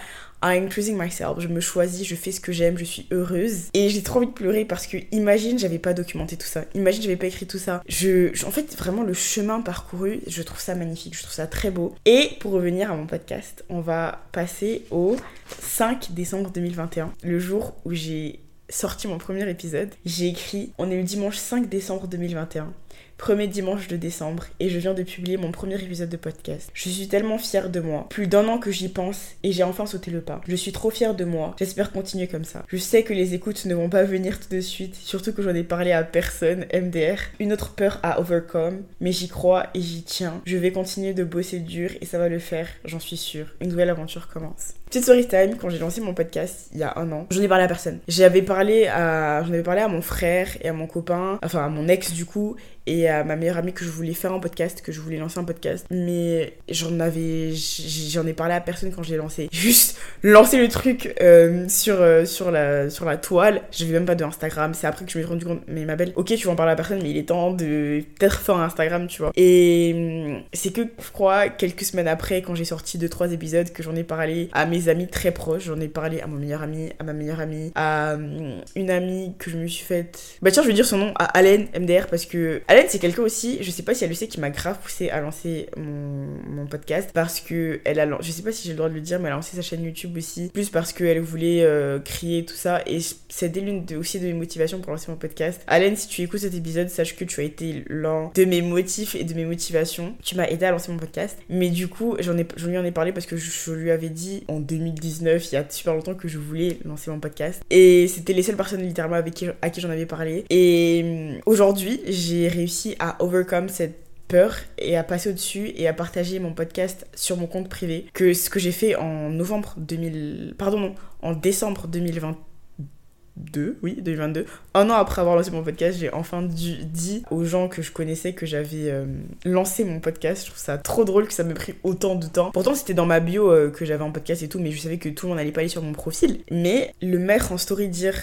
I'm 0.46 0.72
choosing 0.72 0.98
myself. 0.98 1.40
Je 1.40 1.48
me 1.48 1.60
choisis, 1.60 2.08
je 2.08 2.16
fais 2.16 2.32
ce 2.32 2.40
que 2.40 2.52
j'aime, 2.52 2.78
je 2.78 2.84
suis 2.86 3.08
heureuse. 3.12 3.70
Et 3.74 3.90
j'ai 3.90 4.04
trop 4.04 4.20
envie 4.20 4.28
de 4.28 4.32
pleurer 4.32 4.64
parce 4.64 4.86
que 4.86 4.98
imagine, 5.12 5.58
j'avais 5.58 5.80
pas 5.80 5.94
documenté 5.94 6.38
tout 6.38 6.48
ça. 6.48 6.66
Imagine, 6.76 7.02
j'avais 7.02 7.16
pas 7.16 7.28
écrit 7.28 7.48
tout 7.48 7.58
ça. 7.58 7.82
Je, 7.88 8.46
en 8.46 8.52
fait, 8.52 8.76
vraiment, 8.78 9.04
le 9.04 9.14
chemin 9.14 9.62
parcouru, 9.62 10.20
je 10.28 10.42
trouve 10.44 10.60
ça 10.60 10.76
magnifique, 10.76 11.16
je 11.18 11.24
trouve 11.24 11.34
ça 11.34 11.48
très 11.48 11.72
beau. 11.72 11.96
Et 12.06 12.30
pour 12.40 12.52
revenir 12.52 12.92
à 12.92 12.96
mon 12.96 13.08
podcast, 13.08 13.66
on 13.70 13.82
va 13.82 14.24
passer 14.32 14.84
au 14.92 15.16
5 15.62 16.14
décembre 16.14 16.52
2021, 16.52 17.12
le 17.24 17.40
jour 17.40 17.76
où 17.84 17.94
j'ai 17.94 18.40
sorti 18.70 19.08
mon 19.08 19.18
premier 19.18 19.50
épisode. 19.50 19.90
J'ai 20.06 20.28
écrit, 20.28 20.72
on 20.78 20.90
est 20.90 20.98
le 20.98 21.04
dimanche 21.04 21.38
5 21.38 21.70
décembre 21.70 22.08
2021 22.08 22.74
premier 23.17 23.47
dimanche 23.47 23.88
de 23.88 23.97
décembre 23.97 24.45
et 24.60 24.69
je 24.69 24.78
viens 24.78 24.93
de 24.93 25.04
publier 25.04 25.38
mon 25.38 25.51
premier 25.51 25.75
épisode 25.75 26.10
de 26.10 26.17
podcast. 26.17 26.69
Je 26.73 26.89
suis 26.89 27.08
tellement 27.08 27.38
fière 27.38 27.69
de 27.69 27.80
moi. 27.80 28.08
Plus 28.10 28.28
d'un 28.28 28.47
an 28.47 28.58
que 28.58 28.71
j'y 28.71 28.89
pense 28.89 29.32
et 29.43 29.51
j'ai 29.51 29.63
enfin 29.63 29.86
sauté 29.86 30.12
le 30.12 30.21
pas. 30.21 30.41
Je 30.47 30.56
suis 30.56 30.71
trop 30.71 30.89
fière 30.89 31.15
de 31.15 31.25
moi. 31.25 31.56
J'espère 31.58 31.91
continuer 31.91 32.28
comme 32.28 32.43
ça. 32.43 32.63
Je 32.67 32.78
sais 32.78 33.04
que 33.04 33.13
les 33.13 33.34
écoutes 33.34 33.65
ne 33.65 33.75
vont 33.75 33.89
pas 33.89 34.04
venir 34.04 34.39
tout 34.39 34.54
de 34.54 34.62
suite, 34.62 34.95
surtout 34.95 35.34
que 35.34 35.41
j'en 35.41 35.56
ai 35.56 35.63
parlé 35.63 35.91
à 35.91 36.04
personne, 36.04 36.65
MDR. 36.73 37.19
Une 37.39 37.54
autre 37.54 37.73
peur 37.73 37.99
à 38.04 38.19
overcome, 38.19 38.84
mais 38.99 39.12
j'y 39.12 39.28
crois 39.28 39.67
et 39.73 39.82
j'y 39.82 40.04
tiens. 40.04 40.41
Je 40.45 40.58
vais 40.58 40.71
continuer 40.71 41.13
de 41.13 41.23
bosser 41.23 41.60
dur 41.60 41.91
et 42.01 42.06
ça 42.06 42.17
va 42.17 42.30
le 42.30 42.39
faire, 42.39 42.67
j'en 42.84 42.99
suis 42.99 43.17
sûre. 43.17 43.47
Une 43.62 43.69
nouvelle 43.69 43.89
aventure 43.89 44.28
commence. 44.28 44.73
Petite 44.86 45.04
story 45.04 45.28
time, 45.28 45.58
quand 45.60 45.69
j'ai 45.69 45.80
lancé 45.80 45.99
mon 45.99 46.13
podcast 46.13 46.69
il 46.71 46.80
y 46.80 46.84
a 46.84 46.93
un 46.97 47.12
an, 47.12 47.25
j'en 47.32 47.41
ai 47.41 47.47
parlé 47.47 47.63
à 47.63 47.67
personne. 47.67 47.99
J'avais 48.08 48.43
parlé 48.43 48.88
à, 48.88 49.43
j'en 49.43 49.51
avais 49.51 49.63
parlé 49.63 49.82
à 49.82 49.88
mon 49.88 50.01
frère 50.01 50.47
et 50.62 50.69
à 50.69 50.73
mon 50.73 50.86
copain, 50.86 51.39
enfin 51.43 51.65
à 51.65 51.69
mon 51.69 51.88
ex 51.88 52.13
du 52.13 52.25
coup, 52.25 52.56
et 52.88 53.08
à 53.08 53.24
ma 53.24 53.36
meilleure 53.36 53.58
amie 53.58 53.74
que 53.74 53.84
je 53.84 53.89
voulais 53.89 54.13
faire 54.13 54.34
un 54.34 54.39
podcast, 54.39 54.82
que 54.82 54.91
je 54.91 55.02
voulais 55.02 55.17
lancer 55.17 55.39
un 55.39 55.43
podcast. 55.43 55.86
Mais 55.89 56.54
j'en 56.69 57.00
avais, 57.00 57.52
j'en 57.54 58.26
ai 58.28 58.34
parlé 58.34 58.54
à 58.54 58.62
personne 58.62 58.91
quand 58.91 59.04
j'ai 59.04 59.17
lancé. 59.17 59.50
Juste 59.52 59.98
lancer 60.24 60.58
le 60.58 60.67
truc 60.67 61.15
euh, 61.21 61.67
sur, 61.69 62.02
euh, 62.02 62.26
sur, 62.26 62.52
la, 62.52 62.89
sur 62.89 63.06
la 63.06 63.17
toile. 63.17 63.62
J'avais 63.71 63.93
même 63.93 64.06
pas 64.06 64.15
de 64.15 64.24
Instagram. 64.24 64.74
C'est 64.74 64.88
après 64.88 65.06
que 65.06 65.12
je 65.12 65.17
me 65.17 65.24
suis 65.24 65.30
rendu 65.30 65.45
compte, 65.45 65.62
mais 65.67 65.86
ma 65.86 65.95
belle, 65.95 66.13
ok, 66.15 66.36
tu 66.36 66.48
vas 66.48 66.54
en 66.54 66.56
parler 66.56 66.74
à 66.74 66.76
personne, 66.76 67.00
mais 67.02 67.10
il 67.10 67.17
est 67.17 67.30
temps 67.30 67.52
de 67.52 68.04
peut-être 68.19 68.39
faire 68.41 68.56
un 68.56 68.65
Instagram, 68.65 69.08
tu 69.08 69.21
vois. 69.21 69.32
Et 69.36 69.93
hum, 69.95 70.41
c'est 70.54 70.71
que, 70.71 70.82
je 70.82 71.12
crois, 71.12 71.50
quelques 71.50 71.84
semaines 71.84 72.08
après, 72.08 72.41
quand 72.41 72.56
j'ai 72.56 72.65
sorti 72.65 72.98
2-3 72.98 73.32
épisodes, 73.32 73.71
que 73.71 73.84
j'en 73.84 73.95
ai 73.95 74.04
parlé 74.04 74.50
à 74.54 74.65
mes 74.65 74.89
amis 74.89 75.08
très 75.08 75.32
proches. 75.32 75.63
J'en 75.65 75.80
ai 75.80 75.88
parlé 75.88 76.21
à 76.21 76.28
mon 76.28 76.38
meilleur 76.38 76.62
ami, 76.62 76.91
à 77.00 77.04
ma 77.04 77.13
meilleure 77.13 77.39
amie, 77.39 77.71
à 77.76 78.13
hum, 78.15 78.62
une 78.76 78.91
amie 78.91 79.34
que 79.39 79.50
je 79.50 79.58
me 79.58 79.67
suis 79.67 79.86
faite. 79.86 80.19
Bah 80.41 80.52
tiens, 80.52 80.63
je 80.63 80.67
vais 80.67 80.74
dire 80.74 80.86
son 80.86 80.98
nom, 80.98 81.13
à 81.17 81.26
Allen 81.38 81.67
MDR, 81.80 82.08
parce 82.08 82.26
que 82.26 82.62
c'est 82.88 83.00
quelqu'un 83.00 83.22
aussi, 83.22 83.58
je 83.62 83.72
sais 83.72 83.84
pas 83.84 83.94
si 83.94 84.04
elle 84.04 84.10
le 84.10 84.16
sait, 84.16 84.28
qui 84.28 84.40
m'a 84.40 84.50
grave 84.50 84.80
poussé 84.82 85.10
à 85.10 85.22
lancer 85.22 85.70
mon, 85.78 86.66
podcast 86.66 87.12
parce 87.14 87.42
que 87.42 87.80
elle 87.86 88.00
a, 88.00 88.08
je 88.22 88.32
sais 88.32 88.42
pas 88.42 88.52
si 88.52 88.64
j'ai 88.64 88.72
le 88.72 88.78
droit 88.78 88.90
de 88.90 88.96
le 88.96 89.02
dire, 89.02 89.20
mais 89.20 89.28
elle 89.28 89.34
a 89.34 89.36
lancé 89.36 89.56
sa 89.56 89.62
chaîne 89.62 89.84
YouTube 89.84 90.18
aussi, 90.18 90.50
plus 90.52 90.72
parce 90.72 90.94
qu'elle 90.94 91.20
voulait 91.20 91.62
euh, 91.62 92.00
crier 92.00 92.44
tout 92.44 92.56
ça 92.56 92.82
et 92.88 92.98
c'était 93.30 93.60
l'une 93.60 93.86
aussi 93.96 94.20
de 94.20 94.26
mes 94.26 94.34
motivations 94.34 94.80
pour 94.80 94.92
lancer 94.92 95.12
mon 95.12 95.18
podcast. 95.18 95.62
Allen, 95.68 95.96
si 95.96 96.08
tu 96.08 96.24
écoutes 96.24 96.40
cet 96.40 96.56
épisode, 96.56 96.90
sache 96.90 97.16
que 97.16 97.24
tu 97.24 97.40
as 97.40 97.44
été 97.44 97.84
l'un 97.88 98.32
de 98.34 98.46
mes 98.46 98.64
motifs 98.64 99.14
et 99.14 99.24
de 99.24 99.34
mes 99.36 99.46
motivations. 99.46 100.16
Tu 100.24 100.36
m'as 100.36 100.48
aidé 100.48 100.66
à 100.66 100.72
lancer 100.72 100.92
mon 100.92 100.98
podcast, 100.98 101.38
mais 101.50 101.70
du 101.70 101.88
coup, 101.88 102.18
ai, 102.18 102.24
je 102.56 102.68
lui 102.68 102.78
en 102.80 102.84
ai 102.84 102.92
parlé 102.92 103.12
parce 103.12 103.28
que 103.28 103.38
je, 103.38 103.72
lui 103.72 103.92
avais 103.92 104.10
dit 104.10 104.44
en 104.48 104.60
2019, 104.60 105.52
il 105.52 105.56
y 105.56 105.58
a 105.58 105.66
super 105.70 105.94
longtemps 105.94 106.16
que 106.16 106.28
je 106.28 106.40
voulais 106.40 106.80
lancer 106.84 107.12
mon 107.12 107.20
podcast 107.20 107.62
et 107.70 108.08
c'était 108.08 108.34
les 108.34 108.42
seules 108.42 108.56
personnes 108.56 108.82
littéralement 108.82 109.18
avec 109.18 109.34
qui, 109.34 109.48
à 109.62 109.70
qui 109.70 109.82
j'en 109.82 109.90
avais 109.90 110.08
parlé. 110.08 110.46
Et 110.50 111.02
hum, 111.04 111.42
aujourd'hui, 111.46 112.02
j'ai 112.08 112.48
réussi 112.48 112.64
à 112.99 113.21
overcome 113.23 113.69
cette 113.69 114.06
peur 114.28 114.56
et 114.78 114.97
à 114.97 115.04
passer 115.04 115.30
au-dessus 115.30 115.71
et 115.75 115.88
à 115.88 115.93
partager 115.93 116.39
mon 116.39 116.54
podcast 116.54 117.08
sur 117.15 117.38
mon 117.38 117.47
compte 117.47 117.69
privé 117.69 118.06
que 118.13 118.34
ce 118.34 118.49
que 118.49 118.60
j'ai 118.60 118.71
fait 118.71 118.95
en 118.95 119.30
novembre 119.30 119.75
2000 119.78 120.56
pardon 120.58 120.80
non 120.80 120.95
en 121.21 121.34
décembre 121.34 121.88
2022 121.88 123.78
oui 123.84 123.97
2022 124.01 124.45
un 124.73 124.89
an 124.89 124.95
après 124.95 125.21
avoir 125.21 125.36
lancé 125.36 125.51
mon 125.51 125.63
podcast 125.63 125.99
j'ai 125.99 126.12
enfin 126.12 126.41
dit 126.41 127.23
aux 127.30 127.43
gens 127.43 127.67
que 127.67 127.82
je 127.82 127.91
connaissais 127.91 128.34
que 128.34 128.45
j'avais 128.45 128.89
euh, 128.89 129.06
lancé 129.43 129.84
mon 129.84 129.99
podcast. 129.99 130.41
Je 130.41 130.47
trouve 130.51 130.62
ça 130.62 130.78
trop 130.78 131.06
drôle 131.06 131.28
que 131.28 131.34
ça 131.34 131.43
me 131.43 131.54
pris 131.54 131.75
autant 131.84 132.15
de 132.15 132.25
temps. 132.28 132.51
Pourtant 132.51 132.75
c'était 132.75 132.93
dans 132.93 133.06
ma 133.06 133.19
bio 133.19 133.51
euh, 133.51 133.69
que 133.69 133.86
j'avais 133.86 134.04
un 134.04 134.12
podcast 134.12 134.41
et 134.43 134.47
tout 134.47 134.60
mais 134.60 134.71
je 134.71 134.80
savais 134.80 134.97
que 134.97 135.10
tout 135.10 135.28
le 135.28 135.30
monde 135.30 135.38
n'allait 135.38 135.51
pas 135.51 135.62
aller 135.62 135.69
sur 135.69 135.82
mon 135.82 135.93
profil. 135.93 136.39
Mais 136.49 136.93
le 137.01 137.19
mettre 137.19 137.51
en 137.51 137.58
story 137.58 137.89
dire 137.89 138.15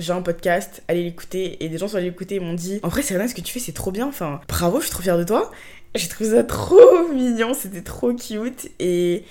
j'ai 0.00 0.12
un 0.12 0.22
podcast, 0.22 0.82
allez 0.88 1.04
l'écouter. 1.04 1.62
Et 1.64 1.68
des 1.68 1.78
gens 1.78 1.88
sont 1.88 1.96
allés 1.96 2.10
l'écouter 2.10 2.36
et 2.36 2.40
m'ont 2.40 2.54
dit 2.54 2.80
En 2.82 2.88
vrai, 2.88 3.02
Serena, 3.02 3.28
ce 3.28 3.34
que 3.34 3.40
tu 3.40 3.52
fais, 3.52 3.60
c'est 3.60 3.72
trop 3.72 3.92
bien. 3.92 4.06
Enfin, 4.06 4.40
bravo, 4.48 4.78
je 4.78 4.84
suis 4.84 4.92
trop 4.92 5.02
fière 5.02 5.18
de 5.18 5.24
toi. 5.24 5.50
J'ai 5.94 6.08
trouvé 6.08 6.30
ça 6.30 6.44
trop 6.44 7.08
mignon, 7.14 7.54
c'était 7.54 7.82
trop 7.82 8.12
cute. 8.14 8.70
Et 8.78 9.24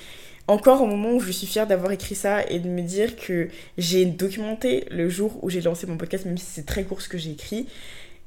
encore 0.47 0.81
au 0.81 0.87
moment 0.87 1.13
où 1.13 1.19
je 1.19 1.31
suis 1.31 1.47
fière 1.47 1.67
d'avoir 1.67 1.91
écrit 1.91 2.15
ça 2.15 2.45
et 2.49 2.59
de 2.59 2.67
me 2.67 2.81
dire 2.81 3.15
que 3.15 3.49
j'ai 3.77 4.05
documenté 4.05 4.85
le 4.89 5.09
jour 5.09 5.37
où 5.43 5.49
j'ai 5.49 5.61
lancé 5.61 5.87
mon 5.87 5.97
podcast, 5.97 6.25
même 6.25 6.37
si 6.37 6.45
c'est 6.45 6.65
très 6.65 6.83
court 6.83 7.01
ce 7.01 7.09
que 7.09 7.17
j'ai 7.17 7.31
écrit, 7.31 7.67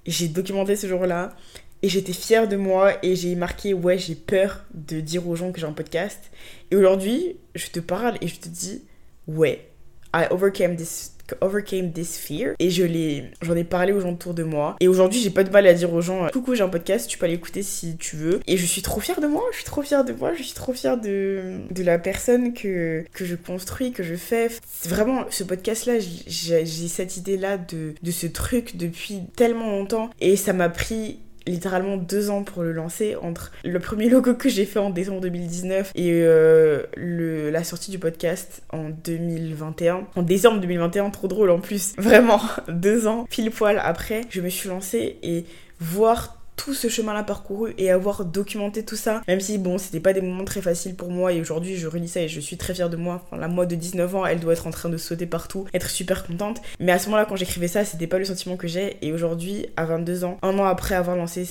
j'ai 0.06 0.28
documenté 0.28 0.76
ce 0.76 0.86
jour-là 0.86 1.34
et 1.82 1.88
j'étais 1.88 2.12
fière 2.12 2.48
de 2.48 2.56
moi 2.56 2.92
et 3.04 3.16
j'ai 3.16 3.34
marqué 3.34 3.74
ouais 3.74 3.98
j'ai 3.98 4.14
peur 4.14 4.64
de 4.72 5.00
dire 5.00 5.28
aux 5.28 5.34
gens 5.34 5.50
que 5.50 5.60
j'ai 5.60 5.66
un 5.66 5.72
podcast 5.72 6.30
et 6.70 6.76
aujourd'hui 6.76 7.36
je 7.56 7.66
te 7.68 7.80
parle 7.80 8.16
et 8.20 8.28
je 8.28 8.36
te 8.38 8.48
dis 8.48 8.82
ouais 9.26 9.68
I 10.14 10.26
overcame 10.30 10.76
this 10.76 11.12
overcame 11.40 11.92
this 11.92 12.16
fear. 12.16 12.54
Et 12.58 12.70
je 12.70 12.84
l'ai 12.84 13.24
j'en 13.42 13.56
ai 13.56 13.64
parlé 13.64 13.92
aux 13.92 14.00
gens 14.00 14.12
autour 14.12 14.34
de 14.34 14.42
moi. 14.42 14.76
Et 14.80 14.88
aujourd'hui 14.88 15.20
j'ai 15.20 15.30
pas 15.30 15.44
de 15.44 15.50
mal 15.50 15.66
à 15.66 15.74
dire 15.74 15.92
aux 15.92 16.00
gens 16.00 16.28
coucou 16.32 16.54
j'ai 16.54 16.62
un 16.62 16.68
podcast 16.68 17.08
tu 17.08 17.18
peux 17.18 17.26
l'écouter 17.26 17.62
si 17.62 17.96
tu 17.96 18.16
veux. 18.16 18.40
Et 18.46 18.56
je 18.56 18.66
suis 18.66 18.82
trop 18.82 19.00
fière 19.00 19.20
de 19.20 19.26
moi 19.26 19.42
je 19.52 19.56
suis 19.56 19.64
trop 19.64 19.82
fière 19.82 20.04
de 20.04 20.12
moi 20.12 20.32
je 20.34 20.42
suis 20.42 20.54
trop 20.54 20.72
fière 20.72 20.98
de 20.98 21.58
de 21.70 21.82
la 21.82 21.98
personne 21.98 22.52
que 22.52 23.04
que 23.12 23.24
je 23.24 23.36
construis 23.36 23.92
que 23.92 24.02
je 24.02 24.14
fais. 24.14 24.48
Vraiment 24.84 25.24
ce 25.30 25.44
podcast 25.44 25.86
là 25.86 25.94
j'ai 25.98 26.66
cette 26.66 27.16
idée 27.16 27.36
là 27.36 27.58
de 27.58 27.94
de 28.02 28.10
ce 28.10 28.26
truc 28.26 28.76
depuis 28.76 29.22
tellement 29.36 29.70
longtemps. 29.70 30.10
Et 30.20 30.36
ça 30.36 30.52
m'a 30.52 30.68
pris 30.68 31.18
littéralement 31.46 31.96
deux 31.96 32.30
ans 32.30 32.42
pour 32.42 32.62
le 32.62 32.72
lancer 32.72 33.16
entre 33.16 33.52
le 33.64 33.78
premier 33.78 34.08
logo 34.08 34.34
que 34.34 34.48
j'ai 34.48 34.64
fait 34.64 34.78
en 34.78 34.90
décembre 34.90 35.20
2019 35.20 35.92
et 35.94 36.10
euh, 36.22 36.84
le, 36.96 37.50
la 37.50 37.64
sortie 37.64 37.90
du 37.90 37.98
podcast 37.98 38.62
en 38.70 38.90
2021. 38.90 40.06
En 40.16 40.22
décembre 40.22 40.60
2021, 40.60 41.10
trop 41.10 41.28
drôle 41.28 41.50
en 41.50 41.60
plus. 41.60 41.94
Vraiment, 41.98 42.40
deux 42.68 43.06
ans, 43.06 43.26
pile 43.30 43.50
poil 43.50 43.80
après, 43.82 44.22
je 44.30 44.40
me 44.40 44.48
suis 44.48 44.68
lancée 44.68 45.18
et 45.22 45.44
voir 45.80 46.41
tout 46.64 46.74
ce 46.74 46.88
chemin-là 46.88 47.24
parcouru 47.24 47.74
et 47.76 47.90
avoir 47.90 48.24
documenté 48.24 48.84
tout 48.84 48.94
ça, 48.94 49.20
même 49.26 49.40
si 49.40 49.58
bon, 49.58 49.78
c'était 49.78 49.98
pas 49.98 50.12
des 50.12 50.20
moments 50.20 50.44
très 50.44 50.62
faciles 50.62 50.94
pour 50.94 51.10
moi 51.10 51.32
et 51.32 51.40
aujourd'hui 51.40 51.76
je 51.76 51.88
relis 51.88 52.06
ça 52.06 52.20
et 52.20 52.28
je 52.28 52.38
suis 52.38 52.56
très 52.56 52.72
fière 52.72 52.88
de 52.88 52.96
moi. 52.96 53.26
la 53.36 53.48
moi 53.48 53.66
de 53.66 53.74
19 53.74 54.14
ans, 54.14 54.26
elle 54.26 54.38
doit 54.38 54.52
être 54.52 54.68
en 54.68 54.70
train 54.70 54.88
de 54.88 54.96
sauter 54.96 55.26
partout, 55.26 55.66
être 55.74 55.90
super 55.90 56.24
contente. 56.24 56.62
Mais 56.78 56.92
à 56.92 57.00
ce 57.00 57.06
moment-là, 57.06 57.24
quand 57.24 57.34
j'écrivais 57.34 57.66
ça, 57.66 57.84
c'était 57.84 58.06
pas 58.06 58.18
le 58.18 58.24
sentiment 58.24 58.56
que 58.56 58.68
j'ai 58.68 58.96
et 59.02 59.12
aujourd'hui, 59.12 59.66
à 59.76 59.86
22 59.86 60.22
ans, 60.22 60.38
un 60.42 60.56
an 60.60 60.64
après 60.64 60.94
avoir 60.94 61.16
lancé 61.16 61.48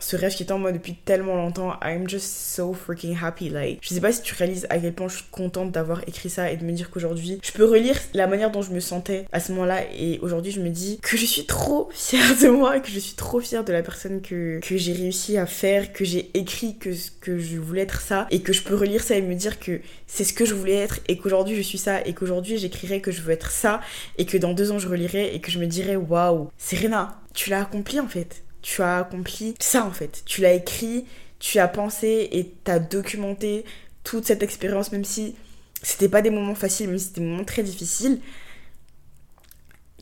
ce 0.00 0.16
rêve 0.16 0.34
qui 0.34 0.42
était 0.42 0.52
en 0.52 0.58
moi 0.58 0.72
depuis 0.72 0.94
tellement 0.94 1.36
longtemps. 1.36 1.74
I'm 1.82 2.08
just 2.08 2.26
so 2.26 2.72
freaking 2.72 3.16
happy. 3.20 3.48
Like, 3.48 3.78
je 3.82 3.94
sais 3.94 4.00
pas 4.00 4.12
si 4.12 4.22
tu 4.22 4.34
réalises 4.34 4.66
à 4.70 4.78
quel 4.78 4.92
point 4.92 5.08
je 5.08 5.16
suis 5.16 5.24
contente 5.30 5.72
d'avoir 5.72 6.02
écrit 6.06 6.30
ça 6.30 6.50
et 6.50 6.56
de 6.56 6.64
me 6.64 6.72
dire 6.72 6.90
qu'aujourd'hui, 6.90 7.40
je 7.42 7.52
peux 7.52 7.64
relire 7.64 7.98
la 8.14 8.26
manière 8.26 8.50
dont 8.50 8.62
je 8.62 8.72
me 8.72 8.80
sentais 8.80 9.26
à 9.32 9.40
ce 9.40 9.52
moment-là. 9.52 9.82
Et 9.96 10.18
aujourd'hui, 10.22 10.52
je 10.52 10.60
me 10.60 10.70
dis 10.70 10.98
que 11.02 11.16
je 11.16 11.26
suis 11.26 11.46
trop 11.46 11.90
fière 11.92 12.36
de 12.40 12.48
moi, 12.48 12.80
que 12.80 12.90
je 12.90 12.98
suis 12.98 13.14
trop 13.14 13.40
fière 13.40 13.64
de 13.64 13.72
la 13.72 13.82
personne 13.82 14.22
que, 14.22 14.60
que 14.60 14.76
j'ai 14.76 14.92
réussi 14.92 15.36
à 15.36 15.46
faire, 15.46 15.92
que 15.92 16.04
j'ai 16.04 16.30
écrit 16.34 16.76
que, 16.78 16.90
que 17.20 17.38
je 17.38 17.58
voulais 17.58 17.82
être 17.82 18.00
ça 18.00 18.26
et 18.30 18.40
que 18.40 18.52
je 18.52 18.62
peux 18.62 18.74
relire 18.74 19.02
ça 19.02 19.16
et 19.16 19.22
me 19.22 19.34
dire 19.34 19.58
que 19.58 19.80
c'est 20.06 20.24
ce 20.24 20.32
que 20.32 20.44
je 20.44 20.54
voulais 20.54 20.74
être 20.74 21.00
et 21.08 21.18
qu'aujourd'hui 21.18 21.56
je 21.56 21.62
suis 21.62 21.78
ça 21.78 22.00
et 22.04 22.12
qu'aujourd'hui 22.12 22.58
j'écrirai 22.58 23.00
que 23.00 23.10
je 23.10 23.22
veux 23.22 23.32
être 23.32 23.50
ça 23.50 23.80
et 24.18 24.26
que 24.26 24.36
dans 24.36 24.52
deux 24.52 24.72
ans 24.72 24.78
je 24.78 24.88
relirai 24.88 25.34
et 25.34 25.40
que 25.40 25.50
je 25.50 25.58
me 25.58 25.66
dirai 25.66 25.96
waouh, 25.96 26.50
Serena, 26.58 27.20
tu 27.34 27.50
l'as 27.50 27.62
accompli 27.62 28.00
en 28.00 28.08
fait 28.08 28.42
tu 28.62 28.82
as 28.82 28.98
accompli 28.98 29.54
ça 29.58 29.84
en 29.84 29.90
fait. 29.90 30.22
Tu 30.24 30.40
l'as 30.40 30.54
écrit, 30.54 31.04
tu 31.38 31.58
as 31.58 31.68
pensé 31.68 32.28
et 32.32 32.54
tu 32.64 32.70
as 32.70 32.78
documenté 32.78 33.64
toute 34.04 34.24
cette 34.24 34.42
expérience, 34.42 34.92
même 34.92 35.04
si 35.04 35.34
c'était 35.82 36.08
pas 36.08 36.22
des 36.22 36.30
moments 36.30 36.54
faciles, 36.54 36.88
même 36.88 36.98
si 36.98 37.06
c'était 37.06 37.20
des 37.20 37.26
moments 37.26 37.44
très 37.44 37.62
difficiles. 37.62 38.20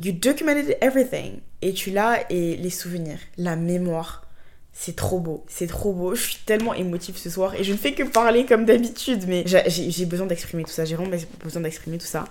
You 0.02 0.12
documented 0.12 0.78
everything. 0.80 1.40
Et 1.62 1.74
tu 1.74 1.90
l'as, 1.90 2.24
et 2.30 2.56
les 2.56 2.70
souvenirs, 2.70 3.18
la 3.36 3.56
mémoire. 3.56 4.26
C'est 4.72 4.96
trop 4.96 5.18
beau, 5.18 5.44
c'est 5.48 5.66
trop 5.66 5.92
beau. 5.92 6.14
Je 6.14 6.22
suis 6.22 6.38
tellement 6.46 6.72
émotive 6.72 7.16
ce 7.18 7.28
soir 7.28 7.54
et 7.54 7.64
je 7.64 7.72
ne 7.72 7.76
fais 7.76 7.92
que 7.92 8.04
parler 8.04 8.46
comme 8.46 8.64
d'habitude, 8.64 9.24
mais 9.26 9.44
j'ai 9.46 10.06
besoin 10.06 10.26
d'exprimer 10.26 10.62
tout 10.62 10.70
ça. 10.70 10.84
J'ai 10.84 10.94
vraiment 10.94 11.16
besoin 11.42 11.62
d'exprimer 11.62 11.98
tout 11.98 12.06
ça. 12.06 12.24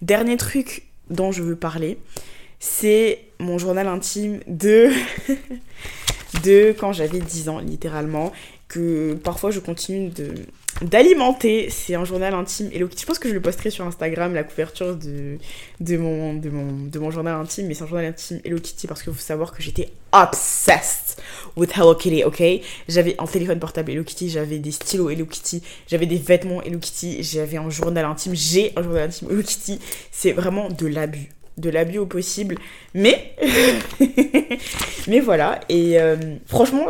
Dernier 0.00 0.36
truc 0.36 0.84
dont 1.10 1.30
je 1.30 1.42
veux 1.42 1.54
parler, 1.54 1.98
c'est 2.58 3.20
mon 3.42 3.58
journal 3.58 3.88
intime 3.88 4.40
de, 4.46 4.90
de 6.44 6.74
quand 6.78 6.92
j'avais 6.92 7.18
10 7.18 7.48
ans, 7.48 7.58
littéralement, 7.58 8.32
que 8.68 9.14
parfois 9.14 9.50
je 9.50 9.60
continue 9.60 10.08
de 10.08 10.34
d'alimenter. 10.80 11.68
C'est 11.70 11.94
un 11.94 12.04
journal 12.04 12.34
intime 12.34 12.70
Hello 12.72 12.88
Kitty. 12.88 13.02
Je 13.02 13.06
pense 13.06 13.18
que 13.18 13.28
je 13.28 13.34
le 13.34 13.40
posterai 13.40 13.70
sur 13.70 13.84
Instagram, 13.86 14.34
la 14.34 14.42
couverture 14.42 14.96
de, 14.96 15.36
de, 15.80 15.96
mon, 15.96 16.34
de, 16.34 16.48
mon, 16.48 16.86
de 16.86 16.98
mon 16.98 17.10
journal 17.10 17.34
intime. 17.34 17.66
Mais 17.66 17.74
c'est 17.74 17.84
un 17.84 17.86
journal 17.86 18.06
intime 18.06 18.40
Hello 18.44 18.58
Kitty 18.58 18.86
parce 18.86 19.02
qu'il 19.02 19.12
faut 19.12 19.20
savoir 19.20 19.52
que 19.52 19.62
j'étais 19.62 19.90
obsessed 20.12 21.20
with 21.56 21.76
Hello 21.76 21.94
Kitty, 21.94 22.24
ok? 22.24 22.42
J'avais 22.88 23.14
un 23.18 23.26
téléphone 23.26 23.58
portable 23.58 23.92
Hello 23.92 24.04
Kitty, 24.04 24.30
j'avais 24.30 24.58
des 24.58 24.72
stylos 24.72 25.10
Hello 25.10 25.26
Kitty, 25.26 25.62
j'avais 25.86 26.06
des 26.06 26.16
vêtements 26.16 26.62
Hello 26.62 26.78
Kitty, 26.78 27.22
j'avais 27.22 27.58
un 27.58 27.70
journal 27.70 28.04
intime, 28.04 28.34
j'ai 28.34 28.72
un 28.76 28.82
journal 28.82 29.04
intime 29.04 29.28
Hello 29.30 29.42
Kitty. 29.42 29.78
C'est 30.10 30.32
vraiment 30.32 30.68
de 30.68 30.86
l'abus 30.86 31.28
de 31.58 31.70
l'abus 31.70 31.98
au 31.98 32.06
possible. 32.06 32.56
Mais, 32.94 33.36
mais 35.08 35.20
voilà. 35.20 35.60
Et 35.68 36.00
euh, 36.00 36.16
franchement, 36.46 36.86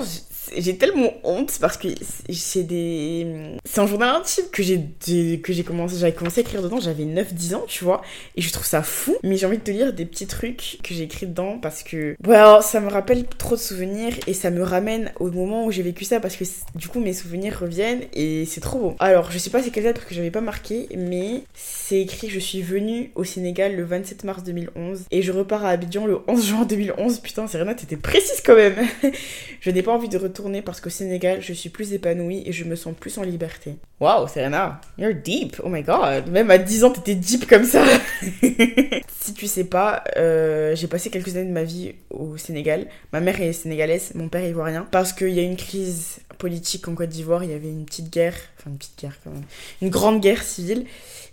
j'ai 0.56 0.76
tellement 0.76 1.12
honte 1.24 1.58
parce 1.60 1.76
que 1.76 1.88
c'est 2.30 2.62
des 2.62 3.56
c'est 3.64 3.80
un 3.80 3.86
journal 3.86 4.16
intime 4.16 4.44
que 4.52 4.62
j'ai 4.62 5.64
commencé 5.64 5.96
j'avais 5.98 6.12
commencé 6.12 6.40
à 6.40 6.42
écrire 6.42 6.62
dedans 6.62 6.80
j'avais 6.80 7.04
9 7.04 7.34
10 7.34 7.54
ans 7.54 7.64
tu 7.66 7.84
vois 7.84 8.02
et 8.36 8.42
je 8.42 8.52
trouve 8.52 8.66
ça 8.66 8.82
fou. 8.82 9.16
Mais 9.22 9.36
j'ai 9.36 9.46
envie 9.46 9.58
de 9.58 9.62
te 9.62 9.70
lire 9.70 9.92
des 9.92 10.04
petits 10.04 10.26
trucs 10.26 10.78
que 10.82 10.94
j'ai 10.94 11.04
écrits 11.04 11.26
dedans 11.26 11.58
parce 11.58 11.82
que 11.82 12.16
well, 12.26 12.62
ça 12.62 12.80
me 12.80 12.88
rappelle 12.88 13.26
trop 13.26 13.56
de 13.56 13.60
souvenirs 13.60 14.14
et 14.26 14.34
ça 14.34 14.50
me 14.50 14.62
ramène 14.62 15.12
au 15.20 15.30
moment 15.30 15.64
où 15.64 15.70
j'ai 15.70 15.82
vécu 15.82 16.04
ça 16.04 16.20
parce 16.20 16.36
que 16.36 16.44
du 16.74 16.88
coup 16.88 17.00
mes 17.00 17.12
souvenirs 17.12 17.58
reviennent 17.60 18.02
et 18.12 18.44
c'est 18.46 18.60
trop 18.60 18.78
beau. 18.78 18.96
Alors 18.98 19.30
je 19.30 19.38
sais 19.38 19.50
pas 19.50 19.62
c'est 19.62 19.70
quelle 19.70 19.84
date 19.84 19.96
parce 19.96 20.08
que 20.08 20.14
j'avais 20.14 20.30
pas 20.30 20.40
marqué 20.40 20.88
mais 20.96 21.42
c'est 21.54 22.00
écrit 22.00 22.28
je 22.28 22.38
suis 22.38 22.62
venue 22.62 23.10
au 23.14 23.24
Sénégal 23.24 23.76
le 23.76 23.84
27 23.84 24.24
mars 24.24 24.42
2011 24.42 25.04
et 25.10 25.22
je 25.22 25.32
repars 25.32 25.64
à 25.64 25.70
Abidjan 25.70 26.06
le 26.06 26.18
11 26.28 26.46
juin 26.46 26.64
2011 26.64 27.20
putain 27.20 27.46
Serena 27.46 27.74
t'étais 27.74 27.96
précise 27.96 28.42
quand 28.44 28.56
même. 28.56 28.74
Je 29.60 29.70
n'ai 29.70 29.82
pas 29.82 29.92
envie 29.92 30.08
de 30.08 30.18
retourner 30.18 30.41
parce 30.64 30.80
qu'au 30.80 30.90
Sénégal, 30.90 31.40
je 31.40 31.52
suis 31.52 31.68
plus 31.68 31.92
épanouie 31.92 32.42
et 32.46 32.52
je 32.52 32.64
me 32.64 32.76
sens 32.76 32.94
plus 32.98 33.18
en 33.18 33.22
liberté. 33.22 33.76
Waouh, 34.00 34.26
Serena, 34.26 34.80
you're 34.98 35.14
deep. 35.14 35.60
Oh 35.62 35.68
my 35.68 35.82
god. 35.82 36.28
Même 36.28 36.50
à 36.50 36.58
10 36.58 36.84
ans, 36.84 36.90
t'étais 36.90 37.14
deep 37.14 37.46
comme 37.46 37.64
ça. 37.64 37.84
si 39.20 39.34
tu 39.34 39.46
sais 39.46 39.64
pas, 39.64 40.02
euh, 40.16 40.74
j'ai 40.74 40.88
passé 40.88 41.10
quelques 41.10 41.36
années 41.36 41.48
de 41.48 41.52
ma 41.52 41.64
vie 41.64 41.94
au 42.10 42.36
Sénégal. 42.36 42.88
Ma 43.12 43.20
mère 43.20 43.40
est 43.40 43.52
sénégalaise, 43.52 44.12
mon 44.14 44.28
père 44.28 44.44
ivoirien. 44.44 44.86
Parce 44.90 45.12
qu'il 45.12 45.30
y 45.30 45.40
a 45.40 45.42
une 45.42 45.56
crise 45.56 46.18
politique 46.38 46.88
en 46.88 46.94
Côte 46.94 47.10
d'Ivoire, 47.10 47.44
il 47.44 47.50
y 47.50 47.54
avait 47.54 47.68
une 47.68 47.84
petite 47.84 48.12
guerre, 48.12 48.34
enfin 48.58 48.70
une 48.70 48.78
petite 48.78 48.98
guerre 49.00 49.16
quand 49.22 49.30
même, 49.30 49.44
une 49.80 49.90
grande 49.90 50.20
guerre 50.20 50.42
civile. 50.42 50.86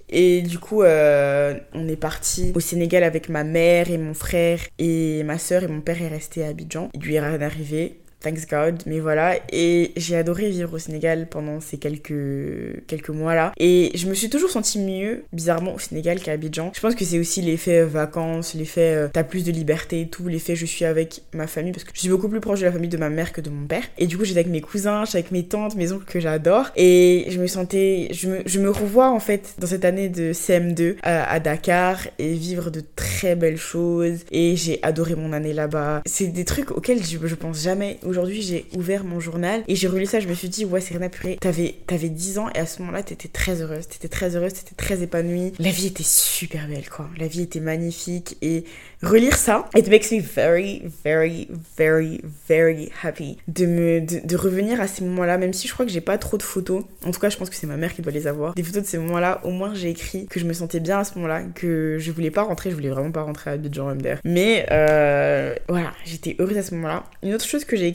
Et 0.10 0.42
du 0.42 0.58
coup, 0.60 0.82
euh, 0.82 1.56
on 1.74 1.88
est 1.88 1.96
parti 1.96 2.52
au 2.56 2.60
Sénégal 2.60 3.04
avec 3.04 3.30
ma 3.30 3.44
mère 3.44 3.92
et 3.92 3.98
mon 3.98 4.14
frère 4.14 4.60
et 4.80 5.24
ma 5.24 5.38
soeur 5.38 5.64
et 5.64 5.68
mon 5.68 5.82
père 5.82 6.02
est 6.02 6.08
resté 6.08 6.44
à 6.44 6.48
Abidjan. 6.48 6.90
Il 6.94 7.02
lui 7.02 7.16
est 7.16 7.20
rien 7.20 7.40
arrivé 7.42 8.00
thanks 8.22 8.48
God, 8.50 8.84
mais 8.86 9.00
voilà. 9.00 9.36
Et 9.52 9.92
j'ai 9.96 10.16
adoré 10.16 10.50
vivre 10.50 10.74
au 10.74 10.80
Sénégal 10.80 11.28
pendant 11.30 11.60
ces 11.60 11.78
quelques, 11.78 12.86
quelques 12.88 13.10
mois-là. 13.10 13.54
Et 13.58 13.92
je 13.96 14.08
me 14.08 14.14
suis 14.14 14.30
toujours 14.30 14.50
sentie 14.50 14.80
mieux, 14.80 15.24
bizarrement, 15.34 15.74
au 15.76 15.80
Sénégal 15.80 16.20
qu'à 16.20 16.34
Abidjan. 16.34 16.72
Je 16.76 16.80
pense 16.80 16.96
que 16.96 17.06
c'est 17.06 17.20
aussi 17.20 17.42
l'effet 17.42 17.84
vacances, 17.84 18.54
l'effet 18.54 18.96
euh, 18.96 19.08
t'as 19.12 19.24
plus 19.24 19.44
de 19.44 19.52
liberté 19.52 20.02
et 20.02 20.08
tout, 20.08 20.28
l'effet 20.28 20.56
je 20.56 20.66
suis 20.66 20.86
avec 20.86 21.22
ma 21.34 21.48
famille, 21.48 21.72
parce 21.72 21.84
que 21.84 21.92
je 21.94 22.00
suis 22.00 22.10
beaucoup 22.10 22.30
plus 22.30 22.40
proche 22.40 22.60
de 22.60 22.66
la 22.66 22.72
famille 22.72 22.90
de 22.90 22.98
ma 22.98 23.10
mère 23.10 23.32
que 23.32 23.42
de 23.42 23.50
mon 23.50 23.66
père. 23.68 23.84
Et 23.98 24.08
du 24.08 24.18
coup, 24.18 24.26
j'étais 24.26 24.40
avec 24.40 24.52
mes 24.52 24.62
cousins, 24.62 25.06
j'étais 25.06 25.20
avec 25.20 25.32
mes 25.32 25.44
tantes, 25.44 25.76
mes 25.76 25.92
oncles 25.92 26.06
que 26.06 26.20
j'adore. 26.20 26.72
Et 26.76 27.26
je 27.30 27.40
me 27.40 27.48
sentais, 27.48 28.10
je 28.12 28.28
me, 28.30 28.42
je 28.46 28.60
me 28.60 28.70
revois 28.70 29.10
en 29.10 29.20
fait 29.20 29.56
dans 29.60 29.68
cette 29.68 29.86
année 29.86 30.10
de 30.10 30.34
CM2 30.34 30.98
à, 31.04 31.32
à 31.32 31.40
Dakar 31.40 32.08
et 32.18 32.34
vivre 32.34 32.70
de 32.70 32.82
très 32.96 33.36
belles 33.36 33.58
choses. 33.58 34.20
Et 34.32 34.56
j'ai 34.56 34.80
adoré 34.84 35.16
mon 35.16 35.34
année 35.34 35.54
là-bas. 35.54 36.02
C'est 36.06 36.28
des 36.28 36.46
trucs 36.46 36.72
auxquels 36.72 37.04
je, 37.04 37.18
je 37.26 37.36
pense 37.36 37.62
jamais 37.62 37.98
aujourd'hui, 38.10 38.42
j'ai 38.42 38.66
ouvert 38.76 39.04
mon 39.04 39.20
journal 39.20 39.64
et 39.68 39.76
j'ai 39.76 39.88
relu 39.88 40.06
ça. 40.06 40.20
Je 40.20 40.28
me 40.28 40.34
suis 40.34 40.50
dit, 40.50 40.66
ouais, 40.66 40.82
Serena 40.82 41.10
Purée, 41.10 41.38
t'avais, 41.40 41.76
t'avais 41.88 42.10
10 42.10 42.40
ans 42.40 42.50
et 42.56 42.60
à 42.60 42.66
ce 42.66 42.82
moment-là, 42.82 43.04
t'étais 43.04 43.28
très 43.28 43.62
heureuse. 43.62 43.88
T'étais 43.88 44.08
très 44.08 44.36
heureuse, 44.36 44.54
t'étais 44.54 44.76
très 44.76 45.04
épanouie. 45.04 45.54
La 45.60 45.72
vie 45.72 45.88
était 45.88 46.04
super 46.04 46.68
belle, 46.68 46.90
quoi. 46.90 47.10
La 47.18 47.28
vie 47.28 47.42
était 47.42 47.60
magnifique 47.60 48.38
et 48.42 48.66
relire 49.02 49.38
ça, 49.38 49.70
it 49.76 49.88
makes 49.90 50.12
me 50.12 50.20
very, 50.20 50.84
very, 51.04 51.48
very, 51.78 52.22
very 52.48 52.92
happy 53.02 53.38
de, 53.48 53.66
me, 53.66 54.02
de, 54.02 54.36
revenir 54.36 54.82
à 54.82 54.88
ces 54.88 55.04
moments-là, 55.06 55.38
même 55.38 55.54
si 55.54 55.68
je 55.68 55.74
crois 55.74 55.86
que 55.86 55.92
j'ai 55.92 56.02
pas 56.02 56.18
trop 56.18 56.38
de 56.38 56.44
photos. 56.44 56.84
En 57.06 57.12
tout 57.12 57.20
cas, 57.20 57.30
je 57.30 57.38
pense 57.38 57.50
que 57.50 57.56
c'est 57.56 57.68
ma 57.68 57.78
mère 57.78 57.94
qui 57.94 58.02
doit 58.02 58.12
les 58.12 58.28
avoir. 58.28 58.56
Des 58.56 58.64
photos 58.64 58.84
de 58.84 58.88
ces 58.88 58.98
moments-là, 58.98 59.42
au 59.44 59.52
moins 59.52 59.74
j'ai 59.74 59.90
écrit 59.90 60.28
que 60.28 60.40
je 60.40 60.46
me 60.46 60.54
sentais 60.54 60.80
bien 60.80 61.00
à 61.00 61.04
ce 61.04 61.16
moment-là, 61.16 61.44
que 61.56 61.98
je 62.00 62.12
voulais 62.12 62.32
pas 62.32 62.44
rentrer, 62.44 62.72
je 62.72 62.76
voulais 62.76 62.90
vraiment 62.90 63.12
pas 63.12 63.22
rentrer 63.22 63.52
à 63.52 63.54
Abidjan 63.54 63.96
MDR. 63.96 64.18
Mais 64.26 64.66
euh, 64.72 65.56
voilà, 65.70 65.94
j'étais 66.06 66.36
heureuse 66.40 66.58
à 66.58 66.64
ce 66.64 66.76
moment-là. 66.76 67.06
Une 67.24 67.34
autre 67.34 67.46
chose 67.46 67.64
que 67.66 67.78
j'ai 67.78 67.88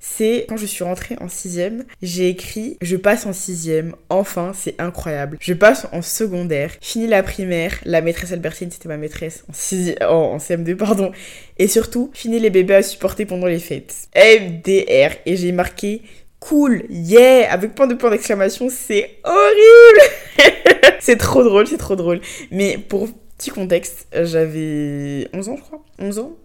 c'est 0.00 0.46
quand 0.48 0.56
je 0.56 0.66
suis 0.66 0.84
rentrée 0.84 1.16
en 1.20 1.28
sixième, 1.28 1.84
j'ai 2.02 2.28
écrit 2.28 2.76
je 2.80 2.96
passe 2.96 3.26
en 3.26 3.32
sixième, 3.32 3.94
enfin 4.08 4.52
c'est 4.54 4.80
incroyable. 4.80 5.38
Je 5.40 5.54
passe 5.54 5.86
en 5.92 6.02
secondaire, 6.02 6.72
fini 6.80 7.06
la 7.06 7.22
primaire, 7.22 7.78
la 7.84 8.00
maîtresse 8.00 8.32
Albertine 8.32 8.70
c'était 8.70 8.88
ma 8.88 8.96
maîtresse 8.96 9.44
en, 9.48 9.52
sixième, 9.52 9.96
en 10.02 10.38
CM2 10.38 10.76
pardon, 10.76 11.12
et 11.58 11.68
surtout 11.68 12.10
fini 12.14 12.38
les 12.38 12.50
bébés 12.50 12.76
à 12.76 12.82
supporter 12.82 13.26
pendant 13.26 13.46
les 13.46 13.58
fêtes. 13.58 14.08
MDR 14.14 15.16
et 15.26 15.36
j'ai 15.36 15.52
marqué 15.52 16.02
cool, 16.40 16.84
yeah, 16.90 17.52
avec 17.52 17.74
point 17.74 17.86
de 17.86 17.94
point 17.94 18.10
d'exclamation, 18.10 18.68
c'est 18.70 19.18
horrible 19.24 20.00
C'est 21.00 21.16
trop 21.16 21.42
drôle, 21.42 21.66
c'est 21.66 21.76
trop 21.76 21.96
drôle. 21.96 22.20
Mais 22.50 22.78
pour 22.78 23.08
petit 23.36 23.50
contexte, 23.50 24.06
j'avais 24.12 25.28
11 25.32 25.48
ans, 25.48 25.56
je 25.56 25.62
crois. 25.62 25.84
11 25.98 26.18
ans 26.18 26.36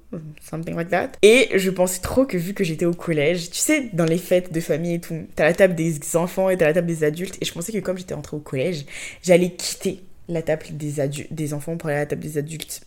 something 0.41 0.75
like 0.75 0.89
that. 0.89 1.11
Et 1.21 1.49
je 1.55 1.69
pensais 1.69 2.01
trop 2.01 2.25
que 2.25 2.37
vu 2.37 2.53
que 2.53 2.63
j'étais 2.63 2.85
au 2.85 2.93
collège, 2.93 3.49
tu 3.49 3.59
sais, 3.59 3.89
dans 3.93 4.05
les 4.05 4.17
fêtes 4.17 4.51
de 4.51 4.59
famille 4.59 4.95
et 4.95 4.99
tout, 4.99 5.27
t'as 5.35 5.45
la 5.45 5.53
table 5.53 5.75
des 5.75 6.15
enfants 6.15 6.49
et 6.49 6.57
t'as 6.57 6.65
la 6.65 6.73
table 6.73 6.87
des 6.87 7.03
adultes. 7.03 7.37
Et 7.41 7.45
je 7.45 7.53
pensais 7.53 7.71
que 7.71 7.79
comme 7.79 7.97
j'étais 7.97 8.13
rentrée 8.13 8.37
au 8.37 8.41
collège, 8.41 8.85
j'allais 9.23 9.51
quitter 9.51 10.03
la 10.27 10.41
table 10.41 10.65
des, 10.71 10.95
des 11.31 11.53
enfants 11.53 11.77
pour 11.77 11.89
aller 11.89 11.97
à 11.97 12.01
la 12.01 12.05
table 12.05 12.21
des 12.21 12.37
adultes. 12.37 12.81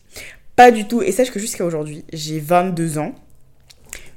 Pas 0.57 0.71
du 0.71 0.87
tout. 0.87 1.03
Et 1.03 1.13
sache 1.13 1.31
que 1.31 1.41
jusqu'à 1.41 1.65
aujourd'hui, 1.65 2.05
j'ai 2.13 2.41
22 2.41 2.99
ans 2.99 3.15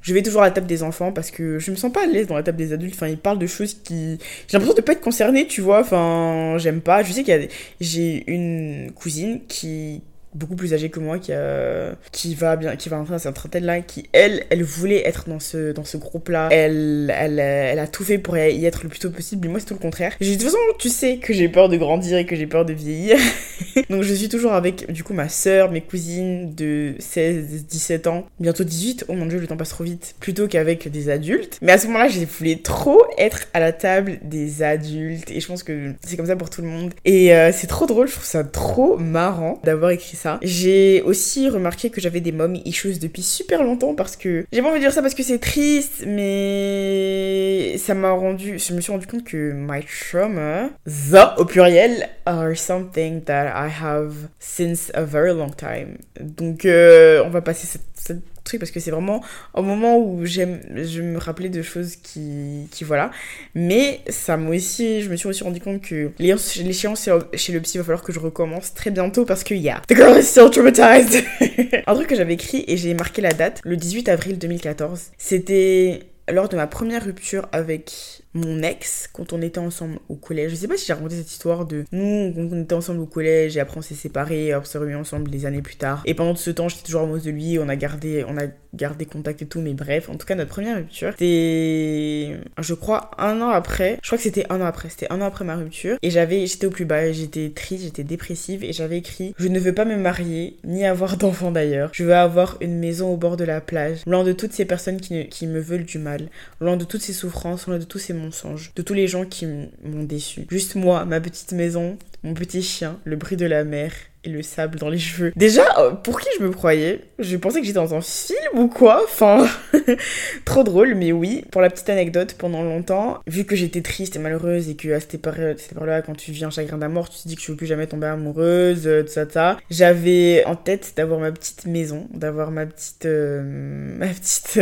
je 0.02 0.14
vais 0.14 0.22
toujours 0.22 0.42
à 0.42 0.46
la 0.46 0.52
table 0.52 0.68
des 0.68 0.84
enfants 0.84 1.12
parce 1.12 1.32
que 1.32 1.60
je 1.60 1.72
me 1.72 1.76
sens 1.76 1.92
pas 1.92 2.04
à 2.04 2.06
l'aise 2.06 2.28
dans 2.28 2.36
la 2.36 2.44
table 2.44 2.58
des 2.58 2.74
adultes. 2.74 2.96
Enfin, 2.96 3.08
ils 3.08 3.18
parlent 3.18 3.40
de 3.40 3.48
choses 3.48 3.74
qui. 3.74 4.18
J'ai 4.48 4.54
l'impression 4.58 4.76
de 4.76 4.82
pas 4.82 4.94
être 4.94 5.02
concernée, 5.02 5.48
tu 5.48 5.62
vois. 5.62 5.82
Enfin, 5.82 6.58
j'aime 6.58 6.82
pas. 6.82 7.04
Je 7.04 7.12
sais 7.12 7.24
qu'il 7.24 7.34
y 7.36 7.46
a. 7.46 7.48
J'ai 7.82 8.24
une 8.32 8.92
cousine 8.94 9.42
qui 9.48 10.02
beaucoup 10.34 10.56
plus 10.56 10.74
âgée 10.74 10.90
que 10.90 11.00
moi 11.00 11.20
qui, 11.20 11.34
a, 11.34 11.96
qui 12.12 12.36
va 12.36 12.56
bien 12.56 12.76
qui 12.76 12.90
va 12.90 12.98
entrer 12.98 13.14
dans 13.14 13.20
cette 13.20 13.34
trentaine 13.34 13.66
là 13.66 13.82
qui 13.82 14.10
elle 14.14 14.46
elle 14.50 14.64
voulait 14.64 15.08
être 15.08 15.30
dans 15.30 15.40
ce 15.40 15.72
dans 15.72 15.84
ce 15.84 15.98
groupe 15.98 16.30
là 16.30 16.50
elle, 16.52 17.14
elle 17.18 17.40
elle 17.40 17.80
a 17.80 17.88
tout 17.88 18.04
fait 18.04 18.18
pour 18.18 18.38
y 18.38 18.66
être 18.66 18.84
le 18.84 18.90
plus 18.90 19.00
tôt 19.00 19.10
possible 19.10 19.46
mais 19.46 19.52
moi 19.52 19.60
c'est 19.60 19.66
tout 19.66 19.74
le 19.74 19.80
contraire. 19.80 20.14
De 20.20 20.34
toute 20.34 20.44
façon 20.44 20.58
tu 20.80 20.90
sais 20.90 21.18
que 21.18 21.34
j'ai 21.34 21.50
peur 21.50 21.70
de 21.70 21.78
grandir 21.78 22.18
et 22.18 22.26
que 22.26 22.36
j'ai 22.36 22.48
peur 22.48 22.66
de 22.66 22.74
vieillir. 22.74 23.18
Donc 23.90 24.04
je 24.04 24.14
suis 24.14 24.30
toujours 24.30 24.54
avec 24.54 24.92
du 24.92 25.04
coup 25.04 25.14
ma 25.14 25.30
soeur 25.30 25.72
mes 25.72 25.82
cousines 25.82 26.54
de 26.54 26.96
16 27.00 27.66
17 27.66 28.08
ans. 28.08 28.28
Bientôt 28.40 28.64
18 28.64 29.06
oh 29.08 29.14
mon 29.14 29.26
dieu 29.26 29.40
le 29.40 29.48
temps 29.48 29.58
passe 29.58 29.70
trop 29.70 29.84
vite 29.84 30.16
plutôt 30.20 30.48
qu'avec 30.48 30.90
des 30.90 31.10
adultes. 31.10 31.58
Mais 31.62 31.72
à 31.72 31.78
ce 31.78 31.88
moment 31.88 32.00
là 32.00 32.08
je 32.08 32.20
voulais 32.26 32.58
trop 32.58 33.02
être 33.18 33.48
à 33.54 33.60
la 33.60 33.72
table 33.72 34.20
des 34.24 34.64
adultes. 34.64 35.32
Et 35.32 35.40
je 35.40 35.48
pense 35.48 35.64
que 35.64 35.94
c'est 36.06 36.18
comme 36.18 36.28
ça 36.28 36.36
pour 36.36 36.50
tout 36.50 36.62
le 36.62 36.68
monde. 36.68 36.94
Et 37.06 37.34
euh, 37.34 37.52
c'est 37.54 37.68
trop 37.68 37.86
drôle 37.86 38.08
je 38.08 38.14
trouve 38.14 38.26
ça 38.26 38.44
trop 38.44 38.98
marrant 38.98 39.60
d'avoir 39.64 39.92
écrit 39.92 40.17
j'ai 40.42 41.02
aussi 41.04 41.50
remarqué 41.50 41.90
que 41.90 42.02
j'avais 42.02 42.22
des 42.22 42.32
mommy 42.32 42.62
issues 42.66 43.00
depuis 43.00 43.24
super 43.24 43.64
longtemps 43.64 43.96
parce 43.96 44.16
que 44.16 44.46
j'ai 44.52 44.62
pas 44.62 44.70
envie 44.70 44.80
de 44.80 44.84
dire 44.84 44.94
ça 44.94 45.02
parce 45.02 45.14
que 45.14 45.24
c'est 45.24 45.40
triste, 45.40 46.04
mais 46.06 47.78
ça 47.78 47.94
m'a 47.94 48.12
rendu, 48.12 48.60
je 48.60 48.74
me 48.74 48.82
suis 48.82 48.92
rendu 48.92 49.08
compte 49.08 49.24
que 49.24 49.54
my 49.54 49.84
trauma, 49.84 50.70
the 50.86 51.40
au 51.40 51.46
pluriel, 51.46 52.10
are 52.26 52.56
something 52.56 53.24
that 53.24 53.48
I 53.48 53.70
have 53.70 54.14
since 54.40 54.92
a 54.94 55.04
very 55.04 55.34
long 55.34 55.52
time. 55.52 55.98
Donc 56.20 56.66
euh, 56.66 57.24
on 57.26 57.30
va 57.30 57.42
passer 57.42 57.68
cette, 57.68 57.82
cette 57.96 58.37
parce 58.58 58.72
que 58.72 58.80
c'est 58.80 58.92
vraiment 58.92 59.22
au 59.54 59.62
moment 59.62 59.98
où 59.98 60.26
j'aime 60.26 60.62
je 60.76 61.02
me 61.02 61.18
rappelais 61.18 61.50
de 61.50 61.62
choses 61.62 61.98
qui 61.98 62.68
qui 62.72 62.84
voilà. 62.84 63.12
Mais 63.54 64.02
ça 64.08 64.38
m'a 64.38 64.50
aussi 64.52 65.02
je 65.02 65.10
me 65.10 65.16
suis 65.18 65.28
aussi 65.28 65.44
rendu 65.44 65.60
compte 65.60 65.82
que 65.82 66.12
l'échéance 66.20 67.10
chez 67.34 67.54
le 67.54 67.60
psy 67.60 67.78
va 67.78 67.84
falloir 67.84 68.04
que 68.04 68.14
je 68.14 68.20
recommence 68.20 68.74
très 68.74 68.92
bientôt 68.92 69.26
parce 69.26 69.44
que 69.44 69.54
yeah 69.54 69.82
the 69.88 69.96
girl 69.96 70.18
is 70.18 70.24
still 70.24 70.50
traumatized. 70.50 71.24
Un 71.88 71.96
truc 71.96 72.08
que 72.08 72.16
j'avais 72.16 72.36
écrit 72.36 72.64
et 72.68 72.78
j'ai 72.78 72.94
marqué 72.94 73.22
la 73.22 73.32
date 73.32 73.60
le 73.64 73.76
18 73.76 74.10
avril 74.10 74.38
2014 74.38 75.12
c'était 75.18 76.08
lors 76.32 76.50
de 76.50 76.56
ma 76.56 76.68
première 76.68 77.04
rupture 77.04 77.48
avec 77.52 78.24
mon 78.34 78.62
ex 78.62 79.10
quand 79.12 79.34
on 79.34 79.42
était 79.42 79.60
ensemble 79.60 80.00
au 80.10 80.16
collège. 80.16 80.52
Je 80.52 80.56
sais 80.56 80.68
pas 80.68 80.78
si 80.78 80.86
j'ai 80.86 80.94
raconté 80.94 81.16
cette 81.16 81.32
histoire 81.32 81.66
de 81.66 81.86
nous, 81.92 82.34
on 82.36 82.62
était 82.62 82.76
ensemble 82.76 83.00
au 83.02 83.06
collège 83.06 83.58
et 83.58 83.60
après 83.60 83.78
on 83.78 83.82
s'est 83.82 83.96
séparés, 83.96 84.56
on 84.56 84.64
s'est 84.64 84.78
remis 84.78 84.96
ensemble 84.96 85.30
des 85.30 85.46
années 85.46 85.62
plus 85.62 85.76
tard. 85.76 86.04
Et 86.06 86.14
pendant 86.14 86.34
tout 86.34 86.42
ce 86.42 86.52
temps, 86.52 86.70
j'étais 86.70 86.84
toujours 86.84 87.02
amoureuse 87.02 87.24
de 87.24 87.32
lui, 87.32 87.58
on 87.60 87.70
a 87.70 87.76
gardé, 87.76 88.24
on 88.28 88.38
a 88.38 88.48
gardé 88.74 89.06
contact 89.06 89.42
et 89.42 89.46
tout, 89.46 89.60
mais 89.60 89.74
bref, 89.74 90.10
en 90.10 90.16
tout 90.16 90.26
cas, 90.26 90.36
notre 90.36 90.52
première 90.52 90.78
rupture, 90.78 91.12
c'était, 91.12 92.38
je 92.60 92.74
crois, 92.74 93.12
un 93.18 93.42
an 93.42 93.50
après. 93.50 93.98
Je 94.04 94.08
crois 94.08 94.18
que 94.18 94.24
c'était 94.24 94.46
un 94.50 94.62
an 94.62 94.66
après, 94.66 94.90
c'était 94.90 95.12
un 95.12 95.22
an 95.22 95.26
après 95.26 95.46
ma 95.46 95.56
rupture. 95.56 95.98
Et 96.02 96.12
j'avais, 96.12 96.46
j'étais 96.46 96.68
au 96.68 96.70
plus 96.70 96.86
bas, 96.86 97.12
j'étais 97.12 97.52
triste, 97.54 97.84
j'étais 97.84 98.04
dépressive 98.04 98.64
et 98.64 98.74
j'avais 98.74 98.98
écrit 98.98 99.34
Je 99.38 99.48
ne 99.48 99.60
veux 99.60 99.74
pas 99.74 99.86
me 99.86 99.98
marier, 99.98 100.58
ni 100.64 100.86
avoir 100.86 101.18
d'enfants 101.18 101.52
d'ailleurs. 101.52 101.90
Je 101.94 102.04
veux 102.04 102.16
avoir 102.16 102.58
une 102.62 102.78
maison 102.78 103.12
au 103.12 103.18
bord 103.18 103.38
de 103.38 103.44
la 103.44 103.62
plage, 103.62 104.00
loin 104.06 104.24
de 104.24 104.34
toutes 104.34 104.54
ces 104.54 104.66
personnes 104.66 105.00
qui 105.00 105.48
me 105.48 105.60
veulent 105.60 105.86
du 105.86 105.98
mal, 105.98 106.17
loin 106.60 106.78
de 106.78 106.86
toutes 106.86 107.02
ces 107.02 107.14
souffrances, 107.14 107.68
loin 107.68 107.78
de 107.78 107.84
tous 107.84 108.00
ces 108.00 108.14
mensonges, 108.14 108.72
de 108.76 108.82
tous 108.82 108.94
les 108.94 109.08
gens 109.08 109.26
qui 109.26 109.46
m'ont 109.46 110.04
déçu. 110.04 110.46
Juste 110.50 110.76
moi, 110.76 111.06
ma 111.06 111.20
petite 111.22 111.52
maison, 111.52 111.98
mon 112.24 112.34
petit 112.34 112.62
chien, 112.62 113.00
le 113.06 113.16
bruit 113.16 113.38
de 113.38 113.46
la 113.46 113.64
mer 113.64 113.92
et 114.24 114.30
le 114.30 114.42
sable 114.42 114.78
dans 114.78 114.90
les 114.90 114.98
cheveux. 114.98 115.32
Déjà, 115.36 115.80
euh, 115.80 115.92
pour 115.92 116.20
qui 116.20 116.30
je 116.38 116.44
me 116.44 116.52
croyais? 116.52 117.02
Je 117.20 117.38
pensais 117.38 117.60
que 117.60 117.66
j'étais 117.66 117.80
dans 117.80 117.96
un 117.96 118.02
film 118.02 118.38
ou 118.60 118.68
quoi? 118.68 119.02
Enfin, 119.04 119.48
trop 120.46 120.64
drôle, 120.64 120.96
mais 120.96 121.12
oui. 121.12 121.46
Pour 121.52 121.62
la 121.62 121.70
petite 121.70 121.90
anecdote, 121.90 122.36
pendant 122.38 122.64
longtemps, 122.64 123.20
vu 123.28 123.46
que 123.46 123.56
j'étais 123.56 123.82
triste 123.82 124.16
et 124.16 124.20
malheureuse 124.20 124.70
et 124.70 124.76
que 124.76 124.90
à 124.90 125.00
cette 125.00 125.22
période-là, 125.22 126.02
quand 126.02 126.16
tu 126.16 126.32
vis 126.32 126.44
un 126.44 126.50
chagrin 126.50 126.78
d'amour, 126.78 127.10
tu 127.10 127.22
te 127.22 127.28
dis 127.28 127.36
que 127.36 127.42
tu 127.42 127.52
veux 127.52 127.58
plus 127.58 127.68
jamais 127.68 127.88
tomber 127.88 128.08
amoureuse, 128.08 128.88
euh, 128.88 129.04
tout 129.04 129.10
ça, 129.10 129.30
ça. 129.30 129.58
J'avais 129.70 130.44
en 130.46 130.56
tête 130.56 130.94
d'avoir 130.98 131.20
ma 131.20 131.32
petite 131.32 131.66
maison, 131.66 132.08
d'avoir 132.14 132.52
ma 132.52 132.66
petite, 132.66 133.06
euh, 133.06 133.42
ma 133.98 134.08
petite 134.08 134.58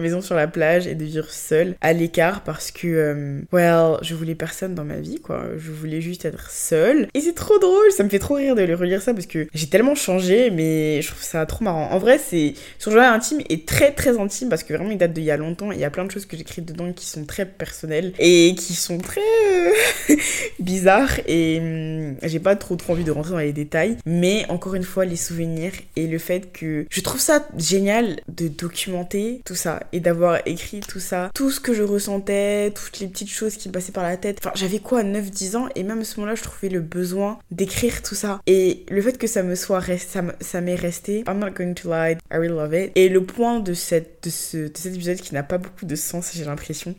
maison 0.00 0.20
sur 0.20 0.34
la 0.34 0.46
plage 0.46 0.86
et 0.86 0.94
de 0.94 1.04
vivre 1.04 1.30
seule, 1.30 1.76
à 1.80 1.92
l'écart, 1.92 2.42
parce 2.42 2.70
que, 2.70 3.42
well, 3.52 3.98
je 4.02 4.14
voulais 4.14 4.34
personne 4.34 4.74
dans 4.74 4.84
ma 4.84 4.96
vie, 4.96 5.20
quoi. 5.20 5.44
Je 5.56 5.70
voulais 5.70 6.00
juste 6.00 6.24
être 6.24 6.50
seule. 6.50 7.08
Et 7.14 7.20
c'est 7.20 7.34
trop 7.34 7.58
drôle, 7.58 7.90
ça 7.92 8.02
me 8.02 8.08
fait 8.08 8.18
trop 8.18 8.34
rire 8.34 8.54
de 8.54 8.62
le 8.62 8.74
relire 8.74 8.93
ça 9.02 9.14
parce 9.14 9.26
que 9.26 9.46
j'ai 9.54 9.66
tellement 9.66 9.94
changé, 9.94 10.50
mais 10.50 11.02
je 11.02 11.08
trouve 11.08 11.22
ça 11.22 11.44
trop 11.46 11.64
marrant. 11.64 11.90
En 11.90 11.98
vrai, 11.98 12.18
c'est 12.18 12.54
son 12.78 12.90
journal 12.90 13.12
intime 13.12 13.40
est 13.48 13.66
très 13.66 13.92
très 13.92 14.18
intime 14.18 14.48
parce 14.48 14.62
que 14.62 14.74
vraiment 14.74 14.90
il 14.90 14.98
date 14.98 15.12
d'il 15.12 15.24
y 15.24 15.30
a 15.30 15.36
longtemps. 15.36 15.72
Il 15.72 15.78
y 15.78 15.84
a 15.84 15.90
plein 15.90 16.04
de 16.04 16.10
choses 16.10 16.26
que 16.26 16.36
j'écris 16.36 16.62
dedans 16.62 16.92
qui 16.92 17.06
sont 17.06 17.24
très 17.24 17.46
personnelles 17.46 18.12
et 18.18 18.54
qui 18.56 18.74
sont 18.74 18.98
très 18.98 19.20
euh, 19.20 19.70
bizarres 20.58 21.20
et 21.26 21.58
hum, 21.60 22.16
j'ai 22.22 22.40
pas 22.40 22.56
trop 22.56 22.76
trop 22.76 22.92
envie 22.92 23.04
de 23.04 23.10
rentrer 23.10 23.32
dans 23.32 23.38
les 23.38 23.52
détails. 23.52 23.96
Mais 24.06 24.46
encore 24.48 24.74
une 24.74 24.84
fois, 24.84 25.04
les 25.04 25.16
souvenirs 25.16 25.72
et 25.96 26.06
le 26.06 26.18
fait 26.18 26.52
que 26.52 26.86
je 26.90 27.00
trouve 27.00 27.20
ça 27.20 27.46
génial 27.56 28.20
de 28.28 28.48
documenter 28.48 29.40
tout 29.44 29.54
ça 29.54 29.80
et 29.92 30.00
d'avoir 30.00 30.38
écrit 30.46 30.80
tout 30.80 31.00
ça, 31.00 31.30
tout 31.34 31.50
ce 31.50 31.60
que 31.60 31.74
je 31.74 31.82
ressentais, 31.82 32.70
toutes 32.70 33.00
les 33.00 33.06
petites 33.06 33.30
choses 33.30 33.56
qui 33.56 33.68
me 33.68 33.74
passaient 33.74 33.92
par 33.92 34.04
la 34.04 34.16
tête. 34.16 34.38
Enfin, 34.40 34.52
j'avais 34.54 34.78
quoi, 34.78 35.02
9-10 35.02 35.56
ans 35.56 35.68
et 35.74 35.82
même 35.82 36.00
à 36.00 36.04
ce 36.04 36.18
moment-là, 36.20 36.34
je 36.34 36.42
trouvais 36.42 36.68
le 36.68 36.80
besoin 36.80 37.38
d'écrire 37.50 38.02
tout 38.02 38.14
ça. 38.14 38.40
Et 38.46 38.83
le 38.88 39.02
fait 39.02 39.18
que 39.18 39.26
ça 39.26 39.42
me 39.42 39.54
soit 39.54 39.82
ça 40.00 40.60
m'est 40.60 40.74
resté, 40.74 41.24
I'm 41.26 41.38
not 41.38 41.50
going 41.50 41.74
to 41.74 41.88
lie, 41.88 42.12
I 42.30 42.36
really 42.36 42.48
love 42.48 42.74
it. 42.74 42.92
Et 42.94 43.08
le 43.08 43.24
point 43.24 43.60
de, 43.60 43.74
cette, 43.74 44.24
de, 44.24 44.30
ce, 44.30 44.56
de 44.68 44.76
cet 44.76 44.94
épisode 44.94 45.18
qui 45.18 45.34
n'a 45.34 45.42
pas 45.42 45.58
beaucoup 45.58 45.86
de 45.86 45.96
sens, 45.96 46.32
j'ai 46.34 46.44
l'impression, 46.44 46.94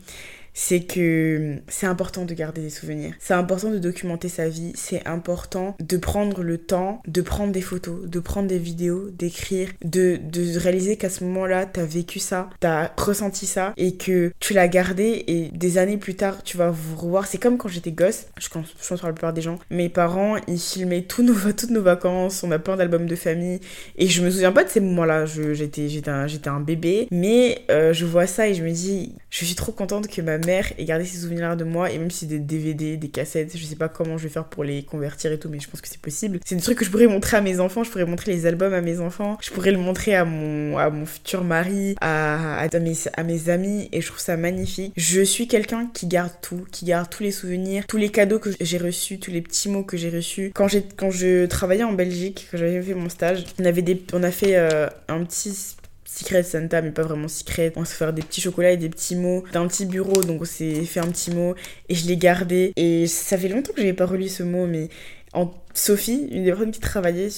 c'est 0.56 0.80
que 0.80 1.56
c'est 1.68 1.86
important 1.86 2.24
de 2.24 2.32
garder 2.32 2.62
des 2.62 2.70
souvenirs. 2.70 3.12
C'est 3.20 3.34
important 3.34 3.70
de 3.70 3.78
documenter 3.78 4.30
sa 4.30 4.48
vie. 4.48 4.72
C'est 4.74 5.06
important 5.06 5.76
de 5.78 5.96
prendre 5.98 6.42
le 6.42 6.56
temps 6.56 7.02
de 7.06 7.20
prendre 7.20 7.52
des 7.52 7.60
photos, 7.60 8.06
de 8.06 8.20
prendre 8.20 8.48
des 8.48 8.58
vidéos, 8.58 9.10
d'écrire, 9.10 9.68
de, 9.84 10.16
de 10.16 10.58
réaliser 10.58 10.96
qu'à 10.96 11.10
ce 11.10 11.24
moment-là, 11.24 11.66
t'as 11.66 11.84
vécu 11.84 12.18
ça, 12.18 12.48
t'as 12.58 12.90
ressenti 12.96 13.46
ça 13.46 13.74
et 13.76 13.96
que 13.96 14.32
tu 14.40 14.54
l'as 14.54 14.66
gardé 14.66 15.24
et 15.26 15.50
des 15.52 15.76
années 15.76 15.98
plus 15.98 16.14
tard, 16.14 16.42
tu 16.42 16.56
vas 16.56 16.70
vous 16.70 16.96
revoir. 16.96 17.26
C'est 17.26 17.38
comme 17.38 17.58
quand 17.58 17.68
j'étais 17.68 17.92
gosse, 17.92 18.26
je 18.40 18.48
pense, 18.48 18.72
pour 18.72 19.06
la 19.06 19.12
plupart 19.12 19.34
des 19.34 19.42
gens, 19.42 19.58
mes 19.70 19.90
parents, 19.90 20.36
ils 20.48 20.58
filmaient 20.58 21.02
tous 21.02 21.22
nos, 21.22 21.34
toutes 21.52 21.70
nos 21.70 21.82
vacances, 21.82 22.42
on 22.42 22.50
a 22.50 22.58
plein 22.58 22.76
d'albums 22.76 23.06
de 23.06 23.16
famille 23.16 23.60
et 23.98 24.06
je 24.08 24.22
me 24.22 24.30
souviens 24.30 24.52
pas 24.52 24.64
de 24.64 24.70
ces 24.70 24.80
moments-là. 24.80 25.26
J'étais 25.26 26.08
un, 26.08 26.26
un 26.46 26.60
bébé, 26.60 27.08
mais 27.10 27.62
euh, 27.70 27.92
je 27.92 28.06
vois 28.06 28.26
ça 28.26 28.48
et 28.48 28.54
je 28.54 28.64
me 28.64 28.70
dis, 28.70 29.14
je 29.28 29.44
suis 29.44 29.54
trop 29.54 29.72
contente 29.72 30.08
que 30.08 30.22
ma 30.22 30.38
mère 30.38 30.45
ait 30.48 30.84
gardé 30.84 31.04
ces 31.04 31.18
souvenirs 31.18 31.56
de 31.56 31.64
moi 31.64 31.90
et 31.90 31.98
même 31.98 32.10
si 32.10 32.26
des 32.26 32.38
DVD, 32.38 32.96
des 32.96 33.08
cassettes, 33.08 33.56
je 33.56 33.64
sais 33.64 33.76
pas 33.76 33.88
comment 33.88 34.18
je 34.18 34.24
vais 34.24 34.28
faire 34.28 34.44
pour 34.44 34.64
les 34.64 34.82
convertir 34.82 35.32
et 35.32 35.38
tout, 35.38 35.48
mais 35.48 35.60
je 35.60 35.68
pense 35.68 35.80
que 35.80 35.88
c'est 35.88 36.00
possible. 36.00 36.40
C'est 36.44 36.56
des 36.56 36.62
trucs 36.62 36.78
que 36.78 36.84
je 36.84 36.90
pourrais 36.90 37.06
montrer 37.06 37.36
à 37.36 37.40
mes 37.40 37.60
enfants, 37.60 37.84
je 37.84 37.90
pourrais 37.90 38.06
montrer 38.06 38.32
les 38.32 38.46
albums 38.46 38.74
à 38.74 38.80
mes 38.80 39.00
enfants, 39.00 39.36
je 39.42 39.50
pourrais 39.50 39.72
le 39.72 39.78
montrer 39.78 40.14
à 40.14 40.24
mon, 40.24 40.78
à 40.78 40.90
mon 40.90 41.06
futur 41.06 41.44
mari, 41.44 41.96
à, 42.00 42.58
à, 42.58 42.78
mes, 42.78 42.94
à 43.14 43.22
mes 43.22 43.48
amis 43.48 43.88
et 43.92 44.00
je 44.00 44.06
trouve 44.06 44.20
ça 44.20 44.36
magnifique. 44.36 44.92
Je 44.96 45.20
suis 45.20 45.48
quelqu'un 45.48 45.88
qui 45.92 46.06
garde 46.06 46.32
tout, 46.42 46.64
qui 46.70 46.84
garde 46.84 47.08
tous 47.10 47.22
les 47.22 47.30
souvenirs, 47.30 47.86
tous 47.86 47.96
les 47.96 48.10
cadeaux 48.10 48.38
que 48.38 48.50
j'ai 48.60 48.78
reçus, 48.78 49.18
tous 49.18 49.30
les 49.30 49.42
petits 49.42 49.68
mots 49.68 49.84
que 49.84 49.96
j'ai 49.96 50.10
reçus. 50.10 50.52
Quand, 50.54 50.68
quand 50.96 51.10
je 51.10 51.46
travaillais 51.46 51.84
en 51.84 51.92
Belgique, 51.92 52.48
quand 52.50 52.58
j'avais 52.58 52.82
fait 52.82 52.94
mon 52.94 53.08
stage, 53.08 53.44
on, 53.60 53.64
avait 53.64 53.82
des, 53.82 54.02
on 54.12 54.22
a 54.22 54.30
fait 54.30 54.56
euh, 54.56 54.88
un 55.08 55.24
petit 55.24 55.75
Secret 56.06 56.44
Santa, 56.44 56.80
mais 56.80 56.92
pas 56.92 57.02
vraiment 57.02 57.28
secret. 57.28 57.72
On 57.76 57.84
s'est 57.84 57.96
faire 57.96 58.12
des 58.12 58.22
petits 58.22 58.40
chocolats 58.40 58.70
et 58.70 58.76
des 58.76 58.88
petits 58.88 59.16
mots 59.16 59.44
d'un 59.52 59.66
petit 59.66 59.84
bureau, 59.84 60.22
donc 60.22 60.42
on 60.42 60.44
s'est 60.44 60.84
fait 60.84 61.00
un 61.00 61.08
petit 61.08 61.32
mot 61.32 61.54
et 61.88 61.94
je 61.94 62.06
l'ai 62.06 62.16
gardé. 62.16 62.72
Et 62.76 63.06
ça 63.06 63.36
fait 63.36 63.48
longtemps 63.48 63.72
que 63.72 63.80
j'avais 63.80 63.92
pas 63.92 64.06
relu 64.06 64.28
ce 64.28 64.42
mot, 64.42 64.66
mais 64.66 64.88
en 65.32 65.52
Sophie, 65.74 66.28
une 66.30 66.44
des 66.44 66.50
personnes 66.50 66.70
qui 66.70 66.80
travaillait 66.80 67.28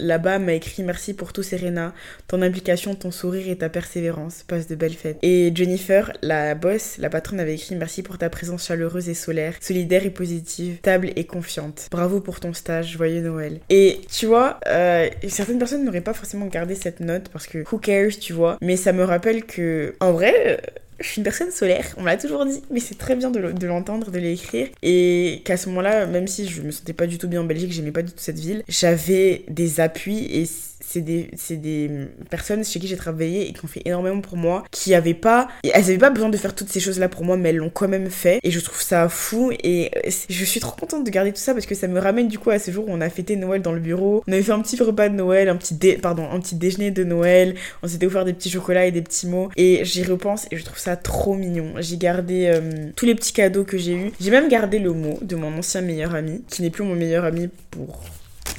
là-bas 0.00 0.38
m'a 0.38 0.54
écrit 0.54 0.82
merci 0.82 1.14
pour 1.14 1.32
tout 1.32 1.42
Serena, 1.42 1.94
ton 2.26 2.42
implication, 2.42 2.94
ton 2.94 3.10
sourire 3.10 3.48
et 3.48 3.56
ta 3.56 3.68
persévérance, 3.68 4.42
passe 4.42 4.66
de 4.66 4.74
belles 4.74 4.94
fêtes. 4.94 5.18
Et 5.22 5.52
Jennifer, 5.54 6.12
la 6.22 6.54
boss, 6.54 6.98
la 6.98 7.10
patronne 7.10 7.40
avait 7.40 7.54
écrit 7.54 7.76
merci 7.76 8.02
pour 8.02 8.18
ta 8.18 8.30
présence 8.30 8.66
chaleureuse 8.66 9.08
et 9.08 9.14
solaire, 9.14 9.54
solidaire 9.60 10.04
et 10.04 10.10
positive, 10.10 10.78
stable 10.78 11.10
et 11.16 11.24
confiante. 11.24 11.88
Bravo 11.90 12.20
pour 12.20 12.40
ton 12.40 12.52
stage, 12.52 12.92
joyeux 12.92 13.22
Noël. 13.22 13.60
Et 13.68 14.00
tu 14.10 14.26
vois, 14.26 14.58
euh, 14.66 15.08
certaines 15.28 15.58
personnes 15.58 15.84
n'auraient 15.84 16.00
pas 16.00 16.14
forcément 16.14 16.46
gardé 16.46 16.74
cette 16.74 17.00
note 17.00 17.28
parce 17.28 17.46
que 17.46 17.64
who 17.70 17.78
cares, 17.78 18.18
tu 18.20 18.32
vois, 18.32 18.58
mais 18.60 18.76
ça 18.76 18.92
me 18.92 19.04
rappelle 19.04 19.44
que 19.44 19.94
en 20.00 20.12
vrai 20.12 20.60
je 21.00 21.06
suis 21.06 21.18
une 21.18 21.24
personne 21.24 21.50
solaire, 21.50 21.86
on 21.96 22.04
l'a 22.04 22.16
toujours 22.16 22.44
dit, 22.46 22.62
mais 22.70 22.80
c'est 22.80 22.98
très 22.98 23.16
bien 23.16 23.30
de 23.30 23.66
l'entendre, 23.66 24.10
de 24.10 24.18
l'écrire. 24.18 24.68
Et 24.82 25.42
qu'à 25.44 25.56
ce 25.56 25.68
moment-là, 25.70 26.06
même 26.06 26.28
si 26.28 26.48
je 26.48 26.62
me 26.62 26.70
sentais 26.70 26.92
pas 26.92 27.06
du 27.06 27.18
tout 27.18 27.28
bien 27.28 27.40
en 27.40 27.44
Belgique, 27.44 27.72
j'aimais 27.72 27.92
pas 27.92 28.02
du 28.02 28.12
tout 28.12 28.18
cette 28.18 28.38
ville, 28.38 28.62
j'avais 28.68 29.44
des 29.48 29.80
appuis 29.80 30.26
et 30.30 30.46
c'est 30.92 31.56
des, 31.56 31.90
personnes 32.30 32.64
chez 32.64 32.80
qui 32.80 32.86
j'ai 32.86 32.96
travaillé 32.96 33.48
et 33.48 33.52
qui 33.52 33.64
ont 33.64 33.68
fait 33.68 33.82
énormément 33.84 34.20
pour 34.20 34.36
moi, 34.36 34.64
qui 34.70 34.94
avaient 34.94 35.14
pas, 35.14 35.48
elles 35.62 35.84
avaient 35.84 35.98
pas 35.98 36.10
besoin 36.10 36.28
de 36.28 36.36
faire 36.36 36.54
toutes 36.54 36.68
ces 36.68 36.80
choses-là 36.80 37.08
pour 37.08 37.24
moi, 37.24 37.36
mais 37.36 37.50
elles 37.50 37.56
l'ont 37.56 37.70
quand 37.70 37.88
même 37.88 38.10
fait. 38.10 38.40
Et 38.42 38.50
je 38.50 38.60
trouve 38.60 38.80
ça 38.80 39.08
fou 39.08 39.52
et 39.62 39.90
je 40.28 40.44
suis 40.44 40.60
trop 40.60 40.74
contente 40.78 41.04
de 41.04 41.10
garder 41.10 41.32
tout 41.32 41.40
ça 41.40 41.54
parce 41.54 41.66
que 41.66 41.74
ça 41.74 41.86
me 41.86 42.00
ramène 42.00 42.28
du 42.28 42.38
coup 42.38 42.50
à 42.50 42.58
ce 42.58 42.70
jour 42.70 42.88
où 42.88 42.92
on 42.92 43.00
a 43.00 43.08
fêté 43.08 43.36
Noël 43.36 43.62
dans 43.62 43.72
le 43.72 43.80
bureau. 43.80 44.22
On 44.26 44.32
avait 44.32 44.42
fait 44.42 44.52
un 44.52 44.60
petit 44.60 44.80
repas 44.82 45.08
de 45.08 45.14
Noël, 45.14 45.48
un 45.48 45.56
petit, 45.56 45.74
déjeuner 46.54 46.90
de 46.90 47.04
Noël. 47.04 47.54
On 47.82 47.88
s'était 47.88 48.06
offert 48.06 48.24
des 48.24 48.32
petits 48.32 48.50
chocolats 48.50 48.86
et 48.86 48.92
des 48.92 49.02
petits 49.02 49.26
mots. 49.26 49.50
Et 49.56 49.84
j'y 49.84 50.02
repense 50.02 50.46
et 50.50 50.56
je 50.56 50.64
trouve 50.64 50.78
ça 50.78 50.96
trop 50.96 51.34
mignon. 51.34 51.74
J'ai 51.78 51.96
gardé 51.96 52.46
euh, 52.46 52.90
tous 52.96 53.06
les 53.06 53.14
petits 53.14 53.32
cadeaux 53.32 53.64
que 53.64 53.78
j'ai 53.78 53.94
eu. 53.94 54.12
J'ai 54.20 54.30
même 54.30 54.48
gardé 54.48 54.78
le 54.78 54.92
mot 54.92 55.18
de 55.22 55.36
mon 55.36 55.56
ancien 55.56 55.80
meilleur 55.80 56.14
ami, 56.14 56.42
qui 56.48 56.62
n'est 56.62 56.70
plus 56.70 56.84
mon 56.84 56.94
meilleur 56.94 57.24
ami 57.24 57.48
pour 57.70 58.02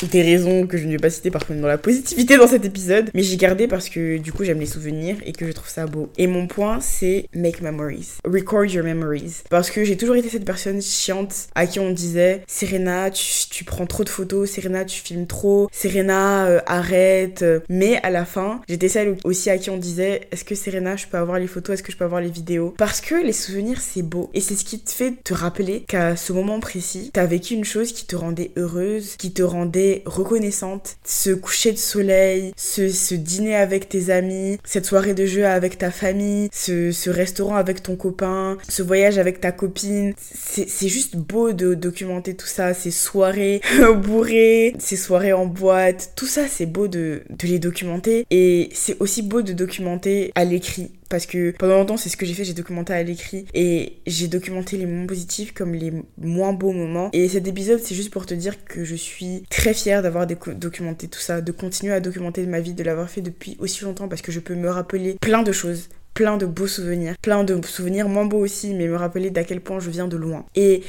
des 0.07 0.21
raisons 0.21 0.67
que 0.67 0.77
je 0.77 0.85
ne 0.85 0.91
vais 0.91 0.97
pas 0.97 1.09
citer 1.09 1.31
par 1.31 1.45
contre 1.45 1.59
dans 1.59 1.67
la 1.67 1.77
positivité 1.77 2.37
dans 2.37 2.47
cet 2.47 2.65
épisode, 2.65 3.09
mais 3.13 3.23
j'ai 3.23 3.37
gardé 3.37 3.67
parce 3.67 3.89
que 3.89 4.17
du 4.17 4.31
coup 4.31 4.43
j'aime 4.43 4.59
les 4.59 4.65
souvenirs 4.65 5.17
et 5.25 5.31
que 5.31 5.45
je 5.45 5.51
trouve 5.51 5.69
ça 5.69 5.85
beau. 5.85 6.09
Et 6.17 6.27
mon 6.27 6.47
point 6.47 6.79
c'est 6.81 7.27
make 7.33 7.61
memories, 7.61 8.07
record 8.25 8.65
your 8.65 8.83
memories, 8.83 9.43
parce 9.49 9.69
que 9.69 9.83
j'ai 9.83 9.97
toujours 9.97 10.15
été 10.15 10.29
cette 10.29 10.45
personne 10.45 10.81
chiante 10.81 11.47
à 11.55 11.67
qui 11.67 11.79
on 11.79 11.91
disait 11.91 12.43
Serena 12.47 13.09
tu, 13.11 13.63
prends 13.63 13.85
trop 13.85 14.03
de 14.03 14.09
photos, 14.09 14.49
Serena 14.49 14.85
tu 14.85 15.01
filmes 15.01 15.27
trop, 15.27 15.69
Serena 15.71 16.47
euh, 16.47 16.59
arrête, 16.65 17.45
mais 17.69 17.99
à 18.03 18.09
la 18.09 18.25
fin 18.25 18.61
j'étais 18.67 18.89
celle 18.89 19.17
aussi 19.23 19.49
à 19.49 19.57
qui 19.57 19.69
on 19.69 19.77
disait 19.77 20.21
est-ce 20.31 20.43
que 20.43 20.55
Serena 20.55 20.95
je 20.95 21.07
peux 21.07 21.17
avoir 21.17 21.39
les 21.39 21.47
photos, 21.47 21.75
est-ce 21.75 21.83
que 21.83 21.91
je 21.91 21.97
peux 21.97 22.05
avoir 22.05 22.21
les 22.21 22.29
vidéos, 22.29 22.73
parce 22.77 23.01
que 23.01 23.15
les 23.15 23.33
souvenirs 23.33 23.79
c'est 23.81 24.01
beau. 24.01 24.29
Et 24.33 24.41
c'est 24.41 24.55
ce 24.55 24.65
qui 24.65 24.79
te 24.79 24.91
fait 24.91 25.13
te 25.23 25.33
rappeler 25.33 25.81
qu'à 25.87 26.15
ce 26.15 26.33
moment 26.33 26.59
précis 26.59 27.11
t'as 27.13 27.25
vécu 27.25 27.53
une 27.53 27.65
chose 27.65 27.91
qui 27.93 28.05
te 28.05 28.15
rendait 28.15 28.51
heureuse, 28.57 29.15
qui 29.17 29.31
te 29.31 29.43
rendait 29.43 29.90
reconnaissante. 30.05 30.97
Ce 31.03 31.31
coucher 31.31 31.71
de 31.71 31.77
soleil, 31.77 32.53
ce, 32.55 33.13
dîner 33.15 33.55
avec 33.55 33.89
tes 33.89 34.09
amis, 34.09 34.57
cette 34.63 34.85
soirée 34.85 35.13
de 35.13 35.25
jeu 35.25 35.45
avec 35.45 35.77
ta 35.77 35.91
famille, 35.91 36.49
ce, 36.51 37.09
restaurant 37.09 37.55
avec 37.55 37.83
ton 37.83 37.95
copain, 37.95 38.57
ce 38.67 38.83
voyage 38.83 39.17
avec 39.17 39.41
ta 39.41 39.51
copine. 39.51 40.13
C'est 40.17 40.87
juste 40.87 41.17
beau 41.17 41.51
de 41.51 41.73
documenter 41.73 42.35
tout 42.35 42.47
ça, 42.47 42.73
ces 42.73 42.91
soirées 42.91 43.61
bourrées, 44.03 44.75
ces 44.79 44.97
soirées 44.97 45.33
en 45.33 45.45
boîte. 45.45 46.13
Tout 46.15 46.27
ça, 46.27 46.47
c'est 46.47 46.65
beau 46.65 46.87
de, 46.87 47.23
de 47.29 47.47
les 47.47 47.59
documenter. 47.59 48.25
Et 48.31 48.69
c'est 48.73 48.97
aussi 48.99 49.21
beau 49.21 49.41
de 49.41 49.53
documenter 49.53 50.31
à 50.35 50.45
l'écrit 50.45 50.91
parce 51.11 51.27
que 51.27 51.51
pendant 51.51 51.77
longtemps 51.77 51.97
c'est 51.97 52.09
ce 52.09 52.17
que 52.17 52.25
j'ai 52.25 52.33
fait, 52.33 52.43
j'ai 52.43 52.53
documenté 52.53 52.93
à 52.93 53.03
l'écrit 53.03 53.45
et 53.53 53.97
j'ai 54.07 54.27
documenté 54.27 54.77
les 54.77 54.87
moments 54.87 55.05
positifs 55.05 55.53
comme 55.53 55.75
les 55.75 55.93
moins 56.17 56.53
beaux 56.53 56.71
moments 56.71 57.09
et 57.13 57.27
cet 57.29 57.47
épisode 57.47 57.79
c'est 57.79 57.93
juste 57.93 58.09
pour 58.09 58.25
te 58.25 58.33
dire 58.33 58.65
que 58.65 58.83
je 58.83 58.95
suis 58.95 59.43
très 59.49 59.75
fière 59.75 60.01
d'avoir 60.01 60.25
documenté 60.25 61.07
tout 61.07 61.19
ça, 61.19 61.41
de 61.41 61.51
continuer 61.51 61.93
à 61.93 61.99
documenter 61.99 62.45
ma 62.47 62.61
vie, 62.61 62.73
de 62.73 62.83
l'avoir 62.83 63.09
fait 63.09 63.21
depuis 63.21 63.57
aussi 63.59 63.83
longtemps 63.83 64.07
parce 64.07 64.23
que 64.23 64.31
je 64.31 64.39
peux 64.39 64.55
me 64.55 64.69
rappeler 64.69 65.17
plein 65.21 65.43
de 65.43 65.51
choses 65.51 65.89
plein 66.13 66.37
de 66.37 66.45
beaux 66.45 66.67
souvenirs, 66.67 67.15
plein 67.21 67.43
de 67.43 67.65
souvenirs 67.65 68.07
moins 68.09 68.25
beaux 68.25 68.39
aussi, 68.39 68.73
mais 68.73 68.87
me 68.87 68.95
rappeler 68.95 69.29
d'à 69.29 69.43
quel 69.43 69.61
point 69.61 69.79
je 69.79 69.89
viens 69.89 70.07
de 70.07 70.17
loin. 70.17 70.45
Et 70.55 70.83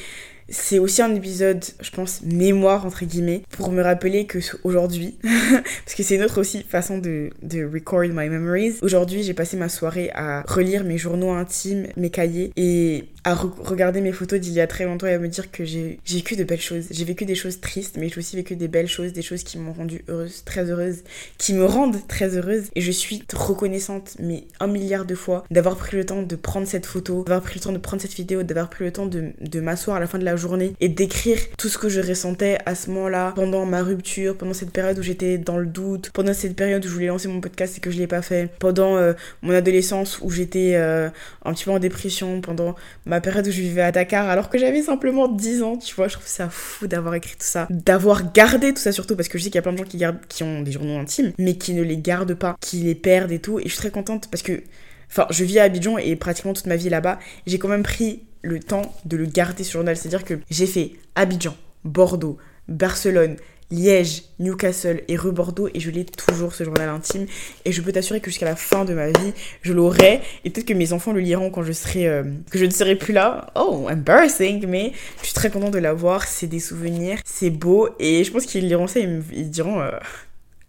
c'est 0.53 0.79
aussi 0.79 1.01
un 1.01 1.15
épisode, 1.15 1.65
je 1.81 1.91
pense, 1.91 2.21
mémoire 2.23 2.85
entre 2.85 3.05
guillemets, 3.07 3.43
pour 3.51 3.73
me 3.73 3.83
rappeler 3.83 4.27
que 4.27 4.39
aujourd'hui, 4.65 5.17
parce 5.23 5.95
que 5.97 6.03
c'est 6.03 6.17
une 6.17 6.23
autre 6.23 6.41
aussi 6.41 6.63
façon 6.63 6.99
de, 6.99 7.31
record 7.73 8.03
my 8.03 8.29
memories. 8.29 8.75
Aujourd'hui, 8.83 9.23
j'ai 9.23 9.35
passé 9.35 9.57
ma 9.57 9.71
soirée 9.71 10.11
à 10.15 10.43
relire 10.47 10.85
mes 10.85 10.99
journaux 10.99 11.33
intimes, 11.33 11.87
mes 11.97 12.11
cahiers, 12.11 12.53
et 12.57 13.05
à 13.25 13.35
regarder 13.35 14.01
mes 14.01 14.13
photos 14.13 14.41
d'il 14.41 14.53
y 14.53 14.61
a 14.61 14.67
très 14.67 14.85
longtemps 14.85 15.07
et 15.07 15.15
à 15.15 15.19
me 15.19 15.29
dire 15.29 15.51
que 15.51 15.65
j'ai 15.65 16.01
vécu 16.09 16.37
de 16.37 16.45
belles 16.45 16.61
choses. 16.61 16.87
J'ai 16.91 17.05
vécu 17.05 17.25
des 17.25 17.37
choses 17.37 17.61
tristes, 17.61 17.97
mais 17.97 18.09
j'ai 18.09 18.19
aussi 18.19 18.37
vécu 18.37 18.57
des 18.57 18.69
belles 18.69 18.89
choses, 18.89 19.13
des 19.13 19.23
choses 19.23 19.45
qui 19.45 19.59
m'ont 19.59 19.73
rendue 19.73 20.05
heureuse, 20.09 20.43
très 20.45 20.71
heureuse, 20.71 21.03
qui 21.39 21.55
me 21.55 21.65
rendent 21.65 22.07
très 22.09 22.37
heureuse. 22.37 22.65
Et 22.75 22.81
je 22.81 22.91
suis 22.91 23.23
reconnaissante, 23.33 24.17
mais 24.19 24.45
un 24.61 24.67
milliard 24.67 25.07
de 25.07 25.15
fois, 25.15 25.45
d'avoir 25.51 25.77
pris 25.77 25.97
le 25.97 26.05
temps 26.05 26.23
de 26.23 26.37
prendre 26.37 26.67
cette 26.67 26.85
photo, 26.85 27.23
d'avoir 27.23 27.43
pris 27.43 27.61
le 27.61 27.65
temps 27.65 27.73
de 27.73 27.79
prendre 27.79 28.03
cette 28.03 28.15
vidéo, 28.15 28.43
d'avoir 28.43 28.69
pris 28.69 28.85
le 28.85 28.93
temps 28.93 29.07
de 29.07 29.61
m'asseoir 29.61 29.97
à 29.97 30.01
la 30.01 30.07
fin 30.07 30.19
de 30.19 30.25
la 30.25 30.35
journée 30.35 30.42
et 30.81 30.89
d'écrire 30.89 31.39
tout 31.57 31.69
ce 31.69 31.79
que 31.79 31.89
je 31.89 32.01
ressentais 32.01 32.59
à 32.67 32.75
ce 32.75 32.91
moment-là, 32.91 33.33
pendant 33.35 33.67
ma 33.67 33.83
rupture, 33.83 34.37
pendant 34.37 34.55
cette 34.55 34.71
période 34.71 34.99
où 34.99 35.03
j'étais 35.03 35.39
dans 35.39 35.59
le 35.59 35.67
doute, 35.67 36.11
pendant 36.13 36.35
cette 36.35 36.57
période 36.57 36.85
où 36.85 36.89
je 36.89 36.93
voulais 36.93 37.07
lancer 37.07 37.29
mon 37.29 37.41
podcast 37.41 37.79
et 37.79 37.81
que 37.81 37.91
je 37.91 37.99
l'ai 37.99 38.07
pas 38.07 38.23
fait, 38.23 38.51
pendant 38.59 38.97
euh, 38.97 39.13
mon 39.43 39.53
adolescence 39.53 40.19
où 40.21 40.31
j'étais 40.31 40.73
euh, 40.75 41.09
un 41.45 41.53
petit 41.53 41.65
peu 41.65 41.71
en 41.71 41.79
dépression, 41.79 42.41
pendant 42.41 42.75
ma 43.07 43.21
période 43.21 43.47
où 43.47 43.51
je 43.51 43.61
vivais 43.61 43.83
à 43.83 43.93
Dakar 43.93 44.29
alors 44.29 44.49
que 44.49 44.59
j'avais 44.59 44.83
simplement 44.83 45.29
10 45.29 45.63
ans, 45.63 45.77
tu 45.77 45.95
vois, 45.95 46.09
je 46.09 46.15
trouve 46.15 46.27
ça 46.27 46.49
fou 46.49 46.87
d'avoir 46.87 47.15
écrit 47.15 47.33
tout 47.33 47.47
ça, 47.47 47.67
d'avoir 47.71 48.33
gardé 48.33 48.73
tout 48.73 48.81
ça 48.81 48.93
surtout 48.93 49.17
parce 49.17 49.29
que 49.29 49.39
je 49.39 49.45
sais 49.45 49.51
qu'il 49.51 49.57
y 49.57 49.59
a 49.59 49.63
plein 49.63 49.73
de 49.73 49.79
gens 49.79 49.85
qui 49.85 49.97
gardent 49.97 50.19
qui 50.29 50.43
ont 50.43 50.63
des 50.63 50.73
journaux 50.73 50.99
intimes 50.99 51.33
mais 51.39 51.55
qui 51.55 51.75
ne 51.75 51.83
les 51.83 51.97
gardent 51.97 52.35
pas, 52.35 52.57
qui 52.61 52.79
les 52.79 52.95
perdent 52.95 53.33
et 53.33 53.39
tout 53.39 53.59
et 53.59 53.65
je 53.65 53.69
suis 53.69 53.79
très 53.79 53.91
contente 53.91 54.29
parce 54.31 54.43
que 54.43 54.63
enfin, 55.11 55.27
je 55.31 55.45
vis 55.45 55.59
à 55.59 55.65
Abidjan 55.65 55.99
et 55.99 56.17
pratiquement 56.17 56.53
toute 56.53 56.67
ma 56.67 56.77
vie 56.77 56.89
là-bas, 56.89 57.19
j'ai 57.47 57.59
quand 57.59 57.69
même 57.69 57.83
pris 57.83 58.23
le 58.43 58.61
temps 58.61 58.95
de 59.05 59.17
le 59.17 59.27
garder 59.27 59.65
ce 59.65 59.73
journal, 59.73 59.97
c'est-à-dire 59.97 60.25
que 60.25 60.39
j'ai 60.51 60.67
fait 60.67 60.93
Abidjan, 61.15 61.57
Bordeaux, 61.85 62.39
Barcelone, 62.69 63.37
Liège, 63.73 64.25
Newcastle 64.39 65.03
et 65.09 65.17
rue 65.17 65.33
Bordeaux 65.33 65.69
et 65.73 65.81
je 65.81 65.91
l'ai 65.91 66.05
toujours 66.05 66.55
ce 66.55 66.63
journal 66.63 66.91
intime. 66.91 67.27
Et 67.65 67.73
je 67.73 67.81
peux 67.81 67.91
t'assurer 67.91 68.21
que 68.21 68.31
jusqu'à 68.31 68.45
la 68.45 68.55
fin 68.55 68.85
de 68.85 68.93
ma 68.93 69.07
vie 69.07 69.33
je 69.63 69.73
l'aurai. 69.73 70.21
Et 70.45 70.51
peut-être 70.51 70.67
que 70.67 70.75
mes 70.75 70.93
enfants 70.93 71.13
le 71.13 71.21
liront 71.21 71.51
quand 71.51 71.63
je 71.63 71.73
serai 71.73 72.07
euh, 72.07 72.23
ne 72.23 72.71
serai 72.71 72.97
plus 72.97 73.15
là. 73.15 73.51
Oh 73.57 73.89
embarrassing 73.91 74.67
mais 74.69 74.93
je 75.21 75.27
suis 75.27 75.35
très 75.35 75.51
contente 75.51 75.73
de 75.73 75.79
l'avoir. 75.79 76.25
C'est 76.25 76.47
des 76.47 76.61
souvenirs 76.61 77.19
c'est 77.25 77.51
beau. 77.51 77.89
Et 77.99 78.25
je 78.25 78.31
pense 78.31 78.45
qu'ils 78.45 78.69
liront 78.69 78.87
ça 78.87 79.01
et 79.01 79.09
ils, 79.33 79.51
diront 79.51 79.81
euh, 79.81 79.91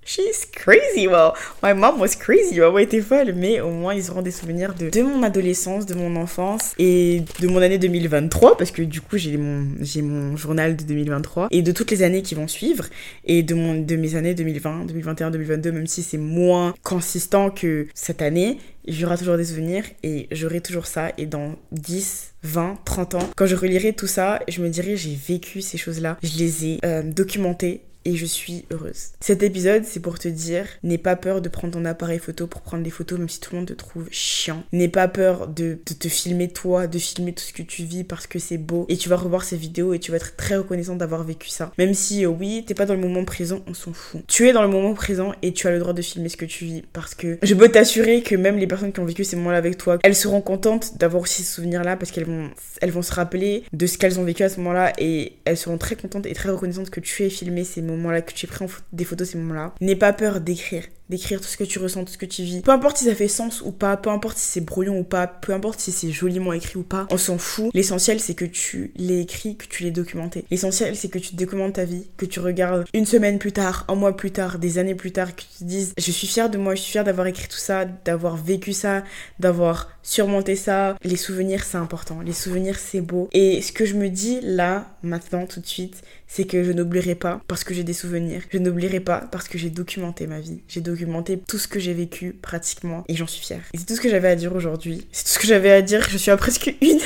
She's 0.05 0.45
crazy. 0.51 1.07
Well, 1.07 1.33
my 1.61 1.73
mom 1.73 1.99
was 1.99 2.15
crazy. 2.15 2.59
Maman 2.59 2.79
était 2.79 3.01
folle, 3.01 3.33
mais 3.33 3.59
au 3.61 3.71
moins 3.71 3.93
ils 3.93 4.09
auront 4.09 4.21
des 4.21 4.31
souvenirs 4.31 4.73
de, 4.73 4.89
de 4.89 5.01
mon 5.01 5.23
adolescence, 5.23 5.85
de 5.85 5.95
mon 5.95 6.15
enfance 6.15 6.73
et 6.77 7.23
de 7.39 7.47
mon 7.47 7.61
année 7.61 7.77
2023 7.77 8.57
parce 8.57 8.71
que 8.71 8.81
du 8.81 9.01
coup 9.01 9.17
j'ai 9.17 9.37
mon, 9.37 9.65
mon 10.01 10.37
journal 10.37 10.75
de 10.75 10.83
2023 10.83 11.47
et 11.51 11.61
de 11.61 11.71
toutes 11.71 11.91
les 11.91 12.03
années 12.03 12.21
qui 12.21 12.35
vont 12.35 12.47
suivre 12.47 12.85
et 13.25 13.43
de, 13.43 13.55
mon, 13.55 13.79
de 13.81 13.95
mes 13.95 14.15
années 14.15 14.33
2020, 14.33 14.85
2021, 14.85 15.31
2022, 15.31 15.71
même 15.71 15.87
si 15.87 16.03
c'est 16.03 16.17
moins 16.17 16.73
consistant 16.83 17.49
que 17.49 17.87
cette 17.93 18.21
année, 18.21 18.59
j'aurai 18.87 19.17
toujours 19.17 19.37
des 19.37 19.45
souvenirs 19.45 19.83
et 20.03 20.27
j'aurai 20.31 20.61
toujours 20.61 20.85
ça. 20.85 21.11
Et 21.17 21.25
dans 21.25 21.55
10, 21.71 22.33
20, 22.43 22.79
30 22.85 23.15
ans, 23.15 23.29
quand 23.35 23.45
je 23.45 23.55
relirai 23.55 23.93
tout 23.93 24.07
ça, 24.07 24.39
je 24.47 24.61
me 24.61 24.69
dirai 24.69 24.97
j'ai 24.97 25.15
vécu 25.15 25.61
ces 25.61 25.77
choses-là, 25.77 26.17
je 26.23 26.37
les 26.37 26.65
ai 26.65 26.79
euh, 26.85 27.01
documentées 27.03 27.81
et 28.05 28.15
je 28.15 28.25
suis 28.25 28.65
heureuse. 28.71 29.11
Cet 29.19 29.43
épisode, 29.43 29.83
c'est 29.85 29.99
pour 29.99 30.19
te 30.19 30.27
dire, 30.27 30.65
n'aie 30.83 30.97
pas 30.97 31.15
peur 31.15 31.41
de 31.41 31.49
prendre 31.49 31.73
ton 31.73 31.85
appareil 31.85 32.19
photo 32.19 32.47
pour 32.47 32.61
prendre 32.61 32.83
des 32.83 32.89
photos, 32.89 33.19
même 33.19 33.29
si 33.29 33.39
tout 33.39 33.51
le 33.53 33.59
monde 33.59 33.67
te 33.67 33.73
trouve 33.73 34.07
chiant. 34.11 34.63
N'aie 34.71 34.87
pas 34.87 35.07
peur 35.07 35.47
de, 35.47 35.77
te 35.85 36.07
filmer 36.07 36.49
toi, 36.49 36.87
de 36.87 36.99
filmer 36.99 37.33
tout 37.33 37.43
ce 37.43 37.53
que 37.53 37.61
tu 37.61 37.83
vis 37.83 38.03
parce 38.03 38.27
que 38.27 38.39
c'est 38.39 38.57
beau. 38.57 38.85
Et 38.89 38.97
tu 38.97 39.09
vas 39.09 39.15
revoir 39.15 39.43
ces 39.43 39.57
vidéos 39.57 39.93
et 39.93 39.99
tu 39.99 40.11
vas 40.11 40.17
être 40.17 40.35
très 40.35 40.57
reconnaissant 40.57 40.95
d'avoir 40.95 41.23
vécu 41.23 41.49
ça. 41.49 41.71
Même 41.77 41.93
si, 41.93 42.25
euh, 42.25 42.29
oui, 42.29 42.63
t'es 42.65 42.73
pas 42.73 42.85
dans 42.85 42.93
le 42.93 42.99
moment 42.99 43.23
présent, 43.23 43.61
on 43.67 43.73
s'en 43.73 43.93
fout. 43.93 44.21
Tu 44.27 44.47
es 44.47 44.53
dans 44.53 44.63
le 44.63 44.67
moment 44.67 44.93
présent 44.93 45.33
et 45.41 45.53
tu 45.53 45.67
as 45.67 45.71
le 45.71 45.79
droit 45.79 45.93
de 45.93 46.01
filmer 46.01 46.29
ce 46.29 46.37
que 46.37 46.45
tu 46.45 46.65
vis 46.65 46.83
parce 46.93 47.15
que 47.15 47.37
je 47.41 47.53
peux 47.53 47.69
t'assurer 47.69 48.21
que 48.21 48.35
même 48.35 48.57
les 48.57 48.67
personnes 48.67 48.91
qui 48.91 48.99
ont 48.99 49.05
vécu 49.05 49.23
ces 49.23 49.35
moments-là 49.35 49.57
avec 49.57 49.77
toi, 49.77 49.99
elles 50.03 50.15
seront 50.15 50.41
contentes 50.41 50.97
d'avoir 50.97 51.23
aussi 51.23 51.43
ce 51.43 51.55
souvenir-là 51.55 51.95
parce 51.95 52.11
qu'elles 52.11 52.25
vont, 52.25 52.49
elles 52.81 52.91
vont 52.91 53.01
se 53.01 53.13
rappeler 53.13 53.63
de 53.71 53.87
ce 53.87 53.97
qu'elles 53.97 54.19
ont 54.19 54.23
vécu 54.23 54.43
à 54.43 54.49
ce 54.49 54.57
moment-là 54.57 54.93
et 54.97 55.33
elles 55.45 55.57
seront 55.57 55.77
très 55.77 55.95
contentes 55.95 56.25
et 56.25 56.33
très 56.33 56.49
reconnaissantes 56.49 56.89
que 56.89 56.99
tu 56.99 57.23
aies 57.23 57.29
filmé 57.29 57.63
ces 57.63 57.81
moments 57.81 57.92
moments-là, 57.95 58.21
que 58.21 58.33
tu 58.33 58.45
aies 58.45 58.49
pris 58.49 58.65
des 58.91 59.05
photos 59.05 59.29
ces 59.29 59.37
moments-là. 59.37 59.73
N'aie 59.81 59.95
pas 59.95 60.13
peur 60.13 60.41
d'écrire 60.41 60.83
d'écrire 61.09 61.41
tout 61.41 61.47
ce 61.47 61.57
que 61.57 61.63
tu 61.63 61.79
ressens, 61.79 62.05
tout 62.05 62.13
ce 62.13 62.17
que 62.17 62.25
tu 62.25 62.43
vis. 62.43 62.61
Peu 62.61 62.71
importe 62.71 62.97
si 62.97 63.05
ça 63.05 63.15
fait 63.15 63.27
sens 63.27 63.61
ou 63.61 63.71
pas, 63.71 63.97
peu 63.97 64.09
importe 64.09 64.37
si 64.37 64.45
c'est 64.45 64.61
brouillon 64.61 64.99
ou 64.99 65.03
pas, 65.03 65.27
peu 65.27 65.53
importe 65.53 65.79
si 65.79 65.91
c'est 65.91 66.11
joliment 66.11 66.53
écrit 66.53 66.77
ou 66.77 66.83
pas, 66.83 67.07
on 67.11 67.17
s'en 67.17 67.37
fout. 67.37 67.71
L'essentiel 67.73 68.19
c'est 68.19 68.33
que 68.33 68.45
tu 68.45 68.91
l'aies 68.95 69.21
écrit, 69.21 69.55
que 69.55 69.65
tu 69.65 69.83
l'aies 69.83 69.91
documenté. 69.91 70.45
L'essentiel 70.51 70.95
c'est 70.95 71.09
que 71.09 71.19
tu 71.19 71.35
documentes 71.35 71.73
ta 71.73 71.85
vie, 71.85 72.07
que 72.17 72.25
tu 72.25 72.39
regardes 72.39 72.85
une 72.93 73.05
semaine 73.05 73.39
plus 73.39 73.51
tard, 73.51 73.85
un 73.87 73.95
mois 73.95 74.15
plus 74.15 74.31
tard, 74.31 74.59
des 74.59 74.77
années 74.77 74.95
plus 74.95 75.11
tard, 75.11 75.35
que 75.35 75.41
tu 75.41 75.47
te 75.59 75.63
dises 75.63 75.93
je 75.97 76.11
suis 76.11 76.27
fière 76.27 76.49
de 76.49 76.57
moi, 76.57 76.75
je 76.75 76.81
suis 76.81 76.91
fière 76.91 77.03
d'avoir 77.03 77.27
écrit 77.27 77.47
tout 77.47 77.57
ça, 77.57 77.85
d'avoir 77.85 78.37
vécu 78.37 78.73
ça, 78.73 79.03
d'avoir 79.39 79.89
surmonté 80.03 80.55
ça. 80.55 80.95
Les 81.03 81.15
souvenirs 81.15 81.63
c'est 81.63 81.77
important, 81.77 82.21
les 82.21 82.33
souvenirs 82.33 82.77
c'est 82.79 83.01
beau. 83.01 83.29
Et 83.33 83.61
ce 83.61 83.71
que 83.71 83.85
je 83.85 83.95
me 83.95 84.09
dis 84.09 84.39
là, 84.41 84.87
maintenant, 85.03 85.45
tout 85.45 85.59
de 85.59 85.65
suite, 85.65 86.01
c'est 86.27 86.45
que 86.45 86.63
je 86.63 86.71
n'oublierai 86.71 87.15
pas 87.15 87.41
parce 87.47 87.63
que 87.63 87.73
j'ai 87.73 87.83
des 87.83 87.93
souvenirs. 87.93 88.41
Je 88.51 88.57
n'oublierai 88.57 88.99
pas 88.99 89.19
parce 89.31 89.47
que 89.47 89.57
j'ai 89.57 89.69
documenté 89.69 90.27
ma 90.27 90.39
vie. 90.39 90.61
Documenter 91.03 91.37
tout 91.37 91.57
ce 91.57 91.67
que 91.67 91.79
j'ai 91.79 91.93
vécu 91.93 92.33
pratiquement 92.33 93.03
et 93.07 93.15
j'en 93.15 93.27
suis 93.27 93.43
fière. 93.43 93.61
Et 93.73 93.77
c'est 93.77 93.85
tout 93.85 93.95
ce 93.95 94.01
que 94.01 94.09
j'avais 94.09 94.29
à 94.29 94.35
dire 94.35 94.55
aujourd'hui. 94.55 95.07
C'est 95.11 95.25
tout 95.25 95.31
ce 95.31 95.39
que 95.39 95.47
j'avais 95.47 95.71
à 95.71 95.81
dire. 95.81 96.07
Je 96.09 96.17
suis 96.17 96.31
à 96.31 96.37
presque 96.37 96.73
une 96.81 96.99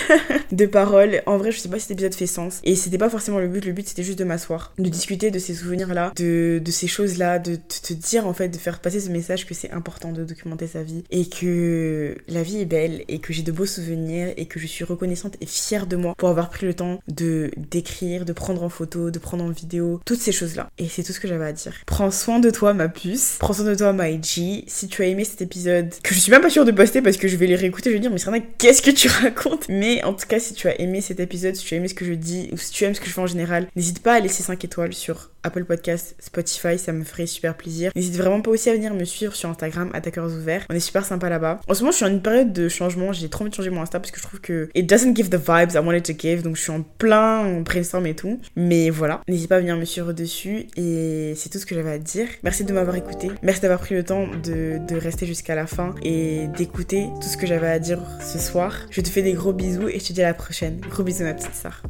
de 0.51 0.65
paroles. 0.65 1.21
En 1.25 1.37
vrai, 1.37 1.51
je 1.51 1.59
sais 1.59 1.69
pas 1.69 1.79
si 1.79 1.83
cet 1.83 1.91
épisode 1.91 2.13
fait 2.13 2.27
sens. 2.27 2.59
Et 2.63 2.75
c'était 2.75 2.97
pas 2.97 3.09
forcément 3.09 3.39
le 3.39 3.47
but. 3.47 3.65
Le 3.65 3.71
but, 3.71 3.87
c'était 3.87 4.03
juste 4.03 4.19
de 4.19 4.23
m'asseoir, 4.23 4.73
de 4.77 4.89
discuter 4.89 5.31
de 5.31 5.39
ces 5.39 5.55
souvenirs-là, 5.55 6.11
de, 6.15 6.61
de 6.63 6.71
ces 6.71 6.87
choses-là, 6.87 7.39
de 7.39 7.55
te 7.55 7.93
dire 7.93 8.27
en 8.27 8.33
fait, 8.33 8.49
de 8.49 8.57
faire 8.57 8.79
passer 8.79 8.99
ce 8.99 9.09
message 9.09 9.45
que 9.45 9.53
c'est 9.53 9.71
important 9.71 10.11
de 10.11 10.23
documenter 10.23 10.67
sa 10.67 10.83
vie 10.83 11.03
et 11.09 11.27
que 11.27 12.15
la 12.27 12.43
vie 12.43 12.61
est 12.61 12.65
belle 12.65 13.03
et 13.07 13.19
que 13.19 13.33
j'ai 13.33 13.43
de 13.43 13.51
beaux 13.51 13.65
souvenirs 13.65 14.33
et 14.37 14.45
que 14.45 14.59
je 14.59 14.67
suis 14.67 14.83
reconnaissante 14.83 15.35
et 15.41 15.45
fière 15.45 15.87
de 15.87 15.95
moi 15.95 16.13
pour 16.17 16.29
avoir 16.29 16.49
pris 16.49 16.65
le 16.65 16.73
temps 16.73 16.99
de 17.07 17.51
d'écrire, 17.71 18.25
de 18.25 18.33
prendre 18.33 18.63
en 18.63 18.69
photo, 18.69 19.11
de 19.11 19.19
prendre 19.19 19.43
en 19.43 19.49
vidéo, 19.49 19.99
toutes 20.05 20.19
ces 20.19 20.31
choses-là. 20.31 20.69
Et 20.77 20.87
c'est 20.87 21.03
tout 21.03 21.13
ce 21.13 21.19
que 21.19 21.27
j'avais 21.27 21.45
à 21.45 21.53
dire. 21.53 21.73
Prends 21.85 22.11
soin 22.11 22.39
de 22.39 22.49
toi, 22.49 22.73
ma 22.73 22.89
puce. 22.89 23.37
Prends 23.39 23.53
soin 23.53 23.65
de 23.65 23.75
ma 23.81 24.09
IG. 24.09 24.63
Si 24.67 24.87
tu 24.87 25.01
as 25.01 25.05
aimé 25.05 25.23
cet 25.23 25.41
épisode, 25.41 25.93
que 26.03 26.13
je 26.13 26.19
suis 26.19 26.31
même 26.31 26.41
pas 26.41 26.49
sûre 26.49 26.65
de 26.65 26.71
poster 26.71 27.01
parce 27.01 27.17
que 27.17 27.27
je 27.27 27.35
vais 27.37 27.47
les 27.47 27.55
réécouter, 27.55 27.89
je 27.89 27.95
vais 27.95 27.99
dire, 27.99 28.11
mais 28.11 28.17
Serena, 28.17 28.39
qu'est-ce 28.57 28.81
que 28.81 28.91
tu 28.91 29.07
racontes? 29.21 29.67
Mais 29.69 30.03
en 30.03 30.13
tout 30.13 30.27
cas, 30.27 30.39
si 30.39 30.53
tu 30.53 30.67
as 30.67 30.79
aimé 30.81 31.01
cet 31.01 31.19
épisode, 31.19 31.55
si 31.55 31.65
tu 31.65 31.73
as 31.73 31.77
aimé 31.77 31.87
ce 31.87 31.93
que 31.93 32.05
je 32.05 32.13
dis, 32.13 32.49
ou 32.51 32.57
si 32.57 32.71
tu 32.71 32.83
aimes 32.83 32.95
ce 32.95 33.01
que 33.01 33.07
je 33.07 33.13
fais 33.13 33.21
en 33.21 33.27
général, 33.27 33.67
n'hésite 33.75 33.99
pas 33.99 34.15
à 34.15 34.19
laisser 34.19 34.43
5 34.43 34.63
étoiles 34.63 34.93
sur 34.93 35.31
Apple 35.47 35.63
Podcast, 35.63 36.15
Spotify, 36.19 36.77
ça 36.77 36.91
me 36.91 37.03
ferait 37.03 37.25
super 37.25 37.55
plaisir. 37.55 37.91
N'hésite 37.95 38.17
vraiment 38.17 38.41
pas 38.41 38.51
aussi 38.51 38.69
à 38.69 38.73
venir 38.73 38.93
me 38.93 39.05
suivre 39.05 39.33
sur 39.33 39.49
Instagram, 39.49 39.89
Attaqueurs 39.93 40.27
Ouverts. 40.27 40.65
On 40.69 40.75
est 40.75 40.79
super 40.81 41.05
sympa 41.05 41.29
là-bas. 41.29 41.61
En 41.67 41.73
ce 41.73 41.81
moment, 41.81 41.91
je 41.91 41.97
suis 41.97 42.05
en 42.05 42.09
une 42.09 42.21
période 42.21 42.51
de 42.51 42.67
changement. 42.67 43.13
J'ai 43.13 43.29
trop 43.29 43.43
envie 43.43 43.51
de 43.51 43.55
changer 43.55 43.69
mon 43.69 43.81
Insta 43.81 43.99
parce 43.99 44.11
que 44.11 44.19
je 44.19 44.25
trouve 44.25 44.41
que 44.41 44.69
it 44.75 44.87
doesn't 44.87 45.15
give 45.15 45.29
the 45.29 45.35
vibes 45.35 45.73
I 45.73 45.77
wanted 45.77 46.03
to 46.03 46.13
give. 46.17 46.41
Donc, 46.41 46.57
je 46.57 46.61
suis 46.61 46.71
en 46.71 46.81
plein 46.81 47.61
brainstorm 47.61 48.05
et 48.07 48.15
tout. 48.15 48.39
Mais 48.55 48.89
voilà, 48.89 49.21
n'hésite 49.27 49.47
pas 49.47 49.55
à 49.55 49.59
venir 49.59 49.77
me 49.77 49.85
suivre 49.85 50.11
dessus. 50.11 50.67
Et 50.75 51.33
c'est 51.37 51.49
tout 51.49 51.59
ce 51.59 51.65
que 51.65 51.75
j'avais 51.75 51.91
à 51.91 51.97
dire. 51.97 52.27
Merci 52.43 52.65
de 52.65 52.73
m'avoir 52.73 52.95
écouté. 52.95 53.29
Merci 53.41 53.61
d'avoir 53.67 53.81
pris 53.81 53.95
le 53.95 54.03
temps 54.03 54.27
de, 54.27 54.79
de 54.87 54.95
rester 54.95 55.25
jusqu'à 55.25 55.55
la 55.55 55.67
fin 55.67 55.93
et 56.03 56.47
d'écouter 56.57 57.09
tout 57.21 57.27
ce 57.27 57.37
que 57.37 57.45
j'avais 57.45 57.69
à 57.69 57.79
dire 57.79 57.99
ce 58.21 58.39
soir. 58.39 58.73
Je 58.89 59.01
te 59.01 59.09
fais 59.09 59.21
des 59.21 59.33
gros 59.33 59.53
bisous 59.53 59.89
et 59.89 59.99
je 59.99 60.07
te 60.07 60.13
dis 60.13 60.21
à 60.21 60.27
la 60.27 60.33
prochaine. 60.33 60.79
Gros 60.89 61.03
bisous, 61.03 61.23
ma 61.23 61.33
petite 61.33 61.55
sœur. 61.55 61.81